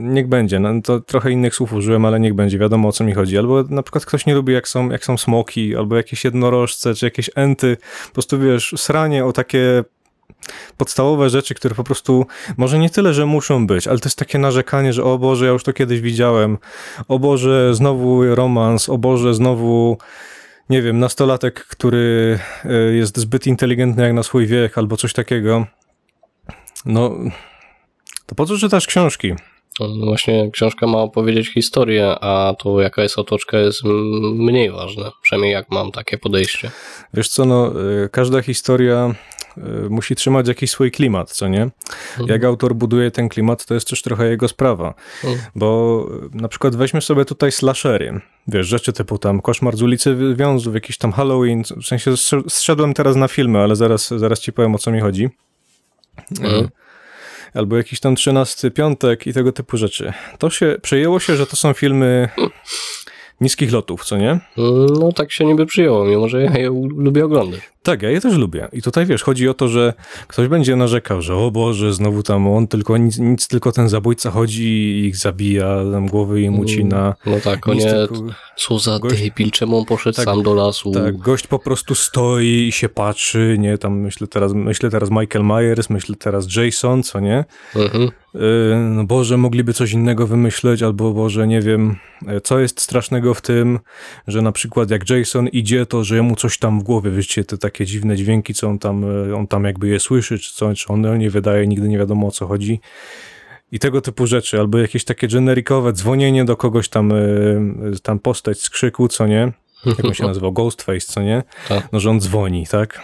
Niech 0.00 0.28
będzie, 0.28 0.60
no 0.60 0.70
to 0.84 1.00
trochę 1.00 1.30
innych 1.30 1.54
słów 1.54 1.72
użyłem, 1.72 2.04
ale 2.04 2.20
niech 2.20 2.34
będzie, 2.34 2.58
wiadomo 2.58 2.88
o 2.88 2.92
co 2.92 3.04
mi 3.04 3.12
chodzi. 3.12 3.38
Albo 3.38 3.62
na 3.62 3.82
przykład 3.82 4.06
ktoś 4.06 4.26
nie 4.26 4.34
lubi 4.34 4.52
jak 4.52 4.68
są, 4.68 4.90
jak 4.90 5.04
są 5.04 5.18
smoki, 5.18 5.76
albo 5.76 5.96
jakieś 5.96 6.24
jednorożce, 6.24 6.94
czy 6.94 7.06
jakieś 7.06 7.30
enty. 7.34 7.76
Po 8.06 8.12
prostu 8.12 8.38
wiesz, 8.38 8.74
sranie 8.76 9.24
o 9.24 9.32
takie 9.32 9.84
podstawowe 10.76 11.30
rzeczy, 11.30 11.54
które 11.54 11.74
po 11.74 11.84
prostu 11.84 12.26
może 12.56 12.78
nie 12.78 12.90
tyle, 12.90 13.14
że 13.14 13.26
muszą 13.26 13.66
być, 13.66 13.88
ale 13.88 13.98
to 13.98 14.06
jest 14.06 14.18
takie 14.18 14.38
narzekanie, 14.38 14.92
że 14.92 15.04
o 15.04 15.18
Boże, 15.18 15.46
ja 15.46 15.52
już 15.52 15.64
to 15.64 15.72
kiedyś 15.72 16.00
widziałem, 16.00 16.58
o 17.08 17.18
Boże, 17.18 17.74
znowu 17.74 18.34
romans, 18.34 18.88
o 18.88 18.98
Boże, 18.98 19.34
znowu 19.34 19.98
nie 20.70 20.82
wiem, 20.82 20.98
nastolatek, 20.98 21.66
który 21.66 22.38
y, 22.64 22.94
jest 22.94 23.18
zbyt 23.18 23.46
inteligentny 23.46 24.02
jak 24.02 24.12
na 24.12 24.22
swój 24.22 24.46
wiek, 24.46 24.78
albo 24.78 24.96
coś 24.96 25.12
takiego. 25.12 25.66
No, 26.84 27.10
to 28.26 28.34
po 28.34 28.46
co 28.46 28.58
czytasz 28.58 28.86
książki? 28.86 29.34
Właśnie 29.80 30.50
książka 30.50 30.86
ma 30.86 30.98
opowiedzieć 30.98 31.52
historię, 31.52 32.16
a 32.20 32.54
to 32.58 32.80
jaka 32.80 33.02
jest 33.02 33.18
otoczka 33.18 33.58
jest 33.58 33.84
mniej 34.34 34.70
ważne. 34.70 35.10
Przynajmniej 35.22 35.52
jak 35.52 35.70
mam 35.70 35.92
takie 35.92 36.18
podejście. 36.18 36.70
Wiesz 37.14 37.28
co, 37.28 37.44
no, 37.44 37.72
y, 38.04 38.08
każda 38.08 38.42
historia 38.42 39.14
y, 39.58 39.62
musi 39.90 40.14
trzymać 40.14 40.48
jakiś 40.48 40.70
swój 40.70 40.90
klimat, 40.90 41.30
co 41.32 41.48
nie? 41.48 41.70
Jak 42.26 42.44
autor 42.44 42.74
buduje 42.74 43.10
ten 43.10 43.28
klimat, 43.28 43.66
to 43.66 43.74
jest 43.74 43.88
też 43.88 44.02
trochę 44.02 44.28
jego 44.28 44.48
sprawa. 44.48 44.94
Mhm. 45.24 45.42
Bo 45.54 46.00
y, 46.34 46.36
na 46.36 46.48
przykład 46.48 46.76
weźmy 46.76 47.00
sobie 47.00 47.24
tutaj 47.24 47.52
slashery. 47.52 48.20
Wiesz, 48.48 48.66
rzeczy 48.66 48.92
typu 48.92 49.18
tam 49.18 49.40
Koszmar 49.40 49.76
z 49.76 49.82
ulicy 49.82 50.16
Wiązów, 50.36 50.74
jakiś 50.74 50.98
tam 50.98 51.12
Halloween. 51.12 51.62
W 51.82 51.86
sensie 51.86 52.10
zsz- 52.10 52.48
zszedłem 52.48 52.94
teraz 52.94 53.16
na 53.16 53.28
filmy, 53.28 53.58
ale 53.58 53.76
zaraz, 53.76 54.08
zaraz 54.08 54.40
ci 54.40 54.52
powiem 54.52 54.74
o 54.74 54.78
co 54.78 54.90
mi 54.90 55.00
chodzi. 55.00 55.28
Mhm. 56.40 56.68
Albo 57.54 57.76
jakiś 57.76 58.00
tam 58.00 58.16
13 58.16 58.70
piątek 58.70 59.26
i 59.26 59.32
tego 59.32 59.52
typu 59.52 59.76
rzeczy. 59.76 60.12
To 60.38 60.50
się, 60.50 60.76
przejęło 60.82 61.20
się, 61.20 61.36
że 61.36 61.46
to 61.46 61.56
są 61.56 61.72
filmy 61.72 62.28
niskich 63.40 63.72
lotów, 63.72 64.04
co 64.04 64.16
nie? 64.16 64.40
No 65.00 65.12
tak 65.12 65.32
się 65.32 65.44
niby 65.44 65.66
przyjęło, 65.66 66.04
mimo 66.04 66.28
że 66.28 66.42
ja 66.42 66.58
je 66.58 66.86
lubię 66.96 67.24
oglądać. 67.24 67.60
Tak, 67.84 68.02
ja 68.02 68.10
je 68.10 68.20
też 68.20 68.34
lubię. 68.36 68.68
I 68.72 68.82
tutaj 68.82 69.06
wiesz, 69.06 69.22
chodzi 69.22 69.48
o 69.48 69.54
to, 69.54 69.68
że 69.68 69.92
ktoś 70.28 70.48
będzie 70.48 70.76
narzekał, 70.76 71.22
że 71.22 71.36
o 71.36 71.50
Boże, 71.50 71.94
znowu 71.94 72.22
tam 72.22 72.48
on 72.48 72.66
tylko 72.68 72.96
nic, 72.96 73.18
nic 73.18 73.48
tylko 73.48 73.72
ten 73.72 73.88
zabójca 73.88 74.30
chodzi 74.30 74.64
i 74.68 75.06
ich 75.06 75.16
zabija, 75.16 75.76
tam 75.92 76.06
głowy 76.06 76.42
im 76.42 76.58
ucina. 76.58 77.14
No 77.26 77.40
tak, 77.44 77.66
Nic 77.66 77.84
nie, 77.84 77.90
tylko, 77.90 78.14
co 78.56 78.78
za 78.78 78.98
gość- 78.98 79.22
debil, 79.22 79.50
czemu 79.50 79.78
on 79.78 79.84
poszedł 79.84 80.16
Tak, 80.16 80.24
sam 80.24 80.42
do 80.42 80.54
lasu? 80.54 80.90
tak, 80.92 81.16
gość 81.16 81.46
po 81.46 81.58
prostu 81.58 81.94
stoi 81.94 82.66
i 82.68 82.72
się 82.72 82.88
patrzy, 82.88 83.56
nie, 83.58 83.78
tam 83.78 83.98
myślę 84.00 84.26
teraz, 84.26 84.52
myślę 84.52 84.90
teraz 84.90 85.10
Michael 85.10 85.44
Myers, 85.44 85.90
myślę 85.90 86.16
teraz 86.16 86.56
Jason, 86.56 87.02
co 87.02 87.20
nie? 87.20 87.44
Mhm. 87.76 88.10
Yy, 88.34 88.40
no 88.90 89.04
Boże, 89.04 89.36
mogliby 89.36 89.72
coś 89.72 89.92
innego 89.92 90.26
wymyśleć, 90.26 90.82
albo 90.82 91.12
Boże, 91.12 91.46
nie 91.46 91.60
wiem, 91.60 91.96
e, 92.26 92.40
co 92.40 92.58
jest 92.58 92.80
strasznego 92.80 93.34
w 93.34 93.40
tym, 93.40 93.78
że 94.26 94.42
na 94.42 94.52
przykład 94.52 94.90
jak 94.90 95.10
Jason 95.10 95.48
idzie, 95.48 95.86
to 95.86 96.04
że 96.04 96.22
mu 96.22 96.36
coś 96.36 96.58
tam 96.58 96.80
w 96.80 96.82
głowie, 96.82 97.10
wiecie, 97.10 97.44
te 97.44 97.58
takie 97.74 97.86
dziwne 97.86 98.16
dźwięki, 98.16 98.54
co 98.54 98.68
on 98.68 98.78
tam, 98.78 99.04
e, 99.30 99.36
on 99.36 99.46
tam 99.46 99.64
jakby 99.64 99.88
je 99.88 100.00
słyszy, 100.00 100.38
czy 100.38 100.54
co, 100.54 100.74
czy 100.74 100.88
on 100.88 101.18
nie 101.18 101.30
wydaje, 101.30 101.66
nigdy 101.66 101.88
nie 101.88 101.98
wiadomo 101.98 102.26
o 102.26 102.30
co 102.30 102.46
chodzi. 102.46 102.80
I 103.72 103.78
tego 103.78 104.00
typu 104.00 104.26
rzeczy, 104.26 104.60
albo 104.60 104.78
jakieś 104.78 105.04
takie 105.04 105.28
generikowe 105.28 105.92
dzwonienie 105.92 106.44
do 106.44 106.56
kogoś 106.56 106.88
tam, 106.88 107.12
e, 107.12 107.16
tam 108.02 108.18
postać 108.18 108.60
z 108.60 108.70
krzyku, 108.70 109.08
co 109.08 109.26
nie? 109.26 109.52
Jak 109.86 110.04
on 110.04 110.14
się 110.14 110.24
nazywał? 110.32 110.52
Ghostface, 110.52 111.00
co 111.00 111.22
nie? 111.22 111.42
Tak. 111.68 111.88
No, 111.92 112.00
że 112.00 112.10
on 112.10 112.20
dzwoni, 112.20 112.66
tak? 112.66 113.00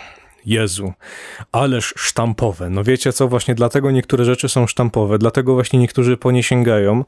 Jezu, 0.46 0.92
ależ 1.52 1.94
sztampowe. 1.96 2.70
No 2.70 2.84
wiecie 2.84 3.12
co, 3.12 3.28
właśnie 3.28 3.54
dlatego 3.54 3.90
niektóre 3.90 4.24
rzeczy 4.24 4.48
są 4.48 4.66
sztampowe, 4.66 5.18
dlatego 5.18 5.54
właśnie 5.54 5.78
niektórzy 5.78 6.16
po 6.16 6.30
nie 6.30 6.42
sięgają, 6.42 7.04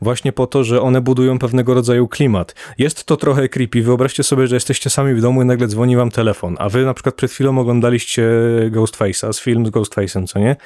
właśnie 0.00 0.32
po 0.32 0.46
to, 0.46 0.64
że 0.64 0.82
one 0.82 1.00
budują 1.00 1.38
pewnego 1.38 1.74
rodzaju 1.74 2.08
klimat. 2.08 2.54
Jest 2.78 3.04
to 3.04 3.16
trochę 3.16 3.48
creepy. 3.48 3.82
Wyobraźcie 3.82 4.22
sobie, 4.22 4.46
że 4.46 4.56
jesteście 4.56 4.90
sami 4.90 5.14
w 5.14 5.20
domu 5.20 5.42
i 5.42 5.44
nagle 5.44 5.66
dzwoni 5.66 5.96
wam 5.96 6.10
telefon, 6.10 6.56
a 6.58 6.68
wy 6.68 6.84
na 6.84 6.94
przykład 6.94 7.14
przed 7.14 7.30
chwilą 7.30 7.58
oglądaliście 7.58 8.30
Ghostface'a, 8.70 9.32
z 9.32 9.40
film 9.40 9.66
z 9.66 9.70
Ghostface'em, 9.70 10.26
co 10.26 10.38
nie? 10.38 10.56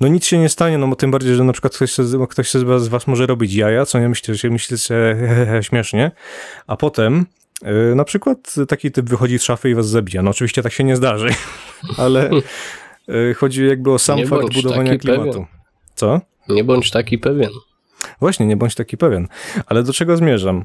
No 0.00 0.08
nic 0.08 0.26
się 0.26 0.38
nie 0.38 0.48
stanie, 0.48 0.78
no 0.78 0.88
bo 0.88 0.96
tym 0.96 1.10
bardziej, 1.10 1.34
że 1.34 1.44
na 1.44 1.52
przykład 1.52 1.74
ktoś, 1.74 1.94
ktoś 2.30 2.50
z 2.50 2.88
was, 2.88 3.06
może 3.06 3.26
robić 3.26 3.54
jaja, 3.54 3.86
co 3.86 3.98
nie? 3.98 4.08
Myślicie, 4.08 4.50
myślicie 4.50 5.16
śmiesznie, 5.68 6.10
a 6.66 6.76
potem 6.76 7.26
Na 7.94 8.04
przykład 8.04 8.54
taki 8.68 8.90
typ 8.90 9.08
wychodzi 9.08 9.38
z 9.38 9.42
szafy 9.42 9.70
i 9.70 9.74
was 9.74 9.88
zabija. 9.88 10.22
No 10.22 10.30
oczywiście 10.30 10.62
tak 10.62 10.72
się 10.72 10.84
nie 10.84 10.96
zdarzy, 10.96 11.28
ale 11.98 12.30
yy, 13.08 13.34
chodzi 13.34 13.66
jakby 13.66 13.92
o 13.92 13.98
sam 13.98 14.18
Nie 14.18 14.26
fakt 14.26 14.54
budowania 14.54 14.98
klimatu. 14.98 15.30
pewien. 15.30 15.46
Co? 15.94 16.20
Nie 16.48 16.64
bądź 16.64 16.90
taki 16.90 17.18
pewien. 17.18 17.50
Właśnie, 18.20 18.46
nie 18.46 18.56
bądź 18.56 18.74
taki 18.74 18.96
pewien. 18.96 19.28
Ale 19.66 19.82
do 19.82 19.92
czego 19.92 20.16
zmierzam? 20.16 20.64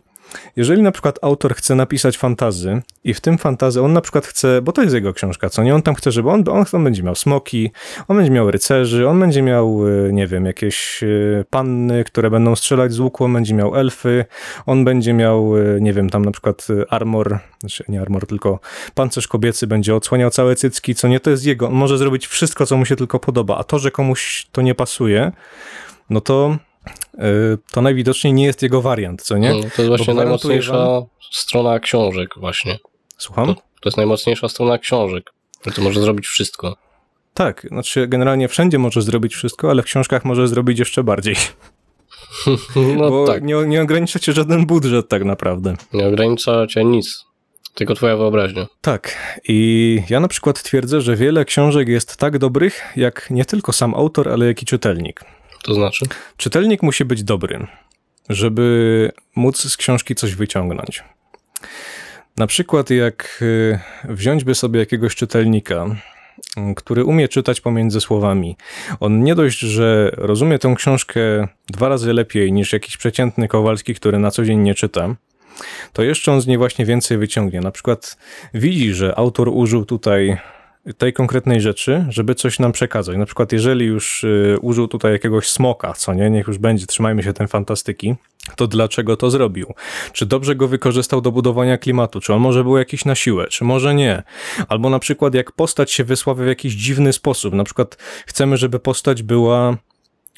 Jeżeli 0.55 0.81
na 0.81 0.91
przykład 0.91 1.19
autor 1.21 1.55
chce 1.55 1.75
napisać 1.75 2.17
fantazy 2.17 2.81
i 3.03 3.13
w 3.13 3.21
tym 3.21 3.37
fantazy 3.37 3.81
on 3.81 3.93
na 3.93 4.01
przykład 4.01 4.25
chce, 4.25 4.61
bo 4.61 4.71
to 4.71 4.81
jest 4.81 4.93
jego 4.93 5.13
książka, 5.13 5.49
co 5.49 5.63
nie? 5.63 5.75
On 5.75 5.81
tam 5.81 5.95
chce, 5.95 6.11
żeby 6.11 6.29
on, 6.29 6.43
on, 6.49 6.65
on 6.73 6.83
będzie 6.83 7.03
miał 7.03 7.15
smoki, 7.15 7.71
on 8.07 8.17
będzie 8.17 8.31
miał 8.31 8.51
rycerzy, 8.51 9.07
on 9.07 9.19
będzie 9.19 9.41
miał, 9.41 9.87
y, 9.87 10.13
nie 10.13 10.27
wiem, 10.27 10.45
jakieś 10.45 11.03
y, 11.03 11.45
panny, 11.49 12.03
które 12.03 12.29
będą 12.29 12.55
strzelać 12.55 12.93
z 12.93 12.99
łuku, 12.99 13.23
on 13.23 13.33
będzie 13.33 13.53
miał 13.53 13.75
elfy, 13.75 14.25
on 14.65 14.85
będzie 14.85 15.13
miał, 15.13 15.57
y, 15.57 15.77
nie 15.81 15.93
wiem, 15.93 16.09
tam 16.09 16.25
na 16.25 16.31
przykład 16.31 16.67
armor, 16.89 17.39
znaczy 17.59 17.83
nie 17.87 18.01
armor, 18.01 18.27
tylko 18.27 18.59
pancerz 18.93 19.27
kobiecy 19.27 19.67
będzie 19.67 19.95
odsłaniał 19.95 20.29
całe 20.29 20.55
cycki, 20.55 20.95
co 20.95 21.07
nie? 21.07 21.19
To 21.19 21.29
jest 21.29 21.45
jego. 21.45 21.67
On 21.67 21.73
może 21.73 21.97
zrobić 21.97 22.27
wszystko, 22.27 22.65
co 22.65 22.77
mu 22.77 22.85
się 22.85 22.95
tylko 22.95 23.19
podoba, 23.19 23.57
a 23.57 23.63
to, 23.63 23.79
że 23.79 23.91
komuś 23.91 24.47
to 24.51 24.61
nie 24.61 24.75
pasuje, 24.75 25.31
no 26.09 26.21
to 26.21 26.57
to 27.71 27.81
najwidoczniej 27.81 28.33
nie 28.33 28.45
jest 28.45 28.61
jego 28.61 28.81
wariant, 28.81 29.21
co 29.21 29.37
nie? 29.37 29.49
No, 29.53 29.59
to 29.59 29.65
jest 29.65 29.87
właśnie 29.87 30.13
najmocniejsza 30.13 31.01
strona 31.31 31.79
książek 31.79 32.29
właśnie. 32.37 32.79
Słucham? 33.17 33.55
To 33.55 33.89
jest 33.89 33.97
najmocniejsza 33.97 34.49
strona 34.49 34.77
książek. 34.77 35.33
Że 35.65 35.71
to 35.71 35.81
może 35.81 36.01
zrobić 36.01 36.27
wszystko. 36.27 36.75
Tak, 37.33 37.67
znaczy 37.69 38.07
generalnie 38.07 38.47
wszędzie 38.47 38.79
może 38.79 39.01
zrobić 39.01 39.35
wszystko, 39.35 39.69
ale 39.69 39.81
w 39.81 39.85
książkach 39.85 40.25
może 40.25 40.47
zrobić 40.47 40.79
jeszcze 40.79 41.03
bardziej, 41.03 41.35
No 42.97 43.09
bo 43.09 43.27
tak, 43.27 43.43
nie, 43.43 43.55
nie 43.55 43.81
ogranicza 43.81 44.19
cię 44.19 44.33
żaden 44.33 44.65
budżet 44.65 45.09
tak 45.09 45.23
naprawdę. 45.23 45.75
nie 45.93 46.07
ogranicza 46.07 46.67
cię 46.67 46.85
nic. 46.85 47.25
Tylko 47.73 47.95
twoja 47.95 48.17
wyobraźnia. 48.17 48.67
Tak. 48.81 49.17
I 49.47 50.01
ja 50.09 50.19
na 50.19 50.27
przykład 50.27 50.63
twierdzę, 50.63 51.01
że 51.01 51.15
wiele 51.15 51.45
książek 51.45 51.87
jest 51.87 52.17
tak 52.17 52.37
dobrych, 52.37 52.81
jak 52.95 53.27
nie 53.29 53.45
tylko 53.45 53.73
sam 53.73 53.95
autor, 53.95 54.29
ale 54.29 54.45
jak 54.45 54.61
i 54.61 54.65
czytelnik. 54.65 55.21
To 55.65 55.73
znaczy? 55.73 56.05
Czytelnik 56.37 56.83
musi 56.83 57.05
być 57.05 57.23
dobry, 57.23 57.67
żeby 58.29 59.11
móc 59.35 59.57
z 59.57 59.77
książki 59.77 60.15
coś 60.15 60.35
wyciągnąć. 60.35 61.03
Na 62.37 62.47
przykład, 62.47 62.89
jak 62.89 63.39
y, 63.41 63.79
wziąć 64.03 64.43
by 64.43 64.55
sobie 64.55 64.79
jakiegoś 64.79 65.15
czytelnika, 65.15 65.85
y, 66.57 66.75
który 66.75 67.03
umie 67.03 67.27
czytać 67.27 67.61
pomiędzy 67.61 68.01
słowami. 68.01 68.57
On 68.99 69.23
nie 69.23 69.35
dość, 69.35 69.59
że 69.59 70.11
rozumie 70.17 70.59
tę 70.59 70.73
książkę 70.77 71.47
dwa 71.67 71.89
razy 71.89 72.13
lepiej 72.13 72.53
niż 72.53 72.73
jakiś 72.73 72.97
przeciętny 72.97 73.47
Kowalski, 73.47 73.95
który 73.95 74.19
na 74.19 74.31
co 74.31 74.45
dzień 74.45 74.59
nie 74.59 74.75
czyta, 74.75 75.15
to 75.93 76.03
jeszcze 76.03 76.31
on 76.31 76.41
z 76.41 76.47
niej 76.47 76.57
właśnie 76.57 76.85
więcej 76.85 77.17
wyciągnie. 77.17 77.61
Na 77.61 77.71
przykład 77.71 78.17
widzi, 78.53 78.93
że 78.93 79.17
autor 79.17 79.49
użył 79.49 79.85
tutaj 79.85 80.37
tej 80.93 81.13
konkretnej 81.13 81.61
rzeczy, 81.61 82.05
żeby 82.09 82.35
coś 82.35 82.59
nam 82.59 82.71
przekazać. 82.71 83.17
Na 83.17 83.25
przykład, 83.25 83.51
jeżeli 83.51 83.85
już 83.85 84.23
y, 84.23 84.57
użył 84.61 84.87
tutaj 84.87 85.11
jakiegoś 85.11 85.49
smoka, 85.49 85.93
co 85.93 86.13
nie, 86.13 86.29
niech 86.29 86.47
już 86.47 86.57
będzie, 86.57 86.85
trzymajmy 86.85 87.23
się 87.23 87.33
tej 87.33 87.47
fantastyki, 87.47 88.15
to 88.55 88.67
dlaczego 88.67 89.17
to 89.17 89.29
zrobił? 89.29 89.73
Czy 90.13 90.25
dobrze 90.25 90.55
go 90.55 90.67
wykorzystał 90.67 91.21
do 91.21 91.31
budowania 91.31 91.77
klimatu? 91.77 92.19
Czy 92.19 92.33
on 92.33 92.41
może 92.41 92.63
był 92.63 92.77
jakiś 92.77 93.05
na 93.05 93.15
siłę? 93.15 93.47
Czy 93.49 93.63
może 93.63 93.95
nie? 93.95 94.23
Albo 94.67 94.89
na 94.89 94.99
przykład, 94.99 95.33
jak 95.33 95.51
postać 95.51 95.91
się 95.91 96.03
wysławia 96.03 96.43
w 96.43 96.47
jakiś 96.47 96.73
dziwny 96.73 97.13
sposób. 97.13 97.53
Na 97.53 97.63
przykład, 97.63 97.97
chcemy, 98.25 98.57
żeby 98.57 98.79
postać 98.79 99.23
była 99.23 99.77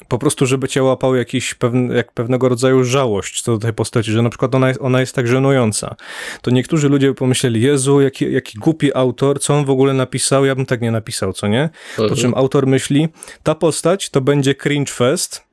po 0.08 0.18
prostu, 0.18 0.46
żeby 0.46 0.68
cię 0.68 0.82
łapał 0.82 1.16
jakiś 1.16 1.54
pewne, 1.54 1.94
jak 1.94 2.12
pewnego 2.12 2.48
rodzaju 2.48 2.84
żałość 2.84 3.42
co 3.42 3.52
do 3.52 3.58
tej 3.58 3.72
postaci, 3.72 4.10
że 4.12 4.22
na 4.22 4.30
przykład 4.30 4.54
ona 4.54 4.68
jest, 4.68 4.80
ona 4.82 5.00
jest 5.00 5.14
tak 5.14 5.26
żenująca. 5.28 5.96
To 6.42 6.50
niektórzy 6.50 6.88
ludzie 6.88 7.14
pomyśleli, 7.14 7.62
Jezu, 7.62 8.00
jaki, 8.00 8.32
jaki 8.32 8.58
głupi 8.58 8.94
autor, 8.94 9.40
co 9.40 9.54
on 9.54 9.64
w 9.64 9.70
ogóle 9.70 9.94
napisał, 9.94 10.44
ja 10.44 10.54
bym 10.54 10.66
tak 10.66 10.80
nie 10.80 10.90
napisał, 10.90 11.32
co 11.32 11.46
nie? 11.46 11.70
Po 11.96 12.02
Mhm. 12.02 12.20
czym 12.20 12.34
autor 12.34 12.66
myśli, 12.66 13.08
ta 13.42 13.54
postać 13.54 14.10
to 14.10 14.20
będzie 14.20 14.54
cringe 14.54 14.92
fest 14.92 15.47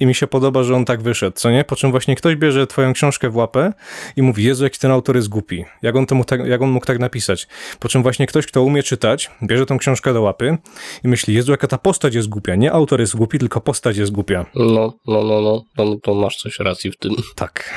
i 0.00 0.06
mi 0.06 0.14
się 0.14 0.26
podoba, 0.26 0.62
że 0.62 0.74
on 0.74 0.84
tak 0.84 1.02
wyszedł, 1.02 1.36
co 1.36 1.50
nie? 1.50 1.64
Po 1.64 1.76
czym 1.76 1.90
właśnie 1.90 2.16
ktoś 2.16 2.36
bierze 2.36 2.66
twoją 2.66 2.92
książkę 2.92 3.30
w 3.30 3.36
łapę 3.36 3.72
i 4.16 4.22
mówi, 4.22 4.44
Jezu, 4.44 4.64
jaki 4.64 4.78
ten 4.78 4.90
autor 4.90 5.16
jest 5.16 5.28
głupi. 5.28 5.64
Jak 5.82 5.96
on, 5.96 6.06
temu 6.06 6.24
tak, 6.24 6.46
jak 6.46 6.62
on 6.62 6.70
mógł 6.70 6.86
tak 6.86 6.98
napisać? 6.98 7.46
Po 7.80 7.88
czym 7.88 8.02
właśnie 8.02 8.26
ktoś, 8.26 8.46
kto 8.46 8.62
umie 8.62 8.82
czytać, 8.82 9.30
bierze 9.42 9.66
tą 9.66 9.78
książkę 9.78 10.12
do 10.12 10.22
łapy 10.22 10.58
i 11.04 11.08
myśli, 11.08 11.34
Jezu, 11.34 11.50
jaka 11.50 11.66
ta 11.66 11.78
postać 11.78 12.14
jest 12.14 12.28
głupia. 12.28 12.54
Nie 12.54 12.72
autor 12.72 13.00
jest 13.00 13.16
głupi, 13.16 13.38
tylko 13.38 13.60
postać 13.60 13.96
jest 13.96 14.12
głupia. 14.12 14.46
No, 14.54 14.92
no, 15.06 15.22
no, 15.24 15.40
no, 15.40 15.62
no, 15.78 15.96
to 16.02 16.14
masz 16.14 16.36
coś 16.36 16.58
racji 16.58 16.90
w 16.90 16.96
tym. 16.96 17.12
Tak. 17.34 17.74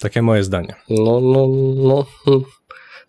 Takie 0.00 0.22
moje 0.22 0.44
zdanie. 0.44 0.74
No, 0.90 1.20
no, 1.20 1.46
no. 1.76 2.06
hm. 2.24 2.42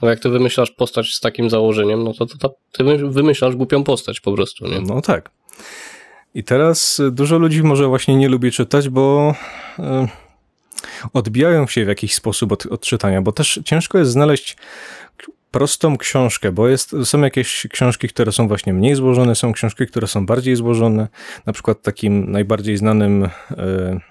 No 0.01 0.09
jak 0.09 0.19
ty 0.19 0.29
wymyślasz 0.29 0.71
postać 0.71 1.07
z 1.13 1.19
takim 1.19 1.49
założeniem, 1.49 2.03
no 2.03 2.13
to, 2.13 2.25
to, 2.25 2.37
to 2.37 2.53
ty 2.71 2.83
wy- 2.83 3.09
wymyślasz 3.11 3.55
głupią 3.55 3.83
postać 3.83 4.19
po 4.19 4.33
prostu, 4.33 4.67
nie? 4.67 4.81
No 4.81 5.01
tak. 5.01 5.31
I 6.35 6.43
teraz 6.43 6.99
y, 6.99 7.11
dużo 7.11 7.37
ludzi 7.37 7.63
może 7.63 7.87
właśnie 7.87 8.15
nie 8.15 8.29
lubi 8.29 8.51
czytać, 8.51 8.89
bo 8.89 9.35
y, 9.79 9.83
odbijają 11.13 11.67
się 11.67 11.85
w 11.85 11.87
jakiś 11.87 12.13
sposób 12.13 12.51
od, 12.51 12.65
od 12.65 12.81
czytania, 12.81 13.21
bo 13.21 13.31
też 13.31 13.59
ciężko 13.65 13.97
jest 13.97 14.11
znaleźć 14.11 14.57
prostą 15.51 15.97
książkę, 15.97 16.51
bo 16.51 16.67
jest, 16.67 16.95
są 17.03 17.21
jakieś 17.21 17.67
książki, 17.71 18.07
które 18.07 18.31
są 18.31 18.47
właśnie 18.47 18.73
mniej 18.73 18.95
złożone, 18.95 19.35
są 19.35 19.53
książki, 19.53 19.87
które 19.87 20.07
są 20.07 20.25
bardziej 20.25 20.55
złożone. 20.55 21.07
Na 21.45 21.53
przykład 21.53 21.81
takim 21.81 22.31
najbardziej 22.31 22.77
znanym, 22.77 23.23
y, 23.23 23.29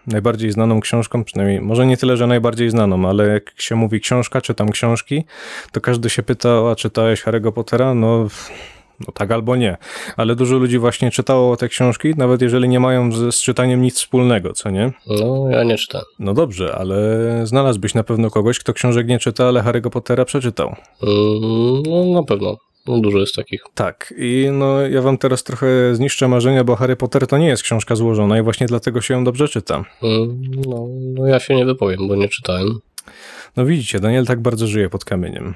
najbardziej 0.07 0.53
znaną 0.53 0.81
książką, 0.81 1.25
przynajmniej 1.25 1.61
może 1.61 1.87
nie 1.87 1.97
tyle, 1.97 2.17
że 2.17 2.27
najbardziej 2.27 2.71
znaną, 2.71 3.09
ale 3.09 3.27
jak 3.27 3.53
się 3.59 3.75
mówi 3.75 4.01
książka, 4.01 4.41
czytam 4.41 4.71
książki, 4.71 5.25
to 5.73 5.81
każdy 5.81 6.11
się 6.11 6.23
pyta, 6.23 6.71
a 6.71 6.77
czytałeś 6.77 7.25
Harry'ego 7.25 7.53
Pottera? 7.53 7.95
No, 7.95 8.29
no 9.01 9.13
tak 9.15 9.31
albo 9.31 9.57
nie. 9.57 9.77
Ale 10.17 10.37
dużo 10.37 10.57
ludzi 10.57 10.79
właśnie 10.79 11.11
czytało 11.11 11.57
te 11.57 11.69
książki, 11.69 12.15
nawet 12.17 12.43
jeżeli 12.43 12.69
nie 12.69 12.81
mają 12.81 13.13
z, 13.13 13.35
z 13.35 13.43
czytaniem 13.43 13.83
nic 13.83 13.97
wspólnego, 13.97 14.53
co 14.53 14.71
nie? 14.71 14.93
No, 15.07 15.45
ja 15.51 15.65
nie 15.65 15.77
czytam. 15.77 16.03
No 16.19 16.35
dobrze, 16.35 16.75
ale 16.79 16.97
znalazłbyś 17.47 17.95
na 17.95 18.03
pewno 18.05 18.31
kogoś, 18.31 18.59
kto 18.59 18.73
książek 18.73 19.07
nie 19.09 19.19
czyta, 19.19 19.49
ale 19.49 19.61
Harry'ego 19.63 19.91
Pottera 19.91 20.25
przeczytał. 20.25 20.69
Mm, 21.03 21.83
No, 21.87 22.05
na 22.21 22.23
pewno. 22.23 22.57
No, 22.87 22.99
dużo 23.01 23.19
jest 23.19 23.35
takich. 23.35 23.63
Tak, 23.75 24.15
i 24.19 24.49
no 24.53 24.81
ja 24.81 25.03
wam 25.03 25.19
teraz 25.19 25.45
trochę 25.45 25.95
zniszczę 25.95 26.29
marzenia, 26.29 26.65
bo 26.65 26.77
Harry 26.77 26.97
Potter 26.97 27.27
to 27.27 27.39
nie 27.39 27.47
jest 27.47 27.63
książka 27.63 27.97
złożona 27.97 28.39
i 28.39 28.43
właśnie 28.43 28.67
dlatego 28.67 29.01
się 29.01 29.15
ją 29.15 29.25
dobrze 29.25 29.49
czyta. 29.49 29.85
Mm, 30.03 30.41
No, 30.69 30.87
no 31.15 31.27
ja 31.27 31.41
się 31.41 31.55
nie 31.55 31.65
wypowiem, 31.65 32.09
bo 32.09 32.17
nie 32.17 32.29
czytałem. 32.29 32.79
No 33.57 33.65
widzicie, 33.67 34.01
Daniel 34.01 34.27
tak 34.27 34.41
bardzo 34.41 34.67
żyje 34.67 34.89
pod 34.91 35.05
kamieniem, 35.05 35.55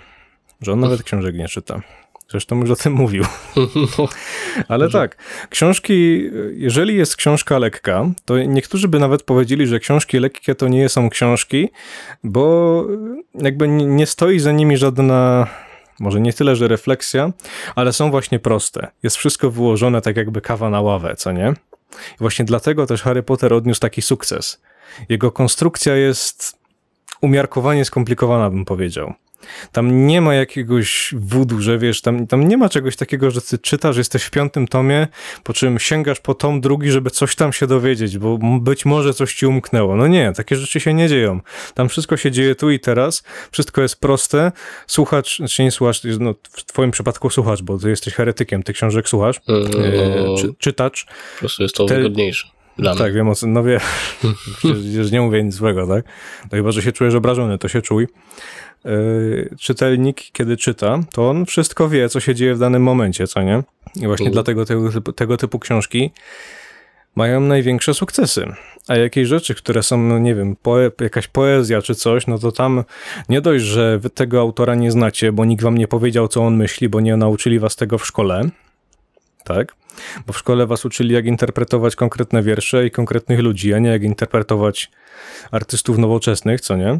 że 0.62 0.72
on 0.72 0.80
nawet 0.80 1.02
książek 1.08 1.34
nie 1.36 1.48
czyta. 1.48 1.80
Zresztą 2.30 2.60
już 2.60 2.70
o 2.70 2.76
tym 2.76 2.92
mówił. 2.92 3.24
No, 3.56 4.08
Ale 4.68 4.90
tak, 4.90 5.16
książki, 5.50 6.30
jeżeli 6.52 6.96
jest 6.96 7.16
książka 7.16 7.58
lekka, 7.58 8.10
to 8.24 8.38
niektórzy 8.38 8.88
by 8.88 8.98
nawet 8.98 9.22
powiedzieli, 9.22 9.66
że 9.66 9.80
książki 9.80 10.18
lekkie 10.18 10.54
to 10.54 10.68
nie 10.68 10.88
są 10.88 11.10
książki, 11.10 11.68
bo 12.24 12.84
jakby 13.34 13.68
nie 13.68 13.86
nie 13.86 14.06
stoi 14.06 14.38
za 14.38 14.52
nimi 14.52 14.76
żadna, 14.76 15.46
może 16.00 16.20
nie 16.20 16.32
tyle, 16.32 16.56
że 16.56 16.68
refleksja, 16.68 17.32
ale 17.74 17.92
są 17.92 18.10
właśnie 18.10 18.38
proste. 18.38 18.88
Jest 19.02 19.16
wszystko 19.16 19.50
wyłożone 19.50 20.00
tak 20.00 20.16
jakby 20.16 20.40
kawa 20.40 20.70
na 20.70 20.80
ławę, 20.80 21.14
co 21.16 21.32
nie? 21.32 21.54
I 21.92 22.18
właśnie 22.20 22.44
dlatego 22.44 22.86
też 22.86 23.02
Harry 23.02 23.22
Potter 23.22 23.52
odniósł 23.52 23.80
taki 23.80 24.02
sukces. 24.02 24.62
Jego 25.08 25.32
konstrukcja 25.32 25.96
jest 25.96 26.58
umiarkowanie 27.20 27.84
skomplikowana, 27.84 28.50
bym 28.50 28.64
powiedział. 28.64 29.14
Tam 29.72 30.06
nie 30.06 30.20
ma 30.20 30.34
jakiegoś 30.34 31.14
wudu, 31.18 31.60
że 31.60 31.78
wiesz, 31.78 32.00
tam, 32.02 32.26
tam 32.26 32.48
nie 32.48 32.56
ma 32.56 32.68
czegoś 32.68 32.96
takiego, 32.96 33.30
że 33.30 33.40
ty 33.40 33.58
czytasz, 33.58 33.96
jesteś 33.96 34.22
w 34.22 34.30
piątym 34.30 34.68
tomie, 34.68 35.08
po 35.44 35.52
czym 35.52 35.78
sięgasz 35.78 36.20
po 36.20 36.34
tom 36.34 36.60
drugi, 36.60 36.90
żeby 36.90 37.10
coś 37.10 37.34
tam 37.36 37.52
się 37.52 37.66
dowiedzieć, 37.66 38.18
bo 38.18 38.38
być 38.60 38.84
może 38.84 39.14
coś 39.14 39.34
ci 39.34 39.46
umknęło. 39.46 39.96
No 39.96 40.06
nie, 40.06 40.32
takie 40.36 40.56
rzeczy 40.56 40.80
się 40.80 40.94
nie 40.94 41.08
dzieją. 41.08 41.40
Tam 41.74 41.88
wszystko 41.88 42.16
się 42.16 42.30
dzieje 42.30 42.54
tu 42.54 42.70
i 42.70 42.80
teraz, 42.80 43.22
wszystko 43.52 43.82
jest 43.82 44.00
proste. 44.00 44.52
Słuchacz, 44.86 45.42
czy 45.50 45.62
nie 45.62 45.70
słuchacz, 45.70 46.02
no 46.20 46.34
w 46.50 46.64
twoim 46.64 46.90
przypadku 46.90 47.30
słuchacz, 47.30 47.62
bo 47.62 47.78
ty 47.78 47.90
jesteś 47.90 48.14
heretykiem, 48.14 48.62
ty 48.62 48.72
książek 48.72 49.08
słuchasz, 49.08 49.40
Mm, 49.48 49.62
e, 49.64 50.24
no, 50.26 50.36
czy, 50.38 50.54
czytacz. 50.58 51.04
po 51.06 51.38
prostu 51.40 51.62
jest 51.62 51.74
to 51.74 51.84
te- 51.84 51.96
wygodniejsze 51.96 52.48
dla 52.78 52.92
mnie. 52.94 52.98
Tak, 53.04 53.14
wiem 53.14 53.28
o 53.28 53.34
co, 53.34 53.46
no 53.46 53.64
wie, 53.64 53.80
przecież 54.58 55.10
nie 55.12 55.20
mówię 55.20 55.44
nic 55.44 55.54
złego, 55.54 55.86
tak? 55.86 56.04
No 56.44 56.50
chyba, 56.50 56.70
że 56.70 56.82
się 56.82 56.92
czujesz 56.92 57.14
obrażony, 57.14 57.58
to 57.58 57.68
się 57.68 57.82
czuj. 57.82 58.06
Yy, 58.84 59.50
czytelnik, 59.58 60.22
kiedy 60.32 60.56
czyta, 60.56 61.00
to 61.12 61.30
on 61.30 61.46
wszystko 61.46 61.88
wie, 61.88 62.08
co 62.08 62.20
się 62.20 62.34
dzieje 62.34 62.54
w 62.54 62.58
danym 62.58 62.82
momencie, 62.82 63.26
co 63.26 63.42
nie? 63.42 63.62
I 63.96 64.06
właśnie 64.06 64.26
Mhm. 64.26 64.32
dlatego 64.32 64.64
tego 64.64 64.92
typu, 64.92 65.12
tego 65.12 65.36
typu 65.36 65.58
książki 65.58 66.10
mają 67.16 67.40
największe 67.40 67.94
sukcesy. 67.94 68.46
A 68.88 68.96
jakieś 68.96 69.28
rzeczy, 69.28 69.54
które 69.54 69.82
są, 69.82 69.98
no 69.98 70.18
nie 70.18 70.34
wiem, 70.34 70.56
poe, 70.62 70.90
jakaś 71.00 71.28
poezja 71.28 71.82
czy 71.82 71.94
coś, 71.94 72.26
no 72.26 72.38
to 72.38 72.52
tam 72.52 72.84
nie 73.28 73.40
dość, 73.40 73.64
że 73.64 73.98
wy 73.98 74.10
tego 74.10 74.40
autora 74.40 74.74
nie 74.74 74.90
znacie, 74.90 75.32
bo 75.32 75.44
nikt 75.44 75.62
wam 75.62 75.78
nie 75.78 75.88
powiedział, 75.88 76.28
co 76.28 76.42
on 76.42 76.56
myśli, 76.56 76.88
bo 76.88 77.00
nie 77.00 77.16
nauczyli 77.16 77.58
was 77.58 77.76
tego 77.76 77.98
w 77.98 78.06
szkole, 78.06 78.42
tak? 79.44 79.74
Bo 80.26 80.32
w 80.32 80.38
szkole 80.38 80.66
was 80.66 80.84
uczyli, 80.84 81.14
jak 81.14 81.26
interpretować 81.26 81.96
konkretne 81.96 82.42
wiersze 82.42 82.86
i 82.86 82.90
konkretnych 82.90 83.40
ludzi, 83.40 83.74
a 83.74 83.78
nie 83.78 83.90
jak 83.90 84.02
interpretować 84.02 84.90
artystów 85.50 85.98
nowoczesnych, 85.98 86.60
co 86.60 86.76
nie? 86.76 86.98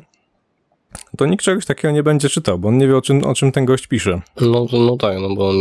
To 1.18 1.26
nikt 1.26 1.44
czegoś 1.44 1.66
takiego 1.66 1.92
nie 1.92 2.02
będzie 2.02 2.28
czytał, 2.28 2.58
bo 2.58 2.68
on 2.68 2.78
nie 2.78 2.88
wie, 2.88 2.96
o 2.96 3.02
czym, 3.02 3.24
o 3.24 3.34
czym 3.34 3.52
ten 3.52 3.64
gość 3.64 3.86
pisze. 3.86 4.20
No, 4.40 4.66
no 4.72 4.96
tak, 4.96 5.18
no 5.20 5.34
bo 5.34 5.52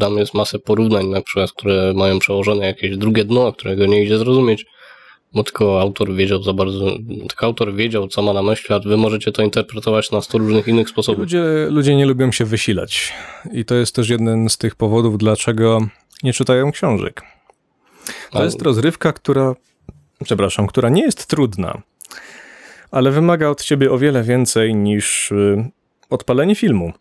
tam 0.00 0.18
jest 0.18 0.34
masę 0.34 0.58
porównań 0.58 1.06
na 1.06 1.22
przykład, 1.22 1.52
które 1.52 1.92
mają 1.96 2.18
przełożone 2.18 2.66
jakieś 2.66 2.96
drugie 2.96 3.24
dno, 3.24 3.52
którego 3.52 3.86
nie 3.86 4.04
idzie 4.04 4.18
zrozumieć, 4.18 4.66
bo 5.34 5.44
tylko 5.44 5.80
autor 5.80 6.14
wiedział 6.14 6.42
za 6.42 6.52
bardzo, 6.52 6.86
tylko 7.28 7.46
autor 7.46 7.74
wiedział, 7.74 8.08
co 8.08 8.22
ma 8.22 8.32
na 8.32 8.42
myśli, 8.42 8.74
a 8.74 8.78
wy 8.78 8.96
możecie 8.96 9.32
to 9.32 9.42
interpretować 9.42 10.10
na 10.10 10.20
sto 10.20 10.38
różnych 10.38 10.68
innych 10.68 10.88
sposobów. 10.88 11.18
Ludzie, 11.20 11.42
ludzie 11.70 11.96
nie 11.96 12.06
lubią 12.06 12.32
się 12.32 12.44
wysilać. 12.44 13.12
I 13.52 13.64
to 13.64 13.74
jest 13.74 13.94
też 13.94 14.08
jeden 14.08 14.48
z 14.48 14.58
tych 14.58 14.74
powodów, 14.74 15.18
dlaczego 15.18 15.86
nie 16.22 16.32
czytają 16.32 16.72
książek. 16.72 17.22
To 18.30 18.38
Ale- 18.38 18.44
jest 18.44 18.62
rozrywka, 18.62 19.12
która, 19.12 19.54
przepraszam, 20.24 20.66
która 20.66 20.88
nie 20.88 21.02
jest 21.02 21.26
trudna, 21.26 21.82
ale 22.96 23.10
wymaga 23.10 23.48
od 23.48 23.62
ciebie 23.62 23.92
o 23.92 23.98
wiele 23.98 24.22
więcej 24.22 24.74
niż 24.74 25.32
y, 25.32 25.70
odpalenie 26.10 26.54
filmu. 26.54 26.92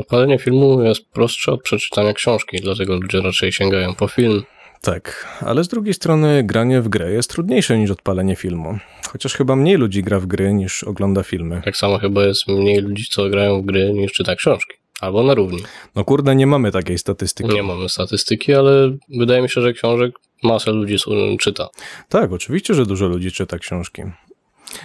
Odpalenie 0.00 0.38
filmu 0.38 0.82
jest 0.82 1.10
prostsze 1.10 1.52
od 1.52 1.62
przeczytania 1.62 2.12
książki, 2.12 2.58
dlatego 2.62 2.96
ludzie 2.96 3.20
raczej 3.20 3.52
sięgają 3.52 3.94
po 3.94 4.08
film. 4.08 4.42
Tak, 4.82 5.36
ale 5.40 5.64
z 5.64 5.68
drugiej 5.68 5.94
strony 5.94 6.42
granie 6.44 6.80
w 6.80 6.88
grę 6.88 7.12
jest 7.12 7.30
trudniejsze 7.30 7.78
niż 7.78 7.90
odpalenie 7.90 8.36
filmu. 8.36 8.78
Chociaż 9.12 9.34
chyba 9.34 9.56
mniej 9.56 9.76
ludzi 9.76 10.02
gra 10.02 10.20
w 10.20 10.26
gry 10.26 10.54
niż 10.54 10.84
ogląda 10.84 11.22
filmy. 11.22 11.62
Tak 11.64 11.76
samo 11.76 11.98
chyba 11.98 12.24
jest 12.24 12.48
mniej 12.48 12.80
ludzi, 12.80 13.04
co 13.10 13.28
grają 13.28 13.62
w 13.62 13.64
gry, 13.64 13.92
niż 13.92 14.12
czyta 14.12 14.36
książki. 14.36 14.76
Albo 15.00 15.22
na 15.22 15.34
równi. 15.34 15.58
No 15.94 16.04
kurde, 16.04 16.36
nie 16.36 16.46
mamy 16.46 16.72
takiej 16.72 16.98
statystyki. 16.98 17.54
Nie 17.54 17.62
mamy 17.62 17.88
statystyki, 17.88 18.54
ale 18.54 18.96
wydaje 19.18 19.42
mi 19.42 19.48
się, 19.48 19.60
że 19.60 19.72
książek 19.72 20.12
masę 20.42 20.70
ludzi 20.70 20.96
czyta. 21.40 21.68
Tak, 22.08 22.32
oczywiście, 22.32 22.74
że 22.74 22.86
dużo 22.86 23.06
ludzi 23.06 23.32
czyta 23.32 23.58
książki. 23.58 24.02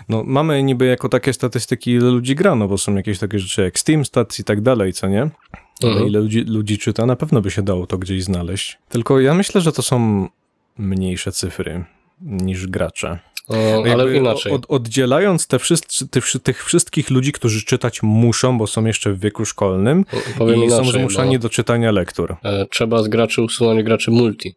No, 0.09 0.23
mamy 0.23 0.63
niby 0.63 0.85
jako 0.85 1.09
takie 1.09 1.33
statystyki, 1.33 1.91
ile 1.91 2.09
ludzi 2.09 2.35
gra, 2.35 2.55
no 2.55 2.67
bo 2.67 2.77
są 2.77 2.95
jakieś 2.95 3.19
takie 3.19 3.39
rzeczy 3.39 3.61
jak 3.61 3.79
Steam 3.79 4.05
Stats 4.05 4.39
i 4.39 4.43
tak 4.43 4.61
dalej, 4.61 4.93
co 4.93 5.07
nie? 5.07 5.29
Mhm. 5.83 6.07
ile 6.07 6.19
ludzi, 6.19 6.41
ludzi 6.41 6.77
czyta, 6.77 7.05
na 7.05 7.15
pewno 7.15 7.41
by 7.41 7.51
się 7.51 7.61
dało 7.61 7.87
to 7.87 7.97
gdzieś 7.97 8.23
znaleźć. 8.23 8.77
Tylko 8.89 9.19
ja 9.19 9.33
myślę, 9.33 9.61
że 9.61 9.71
to 9.71 9.81
są 9.81 10.27
mniejsze 10.77 11.31
cyfry 11.31 11.85
niż 12.21 12.67
gracze. 12.67 13.19
Ale 13.93 14.17
inaczej. 14.17 14.51
Od, 14.51 14.65
oddzielając 14.67 15.47
te 15.47 15.59
wszyscy, 15.59 16.07
tych, 16.07 16.25
tych 16.43 16.65
wszystkich 16.65 17.09
ludzi, 17.09 17.31
którzy 17.31 17.65
czytać 17.65 18.03
muszą, 18.03 18.57
bo 18.57 18.67
są 18.67 18.85
jeszcze 18.85 19.13
w 19.13 19.19
wieku 19.19 19.45
szkolnym 19.45 20.05
Powiem 20.37 20.59
i 20.59 20.63
inaczej, 20.63 20.85
są 20.85 20.91
zmuszani 20.91 21.39
do 21.39 21.49
czytania 21.49 21.91
lektur. 21.91 22.35
e, 22.43 22.65
trzeba 22.65 23.03
z 23.03 23.07
graczy 23.07 23.41
usunąć 23.41 23.83
graczy 23.83 24.11
multi, 24.11 24.55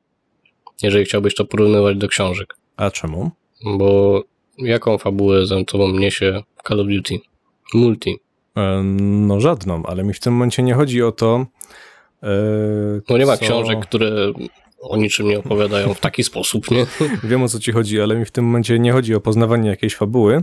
jeżeli 0.82 1.04
chciałbyś 1.04 1.34
to 1.34 1.44
porównywać 1.44 1.96
do 1.96 2.08
książek. 2.08 2.56
A 2.76 2.90
czemu? 2.90 3.30
Bo 3.64 4.22
jaką 4.58 4.98
fabułę 4.98 5.46
za 5.46 5.56
sobą 5.70 5.88
niesie 5.90 6.42
Call 6.68 6.80
of 6.80 6.86
Duty? 6.88 7.18
Multi. 7.74 8.18
E, 8.56 8.82
No 9.02 9.40
żadną, 9.40 9.82
ale 9.86 10.04
mi 10.04 10.14
w 10.14 10.20
tym 10.20 10.32
momencie 10.32 10.62
nie 10.62 10.74
chodzi 10.74 11.02
o 11.02 11.12
to. 11.12 11.46
e, 12.22 12.26
No 13.10 13.18
nie 13.18 13.26
ma 13.26 13.36
co- 13.36 13.44
książek, 13.44 13.78
które 13.80 14.32
o 14.80 14.96
niczym 14.96 15.28
nie 15.28 15.38
opowiadają 15.38 15.94
w 15.94 16.00
taki 16.00 16.24
sposób, 16.24 16.70
nie? 16.70 16.86
Wiem 17.30 17.42
o 17.42 17.48
co 17.48 17.58
ci 17.60 17.72
chodzi, 17.72 18.00
ale 18.00 18.16
mi 18.16 18.24
w 18.24 18.30
tym 18.30 18.44
momencie 18.44 18.78
nie 18.78 18.92
chodzi 18.92 19.14
o 19.14 19.20
poznawanie 19.20 19.68
jakiejś 19.70 19.94
fabuły, 19.94 20.42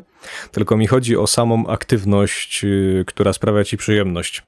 tylko 0.51 0.78
mi 0.78 0.88
chodzi 0.88 1.18
o 1.18 1.28
samą 1.28 1.68
aktywność, 1.68 2.64
y, 2.64 3.03
która 3.07 3.34
sprawia 3.34 3.64
ci 3.64 3.78
przyjemność. 3.78 4.43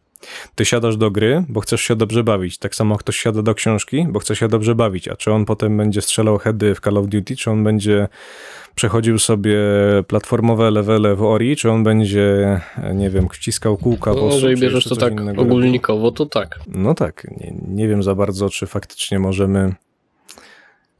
Ty 0.55 0.65
siadasz 0.65 0.97
do 0.97 1.11
gry, 1.11 1.45
bo 1.49 1.61
chcesz 1.61 1.81
się 1.81 1.95
dobrze 1.95 2.23
bawić. 2.23 2.57
Tak 2.57 2.75
samo 2.75 2.97
ktoś 2.97 3.17
siada 3.17 3.41
do 3.41 3.55
książki, 3.55 4.05
bo 4.09 4.19
chce 4.19 4.35
się 4.35 4.47
dobrze 4.47 4.75
bawić. 4.75 5.07
A 5.07 5.15
czy 5.15 5.31
on 5.31 5.45
potem 5.45 5.77
będzie 5.77 6.01
strzelał 6.01 6.37
heady 6.37 6.75
w 6.75 6.79
Call 6.79 6.97
of 6.97 7.07
Duty, 7.07 7.35
czy 7.35 7.51
on 7.51 7.63
będzie 7.63 8.07
przechodził 8.75 9.19
sobie 9.19 9.57
platformowe 10.07 10.71
levele 10.71 11.15
w 11.15 11.23
Ori, 11.23 11.55
czy 11.55 11.71
on 11.71 11.83
będzie, 11.83 12.59
nie 12.93 13.09
wiem, 13.09 13.29
wciskał 13.29 13.77
kółka 13.77 14.13
No, 14.13 14.29
jeżeli 14.33 14.61
bierzesz 14.61 14.83
to 14.83 14.95
tak 14.95 15.13
innego 15.13 15.41
ogólnikowo, 15.41 16.11
to 16.11 16.25
tak. 16.25 16.59
No 16.67 16.93
tak, 16.93 17.27
nie, 17.37 17.53
nie 17.67 17.87
wiem 17.87 18.03
za 18.03 18.15
bardzo, 18.15 18.49
czy 18.49 18.67
faktycznie 18.67 19.19
możemy 19.19 19.73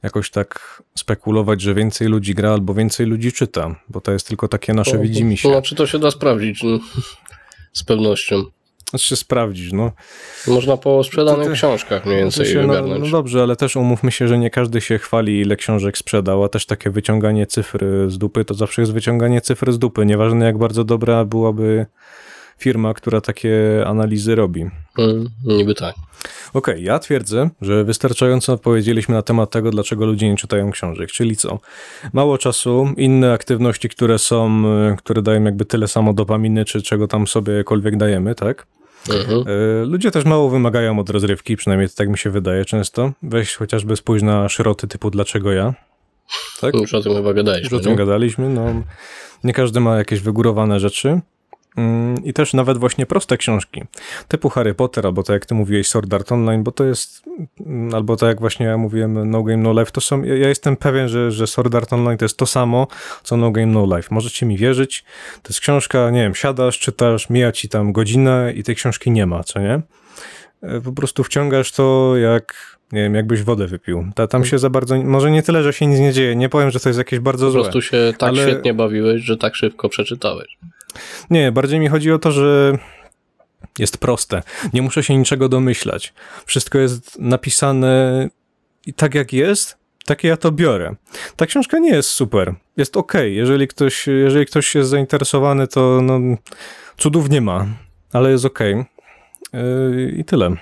jakoś 0.03 0.29
tak 0.29 0.83
spekulować, 0.97 1.61
że 1.61 1.73
więcej 1.73 2.07
ludzi 2.07 2.33
gra 2.35 2.53
albo 2.53 2.73
więcej 2.73 3.05
ludzi 3.05 3.31
czyta, 3.31 3.75
bo 3.89 4.01
to 4.01 4.11
jest 4.11 4.27
tylko 4.27 4.47
takie 4.47 4.73
nasze 4.73 4.97
No, 4.97 5.03
widzimisię. 5.03 5.49
No, 5.49 5.61
czy 5.61 5.75
to 5.75 5.87
się 5.87 5.99
da 5.99 6.11
sprawdzić? 6.11 6.63
No, 6.63 6.79
z 7.73 7.83
pewnością. 7.83 8.43
Znaczy 8.93 9.15
sprawdzić, 9.15 9.71
no. 9.71 9.91
Można 10.47 10.77
po 10.77 11.03
sprzedanych 11.03 11.47
ty- 11.47 11.53
książkach 11.53 12.05
mniej 12.05 12.17
więcej 12.17 12.45
się, 12.45 12.67
no, 12.67 12.81
no 12.87 13.07
dobrze, 13.07 13.41
ale 13.41 13.55
też 13.55 13.75
umówmy 13.75 14.11
się, 14.11 14.27
że 14.27 14.37
nie 14.37 14.49
każdy 14.49 14.81
się 14.81 14.97
chwali, 14.97 15.39
ile 15.39 15.55
książek 15.55 15.97
sprzedał, 15.97 16.43
a 16.43 16.49
też 16.49 16.65
takie 16.65 16.89
wyciąganie 16.89 17.47
cyfry 17.47 18.11
z 18.11 18.17
dupy, 18.17 18.45
to 18.45 18.53
zawsze 18.53 18.81
jest 18.81 18.93
wyciąganie 18.93 19.41
cyfry 19.41 19.73
z 19.73 19.79
dupy. 19.79 20.05
Nieważne 20.05 20.45
jak 20.45 20.57
bardzo 20.57 20.83
dobra 20.83 21.25
byłaby 21.25 21.85
firma, 22.57 22.93
która 22.93 23.21
takie 23.21 23.83
analizy 23.87 24.35
robi. 24.35 24.65
Mm, 24.97 25.29
niby 25.45 25.75
tak. 25.75 25.95
Okej, 26.53 26.83
ja 26.83 26.99
twierdzę, 26.99 27.49
że 27.61 27.83
wystarczająco 27.83 28.57
powiedzieliśmy 28.57 29.15
na 29.15 29.21
temat 29.21 29.51
tego, 29.51 29.71
dlaczego 29.71 30.05
ludzie 30.05 30.29
nie 30.29 30.37
czytają 30.37 30.71
książek. 30.71 31.11
Czyli 31.11 31.35
co? 31.35 31.59
Mało 32.13 32.37
czasu, 32.37 32.87
inne 32.97 33.33
aktywności, 33.33 33.89
które 33.89 34.19
są, 34.19 34.63
y, 34.93 34.97
które 34.97 35.21
dają 35.21 35.43
jakby 35.43 35.65
tyle 35.65 35.87
samo 35.87 36.13
dopaminy, 36.13 36.65
czy 36.65 36.81
czego 36.81 37.07
tam 37.07 37.27
sobiekolwiek 37.27 37.97
dajemy, 37.97 38.35
tak? 38.35 38.67
Mhm. 39.09 39.47
Y, 39.47 39.85
Ludzie 39.85 40.11
też 40.11 40.25
mało 40.25 40.49
wymagają 40.49 40.99
od 40.99 41.09
rozrywki, 41.09 41.57
przynajmniej 41.57 41.89
tak 41.89 42.09
mi 42.09 42.17
się 42.17 42.29
wydaje 42.29 42.65
często. 42.65 43.11
Weź 43.23 43.55
chociażby 43.55 43.95
spójrz 43.95 44.23
na 44.23 44.49
szroty 44.49 44.87
typu 44.87 45.09
Dlaczego 45.09 45.51
ja? 45.51 45.73
Tak? 46.61 46.73
Już 46.75 46.93
o 46.93 47.01
tym 47.01 47.13
chyba 47.13 47.29
Już 47.29 47.35
gadaliśmy. 47.35 47.77
o 47.77 47.81
tym 47.81 47.91
nie? 47.91 47.97
gadaliśmy, 47.97 48.49
no. 48.49 48.83
Nie 49.43 49.53
każdy 49.53 49.79
ma 49.79 49.97
jakieś 49.97 50.19
wygórowane 50.19 50.79
rzeczy. 50.79 51.21
Mm, 51.77 52.23
I 52.23 52.33
też 52.33 52.53
nawet 52.53 52.77
właśnie 52.77 53.05
proste 53.05 53.37
książki, 53.37 53.83
typu 54.27 54.49
Harry 54.49 54.73
Potter, 54.73 55.05
albo 55.05 55.23
tak 55.23 55.33
jak 55.33 55.45
ty 55.45 55.55
mówiłeś, 55.55 55.87
Sword 55.87 56.13
Art 56.13 56.31
Online, 56.31 56.63
bo 56.63 56.71
to 56.71 56.83
jest, 56.83 57.23
mm, 57.65 57.95
albo 57.95 58.15
tak 58.15 58.27
jak 58.29 58.39
właśnie 58.39 58.65
ja 58.65 58.77
mówiłem, 58.77 59.29
No 59.31 59.43
Game 59.43 59.63
No 59.63 59.79
Life, 59.79 59.91
to 59.91 60.01
są, 60.01 60.23
ja 60.23 60.49
jestem 60.49 60.77
pewien, 60.77 61.07
że, 61.09 61.31
że 61.31 61.47
Sword 61.47 61.75
Art 61.75 61.93
Online 61.93 62.17
to 62.17 62.25
jest 62.25 62.37
to 62.37 62.45
samo, 62.45 62.87
co 63.23 63.37
No 63.37 63.51
Game 63.51 63.67
No 63.67 63.95
Life. 63.97 64.07
Możecie 64.11 64.45
mi 64.45 64.57
wierzyć, 64.57 65.03
to 65.41 65.49
jest 65.49 65.59
książka, 65.59 66.09
nie 66.09 66.21
wiem, 66.21 66.35
siadasz, 66.35 66.79
czytasz, 66.79 67.29
mija 67.29 67.51
ci 67.51 67.69
tam 67.69 67.91
godzinę 67.91 68.53
i 68.55 68.63
tej 68.63 68.75
książki 68.75 69.11
nie 69.11 69.25
ma, 69.25 69.43
co 69.43 69.59
nie? 69.59 69.81
E, 70.63 70.81
Po 70.81 70.91
prostu 70.91 71.23
wciągasz 71.23 71.71
to 71.71 72.13
jak, 72.17 72.77
nie 72.91 73.01
wiem, 73.03 73.15
jakbyś 73.15 73.43
wodę 73.43 73.67
wypił. 73.67 74.05
Ta, 74.15 74.27
tam 74.27 74.45
się 74.45 74.59
za 74.59 74.69
bardzo, 74.69 74.95
może 75.03 75.31
nie 75.31 75.43
tyle, 75.43 75.63
że 75.63 75.73
się 75.73 75.87
nic 75.87 75.99
nie 75.99 76.13
dzieje, 76.13 76.35
nie 76.35 76.49
powiem, 76.49 76.71
że 76.71 76.79
to 76.79 76.89
jest 76.89 76.99
jakieś 76.99 77.19
bardzo 77.19 77.45
Po 77.45 77.51
złe. 77.51 77.61
prostu 77.61 77.81
się 77.81 78.13
tak 78.17 78.29
Ale- 78.29 78.41
świetnie 78.41 78.73
bawiłeś, 78.73 79.21
że 79.21 79.37
tak 79.37 79.55
szybko 79.55 79.89
przeczytałeś. 79.89 80.57
Nie, 81.29 81.51
bardziej 81.51 81.79
mi 81.79 81.87
chodzi 81.87 82.11
o 82.11 82.19
to, 82.19 82.31
że 82.31 82.77
jest 83.79 83.97
proste. 83.97 84.43
Nie 84.73 84.81
muszę 84.81 85.03
się 85.03 85.17
niczego 85.17 85.49
domyślać. 85.49 86.13
Wszystko 86.45 86.77
jest 86.77 87.19
napisane 87.19 88.29
i 88.85 88.93
tak 88.93 89.15
jak 89.15 89.33
jest, 89.33 89.77
takie 90.05 90.27
ja 90.27 90.37
to 90.37 90.51
biorę. 90.51 90.95
Ta 91.35 91.45
książka 91.45 91.79
nie 91.79 91.89
jest 91.89 92.09
super. 92.09 92.55
Jest 92.77 92.97
ok. 92.97 93.13
Jeżeli 93.25 93.67
ktoś, 93.67 94.07
jeżeli 94.07 94.45
ktoś 94.45 94.75
jest 94.75 94.89
zainteresowany, 94.89 95.67
to 95.67 96.01
no, 96.01 96.19
cudów 96.97 97.29
nie 97.29 97.41
ma, 97.41 97.65
ale 98.13 98.31
jest 98.31 98.45
ok. 98.45 98.59
I 100.17 100.25
tyle. 100.25 100.55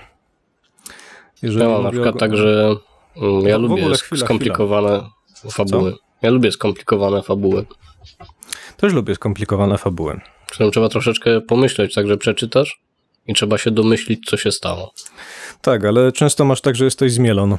Jeżeli 1.42 1.62
Ja 1.64 1.68
mam 1.68 1.82
na 1.82 1.90
przykład 1.90 2.16
o- 2.16 2.18
tak, 2.18 2.36
że 2.36 2.74
mm, 3.16 3.40
ja 3.46 3.58
No, 3.58 3.68
lubię 3.68 3.94
chwila, 3.94 4.24
skomplikowane 4.26 5.10
fabuły. 5.50 5.94
Ja 6.22 6.30
lubię 6.30 6.52
skomplikowane 6.52 7.22
fabuły. 7.22 7.66
Też 8.82 8.92
lubię 8.92 9.14
skomplikowane 9.14 9.78
fabuły. 9.78 10.20
Czym 10.50 10.70
trzeba 10.70 10.88
troszeczkę 10.88 11.40
pomyśleć, 11.40 11.94
tak, 11.94 12.08
że 12.08 12.16
przeczytasz 12.16 12.80
i 13.26 13.34
trzeba 13.34 13.58
się 13.58 13.70
domyślić, 13.70 14.30
co 14.30 14.36
się 14.36 14.52
stało. 14.52 14.92
Tak, 15.60 15.84
ale 15.84 16.12
często 16.12 16.44
masz 16.44 16.60
tak, 16.60 16.76
że 16.76 16.84
jesteś 16.84 17.12
zmielon 17.12 17.56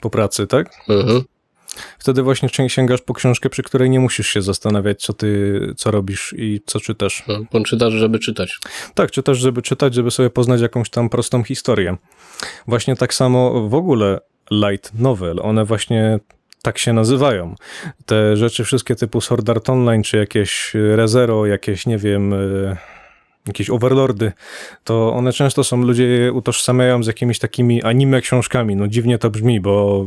po 0.00 0.10
pracy, 0.10 0.46
tak? 0.46 0.70
Mhm. 0.88 1.22
Wtedy 1.98 2.22
właśnie 2.22 2.48
sięgasz 2.68 3.00
po 3.00 3.14
książkę, 3.14 3.50
przy 3.50 3.62
której 3.62 3.90
nie 3.90 4.00
musisz 4.00 4.26
się 4.26 4.42
zastanawiać, 4.42 5.00
co 5.00 5.12
ty, 5.12 5.60
co 5.76 5.90
robisz 5.90 6.34
i 6.38 6.60
co 6.66 6.80
czytasz. 6.80 7.24
No, 7.52 7.64
czytasz, 7.64 7.92
żeby 7.92 8.18
czytać. 8.18 8.58
Tak, 8.94 9.10
czytasz, 9.10 9.38
żeby 9.38 9.62
czytać, 9.62 9.94
żeby 9.94 10.10
sobie 10.10 10.30
poznać 10.30 10.60
jakąś 10.60 10.90
tam 10.90 11.08
prostą 11.08 11.44
historię. 11.44 11.96
Właśnie 12.66 12.96
tak 12.96 13.14
samo 13.14 13.68
w 13.68 13.74
ogóle 13.74 14.20
light 14.50 14.94
novel, 14.94 15.40
one 15.42 15.64
właśnie 15.64 16.20
tak 16.62 16.78
się 16.78 16.92
nazywają. 16.92 17.54
Te 18.06 18.36
rzeczy 18.36 18.64
wszystkie 18.64 18.94
typu 18.96 19.20
Sword 19.20 19.48
Art 19.48 19.70
Online, 19.70 20.02
czy 20.02 20.16
jakieś 20.16 20.72
ReZero, 20.74 21.46
jakieś, 21.46 21.86
nie 21.86 21.98
wiem, 21.98 22.32
y, 22.32 22.76
jakieś 23.46 23.70
overlordy, 23.70 24.32
to 24.84 25.12
one 25.12 25.32
często 25.32 25.64
są, 25.64 25.82
ludzie 25.82 26.04
je 26.04 26.32
utożsamiają 26.32 27.02
z 27.02 27.06
jakimiś 27.06 27.38
takimi 27.38 27.82
anime 27.82 28.20
książkami. 28.20 28.76
No 28.76 28.88
dziwnie 28.88 29.18
to 29.18 29.30
brzmi, 29.30 29.60
bo 29.60 30.06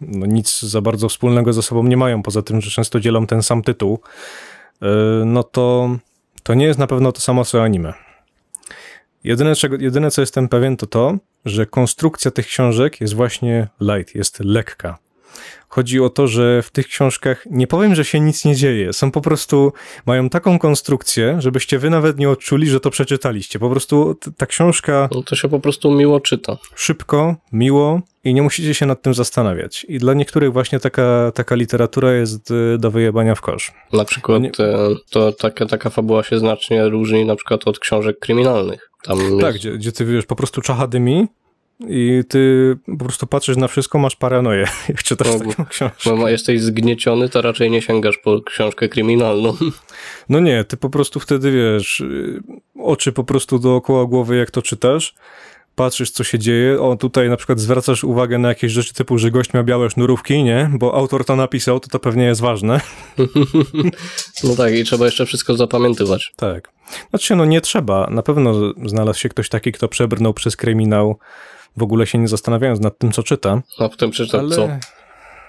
no, 0.00 0.26
nic 0.26 0.60
za 0.60 0.80
bardzo 0.80 1.08
wspólnego 1.08 1.52
ze 1.52 1.62
sobą 1.62 1.82
nie 1.82 1.96
mają, 1.96 2.22
poza 2.22 2.42
tym, 2.42 2.60
że 2.60 2.70
często 2.70 3.00
dzielą 3.00 3.26
ten 3.26 3.42
sam 3.42 3.62
tytuł. 3.62 3.98
Y, 4.82 4.86
No 5.24 5.42
to 5.42 5.96
to 6.42 6.54
nie 6.54 6.66
jest 6.66 6.78
na 6.78 6.86
pewno 6.86 7.12
to 7.12 7.20
samo 7.20 7.44
co 7.44 7.62
anime. 7.62 7.92
Jedyne, 9.24 9.54
czego, 9.54 9.76
jedyne 9.76 10.10
co 10.10 10.22
jestem 10.22 10.48
pewien, 10.48 10.76
to 10.76 10.86
to, 10.86 11.16
że 11.44 11.66
konstrukcja 11.66 12.30
tych 12.30 12.46
książek 12.46 13.00
jest 13.00 13.14
właśnie 13.14 13.68
light, 13.80 14.14
jest 14.14 14.40
lekka. 14.40 14.98
Chodzi 15.68 16.00
o 16.00 16.10
to, 16.10 16.26
że 16.28 16.62
w 16.62 16.70
tych 16.70 16.86
książkach 16.88 17.44
nie 17.50 17.66
powiem, 17.66 17.94
że 17.94 18.04
się 18.04 18.20
nic 18.20 18.44
nie 18.44 18.56
dzieje. 18.56 18.92
Są 18.92 19.10
po 19.10 19.20
prostu, 19.20 19.72
mają 20.06 20.28
taką 20.28 20.58
konstrukcję, 20.58 21.36
żebyście 21.40 21.78
wy 21.78 21.90
nawet 21.90 22.18
nie 22.18 22.30
odczuli, 22.30 22.66
że 22.66 22.80
to 22.80 22.90
przeczytaliście. 22.90 23.58
Po 23.58 23.70
prostu 23.70 24.18
ta 24.36 24.46
książka 24.46 25.08
No, 25.12 25.22
to 25.22 25.36
się 25.36 25.48
po 25.48 25.60
prostu 25.60 25.90
miło 25.90 26.20
czyta. 26.20 26.56
szybko, 26.74 27.36
miło 27.52 28.00
i 28.24 28.34
nie 28.34 28.42
musicie 28.42 28.74
się 28.74 28.86
nad 28.86 29.02
tym 29.02 29.14
zastanawiać. 29.14 29.86
I 29.88 29.98
dla 29.98 30.14
niektórych 30.14 30.52
właśnie 30.52 30.80
taka, 30.80 31.32
taka 31.34 31.54
literatura 31.54 32.12
jest 32.12 32.50
y, 32.50 32.76
do 32.78 32.90
wyjebania 32.90 33.34
w 33.34 33.40
kosz. 33.40 33.72
Na 33.92 34.04
przykład 34.04 34.42
Nie- 34.42 34.50
to 35.10 35.32
taka, 35.32 35.66
taka 35.66 35.90
fabuła 35.90 36.22
się 36.22 36.38
znacznie 36.38 36.88
różni 36.88 37.24
na 37.24 37.36
przykład 37.36 37.68
od 37.68 37.78
książek 37.78 38.18
kryminalnych. 38.18 38.90
Tam 39.04 39.18
Tak, 39.40 39.54
jest, 39.54 39.58
gdzie, 39.58 39.72
gdzie 39.72 39.92
ty 39.92 40.04
wiesz, 40.04 40.26
po 40.26 40.36
prostu 40.36 40.60
czacha 40.60 40.86
dymi 40.86 41.26
i 41.88 42.22
ty 42.28 42.76
po 42.98 43.04
prostu 43.04 43.26
patrzysz 43.26 43.56
na 43.56 43.68
wszystko, 43.68 43.98
masz 43.98 44.16
paranoję, 44.16 44.66
jak 44.88 45.02
czytasz 45.02 45.28
No, 45.32 45.38
taką 45.38 45.64
książkę. 45.66 46.16
no, 46.16 46.28
jesteś 46.28 46.60
zgnieciony, 46.60 47.28
to 47.28 47.42
raczej 47.42 47.70
nie 47.70 47.82
sięgasz 47.82 48.18
po 48.18 48.42
książkę 48.42 48.88
kryminalną. 48.88 49.56
No 50.28 50.40
nie, 50.40 50.64
ty 50.64 50.76
po 50.76 50.90
prostu 50.90 51.20
wtedy 51.20 51.52
wiesz, 51.52 52.02
oczy 52.78 53.12
po 53.12 53.24
prostu 53.24 53.58
dookoła 53.58 54.04
głowy, 54.06 54.36
jak 54.36 54.50
to 54.50 54.62
czytasz, 54.62 55.14
patrzysz, 55.74 56.10
co 56.10 56.24
się 56.24 56.38
dzieje. 56.38 56.80
O, 56.80 56.96
tutaj 56.96 57.28
na 57.28 57.36
przykład 57.36 57.60
zwracasz 57.60 58.04
uwagę 58.04 58.38
na 58.38 58.48
jakieś 58.48 58.72
rzeczy 58.72 58.94
typu, 58.94 59.18
że 59.18 59.30
gość 59.30 59.52
miał 59.52 59.64
białe 59.64 59.90
sznurówki, 59.90 60.42
nie? 60.44 60.70
Bo 60.74 60.94
autor 60.94 61.24
to 61.24 61.36
napisał, 61.36 61.80
to 61.80 61.88
to 61.88 61.98
pewnie 61.98 62.24
jest 62.24 62.40
ważne. 62.40 62.80
No 64.44 64.56
tak, 64.56 64.74
i 64.74 64.84
trzeba 64.84 65.04
jeszcze 65.04 65.26
wszystko 65.26 65.54
zapamiętywać. 65.56 66.32
Tak. 66.36 66.68
Znaczy, 67.10 67.36
no 67.36 67.44
nie 67.44 67.60
trzeba. 67.60 68.06
Na 68.10 68.22
pewno 68.22 68.72
znalazł 68.86 69.18
się 69.18 69.28
ktoś 69.28 69.48
taki, 69.48 69.72
kto 69.72 69.88
przebrnął 69.88 70.34
przez 70.34 70.56
kryminał, 70.56 71.18
w 71.76 71.82
ogóle 71.82 72.06
się 72.06 72.18
nie 72.18 72.28
zastanawiając 72.28 72.80
nad 72.80 72.98
tym, 72.98 73.12
co 73.12 73.22
czyta. 73.22 73.62
A 73.78 73.88
potem 73.88 74.10
przeczytał 74.10 74.40
Ale... 74.40 74.56
co? 74.56 74.68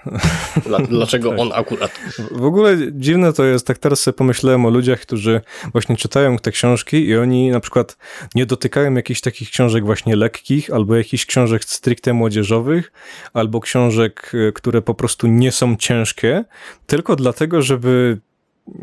Dla, 0.66 0.78
dlaczego 0.78 1.30
Tak. 1.30 1.38
on 1.38 1.50
akurat? 1.54 2.00
W 2.30 2.44
ogóle 2.44 2.76
dziwne 2.92 3.32
to 3.32 3.44
jest, 3.44 3.66
tak 3.66 3.78
teraz 3.78 4.00
sobie 4.00 4.12
pomyślałem 4.12 4.66
o 4.66 4.70
ludziach, 4.70 5.00
którzy 5.00 5.40
właśnie 5.72 5.96
czytają 5.96 6.38
te 6.38 6.50
książki 6.50 7.08
i 7.08 7.16
oni 7.16 7.50
na 7.50 7.60
przykład 7.60 7.96
nie 8.34 8.46
dotykają 8.46 8.94
jakichś 8.94 9.20
takich 9.20 9.50
książek 9.50 9.84
właśnie 9.84 10.16
lekkich, 10.16 10.70
albo 10.70 10.96
jakichś 10.96 11.26
książek 11.26 11.64
stricte 11.64 12.12
młodzieżowych, 12.12 12.92
albo 13.32 13.60
książek, 13.60 14.32
y, 14.34 14.52
które 14.52 14.82
po 14.82 14.94
prostu 14.94 15.26
nie 15.26 15.52
są 15.52 15.76
ciężkie, 15.76 16.44
tylko 16.86 17.16
dlatego, 17.16 17.62
żeby 17.62 18.18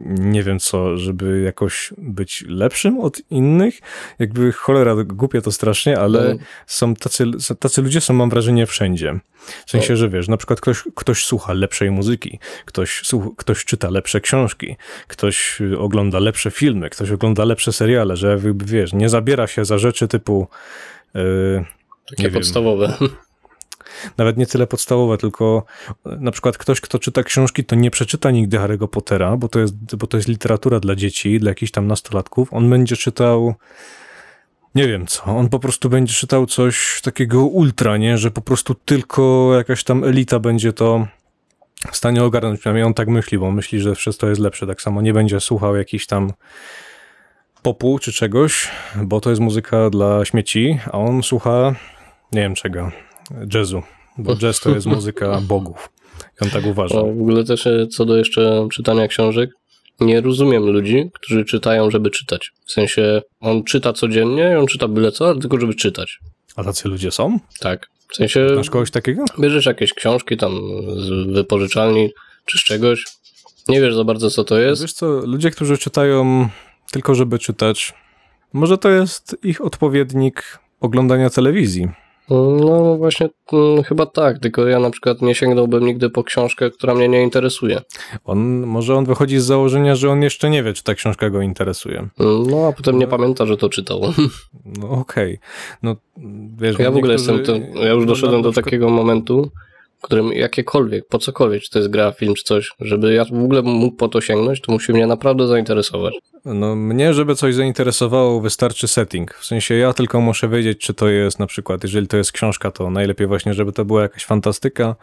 nie 0.05 0.43
wiem 0.43 0.59
co, 0.59 0.97
żeby 0.97 1.41
jakoś 1.41 1.93
być 1.97 2.43
lepszym 2.47 2.99
od 2.99 3.21
innych. 3.29 3.79
Jakby 4.19 4.51
cholera, 4.51 4.95
głupie 5.03 5.41
to 5.41 5.51
strasznie, 5.51 5.99
ale 5.99 6.33
No. 6.33 6.39
są 6.67 6.95
tacy, 6.95 7.25
tacy 7.59 7.81
ludzie 7.81 8.01
są, 8.01 8.13
mam 8.13 8.29
wrażenie, 8.29 8.65
wszędzie. 8.65 9.19
W 9.65 9.71
sensie, 9.71 9.95
że 9.97 10.09
wiesz, 10.09 10.27
na 10.27 10.37
przykład 10.37 10.61
ktoś, 10.61 10.83
ktoś 10.95 11.25
słucha 11.25 11.53
lepszej 11.53 11.91
muzyki, 11.91 12.39
ktoś, 12.65 13.01
słuch, 13.03 13.35
ktoś 13.37 13.65
czyta 13.65 13.89
lepsze 13.89 14.21
książki, 14.21 14.75
ktoś 15.07 15.61
ogląda 15.77 16.19
lepsze 16.19 16.51
filmy, 16.51 16.89
ktoś 16.89 17.11
ogląda 17.11 17.45
lepsze 17.45 17.71
seriale, 17.73 18.15
że 18.17 18.37
wiesz, 18.55 18.93
nie 18.93 19.09
zabiera 19.09 19.47
się 19.47 19.65
za 19.65 19.77
rzeczy 19.77 20.07
typu 20.07 20.47
yy, 21.13 21.65
Takie 22.09 22.23
Nie 22.23 22.29
wiem. 22.29 22.43
Nawet 24.17 24.37
nie 24.37 24.45
tyle 24.45 24.67
podstawowe, 24.67 25.17
tylko 25.17 25.63
e, 26.05 26.15
na 26.15 26.31
przykład 26.31 26.57
ktoś, 26.57 26.81
kto 26.81 26.99
czyta 26.99 27.23
książki, 27.23 27.63
to 27.63 27.75
nie 27.75 27.91
przeczyta 27.91 28.31
nigdy 28.31 28.57
Harry'ego 28.57 28.87
Pottera, 28.87 29.37
bo 29.37 29.47
to 29.47 29.59
jest, 29.59 29.95
bo 29.95 30.07
to 30.07 30.17
jest 30.17 30.29
literatura 30.29 30.79
dla 30.79 30.95
dzieci, 30.95 31.39
dla 31.39 31.51
jakichś 31.51 31.71
tam 31.71 31.87
nastolatków. 31.87 32.53
On 32.53 32.69
będzie 32.69 32.97
czytał 32.97 33.55
nie 34.75 34.87
wiem 34.87 35.07
co, 35.07 35.23
on 35.23 35.49
po 35.49 35.59
prostu 35.59 35.89
będzie 35.89 36.13
czytał 36.13 36.45
coś 36.45 37.01
takiego 37.03 37.45
ultra, 37.45 37.97
nie, 37.97 38.17
że 38.17 38.31
po 38.31 38.41
prostu 38.41 38.75
tylko 38.75 39.51
jakaś 39.55 39.83
tam 39.83 40.03
elita 40.03 40.39
będzie 40.39 40.73
to 40.73 41.07
w 41.91 41.97
stanie 41.97 42.23
ogarnąć, 42.23 42.59
przynajmniej 42.59 42.83
on 42.83 42.93
tak 42.93 43.07
myśli, 43.07 43.37
bo 43.37 43.51
myśli, 43.51 43.79
że 43.79 43.95
wszystko 43.95 44.27
jest 44.27 44.41
lepsze, 44.41 44.67
tak 44.67 44.81
samo 44.81 45.01
nie 45.01 45.13
będzie 45.13 45.39
słuchał 45.39 45.75
jakichś 45.75 46.05
tam 46.05 46.33
popu 47.61 47.99
czy 47.99 48.13
czegoś, 48.13 48.69
bo 48.95 49.21
to 49.21 49.29
jest 49.29 49.41
muzyka 49.41 49.89
dla 49.89 50.25
śmieci, 50.25 50.79
a 50.85 50.91
on 50.91 51.23
słucha, 51.23 51.75
nie 52.31 52.41
wiem 52.41 52.55
czego, 52.55 52.91
jazzu, 53.53 53.83
bo 54.17 54.35
jazz 54.41 54.59
to 54.59 54.69
jest 54.69 54.87
muzyka 54.87 55.41
bogów. 55.41 55.89
I 56.41 56.43
on 56.45 56.49
tak 56.49 56.65
uważa. 56.65 56.95
W 56.95 57.21
ogóle 57.21 57.43
też 57.43 57.67
e, 57.67 57.87
co 57.87 58.05
do 58.05 58.17
jeszcze 58.17 58.67
czytania 58.73 59.07
książek, 59.07 59.49
nie 59.99 60.21
rozumiem 60.21 60.63
ludzi, 60.63 61.09
którzy 61.13 61.45
czytają, 61.45 61.91
żeby 61.91 62.09
czytać. 62.09 62.51
W 62.65 62.71
sensie 62.71 63.21
on 63.39 63.63
czyta 63.63 63.93
codziennie 63.93 64.59
on 64.59 64.67
czyta 64.67 64.87
byle 64.87 65.11
co, 65.11 65.29
ale 65.29 65.39
tylko 65.39 65.59
żeby 65.59 65.75
czytać. 65.75 66.19
A 66.55 66.63
tacy 66.63 66.89
ludzie 66.89 67.11
są? 67.11 67.39
Tak. 67.59 67.87
W 68.11 68.15
sensie 68.15 68.47
Masz 68.55 68.69
kogoś 68.69 68.91
takiego? 68.91 69.25
bierzesz 69.39 69.65
jakieś 69.65 69.93
książki 69.93 70.37
tam 70.37 70.51
z 70.97 71.33
wypożyczalni 71.33 72.09
czy 72.45 72.57
z 72.57 72.61
czegoś, 72.63 73.05
nie 73.69 73.81
wiesz 73.81 73.95
za 73.95 74.03
bardzo 74.03 74.29
co 74.29 74.43
to 74.43 74.59
jest. 74.59 74.81
Wiesz 74.81 74.93
co, 74.93 75.07
ludzie, 75.07 75.51
którzy 75.51 75.77
czytają 75.77 76.49
tylko 76.91 77.15
żeby 77.15 77.39
czytać, 77.39 77.93
może 78.53 78.77
to 78.77 78.89
jest 78.89 79.37
ich 79.43 79.61
odpowiednik 79.61 80.59
oglądania 80.79 81.29
telewizji. 81.29 81.87
No 82.35 82.97
właśnie, 82.97 83.29
mm, 83.53 83.83
chyba 83.83 84.05
tak, 84.05 84.39
tylko 84.39 84.67
ja 84.67 84.79
na 84.79 84.89
przykład 84.89 85.21
nie 85.21 85.35
sięgnąłbym 85.35 85.85
nigdy 85.85 86.09
po 86.09 86.23
książkę, 86.23 86.69
która 86.71 86.93
mnie 86.95 87.07
nie 87.09 87.23
interesuje. 87.23 87.81
On, 88.25 88.59
może 88.65 88.95
on 88.95 89.05
wychodzi 89.05 89.39
z 89.39 89.43
założenia, 89.43 89.95
że 89.95 90.09
on 90.09 90.21
jeszcze 90.21 90.49
nie 90.49 90.63
wie, 90.63 90.73
czy 90.73 90.83
ta 90.83 90.93
książka 90.95 91.29
go 91.29 91.41
interesuje. 91.41 92.07
No 92.19 92.67
a 92.67 92.71
potem 92.71 92.99
nie 92.99 93.07
pamięta, 93.07 93.45
że 93.45 93.57
to 93.57 93.69
czytał. 93.69 94.01
No 94.65 94.89
okej. 94.89 95.39
No, 95.83 95.95
wiesz, 96.57 96.79
Ja 96.79 96.91
w 96.91 96.97
ogóle 96.97 97.15
niektórzy- 97.15 97.39
jestem, 97.39 97.73
to, 97.73 97.79
ja 97.79 97.91
już 97.91 98.05
no, 98.05 98.07
doszedłem 98.11 98.41
na 98.41 98.43
do 98.43 98.51
takiego 98.53 98.89
momentu, 98.89 99.51
którym 100.01 100.33
jakiekolwiek, 100.33 101.07
po 101.07 101.17
cokolwiek, 101.17 101.63
czy 101.63 101.69
to 101.69 101.79
jest 101.79 101.91
gra, 101.91 102.11
film, 102.11 102.33
czy 102.35 102.43
coś, 102.43 102.71
żeby 102.79 103.13
ja 103.13 103.25
w 103.25 103.43
ogóle 103.43 103.61
mógł 103.61 103.95
po 103.95 104.07
to 104.07 104.21
sięgnąć, 104.21 104.61
to 104.61 104.71
musi 104.71 104.93
mnie 104.93 105.07
naprawdę 105.07 105.47
zainteresować. 105.47 106.13
No 106.45 106.75
mnie, 106.75 107.13
żeby 107.13 107.35
coś 107.35 107.55
zainteresowało, 107.55 108.41
wystarczy 108.41 108.87
setting. 108.87 109.33
W 109.33 109.45
sensie 109.45 109.75
ja 109.75 109.93
tylko 109.93 110.21
muszę 110.21 110.49
wiedzieć, 110.49 110.77
czy 110.77 110.93
to 110.93 111.09
jest 111.09 111.39
na 111.39 111.47
przykład, 111.47 111.83
jeżeli 111.83 112.07
to 112.07 112.17
jest 112.17 112.31
książka, 112.31 112.71
to 112.71 112.89
najlepiej 112.89 113.27
właśnie, 113.27 113.53
żeby 113.53 113.71
to 113.71 113.85
była 113.85 114.01
jakaś 114.01 114.25
fantastyka 114.25 114.95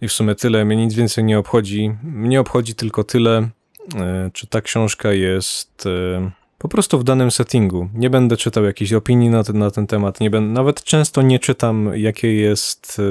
i 0.00 0.08
w 0.08 0.12
sumie 0.12 0.34
tyle. 0.34 0.64
Mnie 0.64 0.76
nic 0.76 0.94
więcej 0.94 1.24
nie 1.24 1.38
obchodzi. 1.38 1.94
Mnie 2.02 2.40
obchodzi 2.40 2.74
tylko 2.74 3.04
tyle, 3.04 3.48
e, 3.96 4.30
czy 4.32 4.46
ta 4.46 4.60
książka 4.60 5.12
jest 5.12 5.86
e, 5.86 6.30
po 6.58 6.68
prostu 6.68 6.98
w 6.98 7.04
danym 7.04 7.30
settingu. 7.30 7.88
Nie 7.94 8.10
będę 8.10 8.36
czytał 8.36 8.64
jakichś 8.64 8.92
opinii 8.92 9.30
na 9.30 9.44
ten, 9.44 9.58
na 9.58 9.70
ten 9.70 9.86
temat. 9.86 10.20
Nie 10.20 10.30
będę, 10.30 10.52
nawet 10.52 10.84
często 10.84 11.22
nie 11.22 11.38
czytam, 11.38 11.90
jakie 11.94 12.34
jest... 12.34 13.02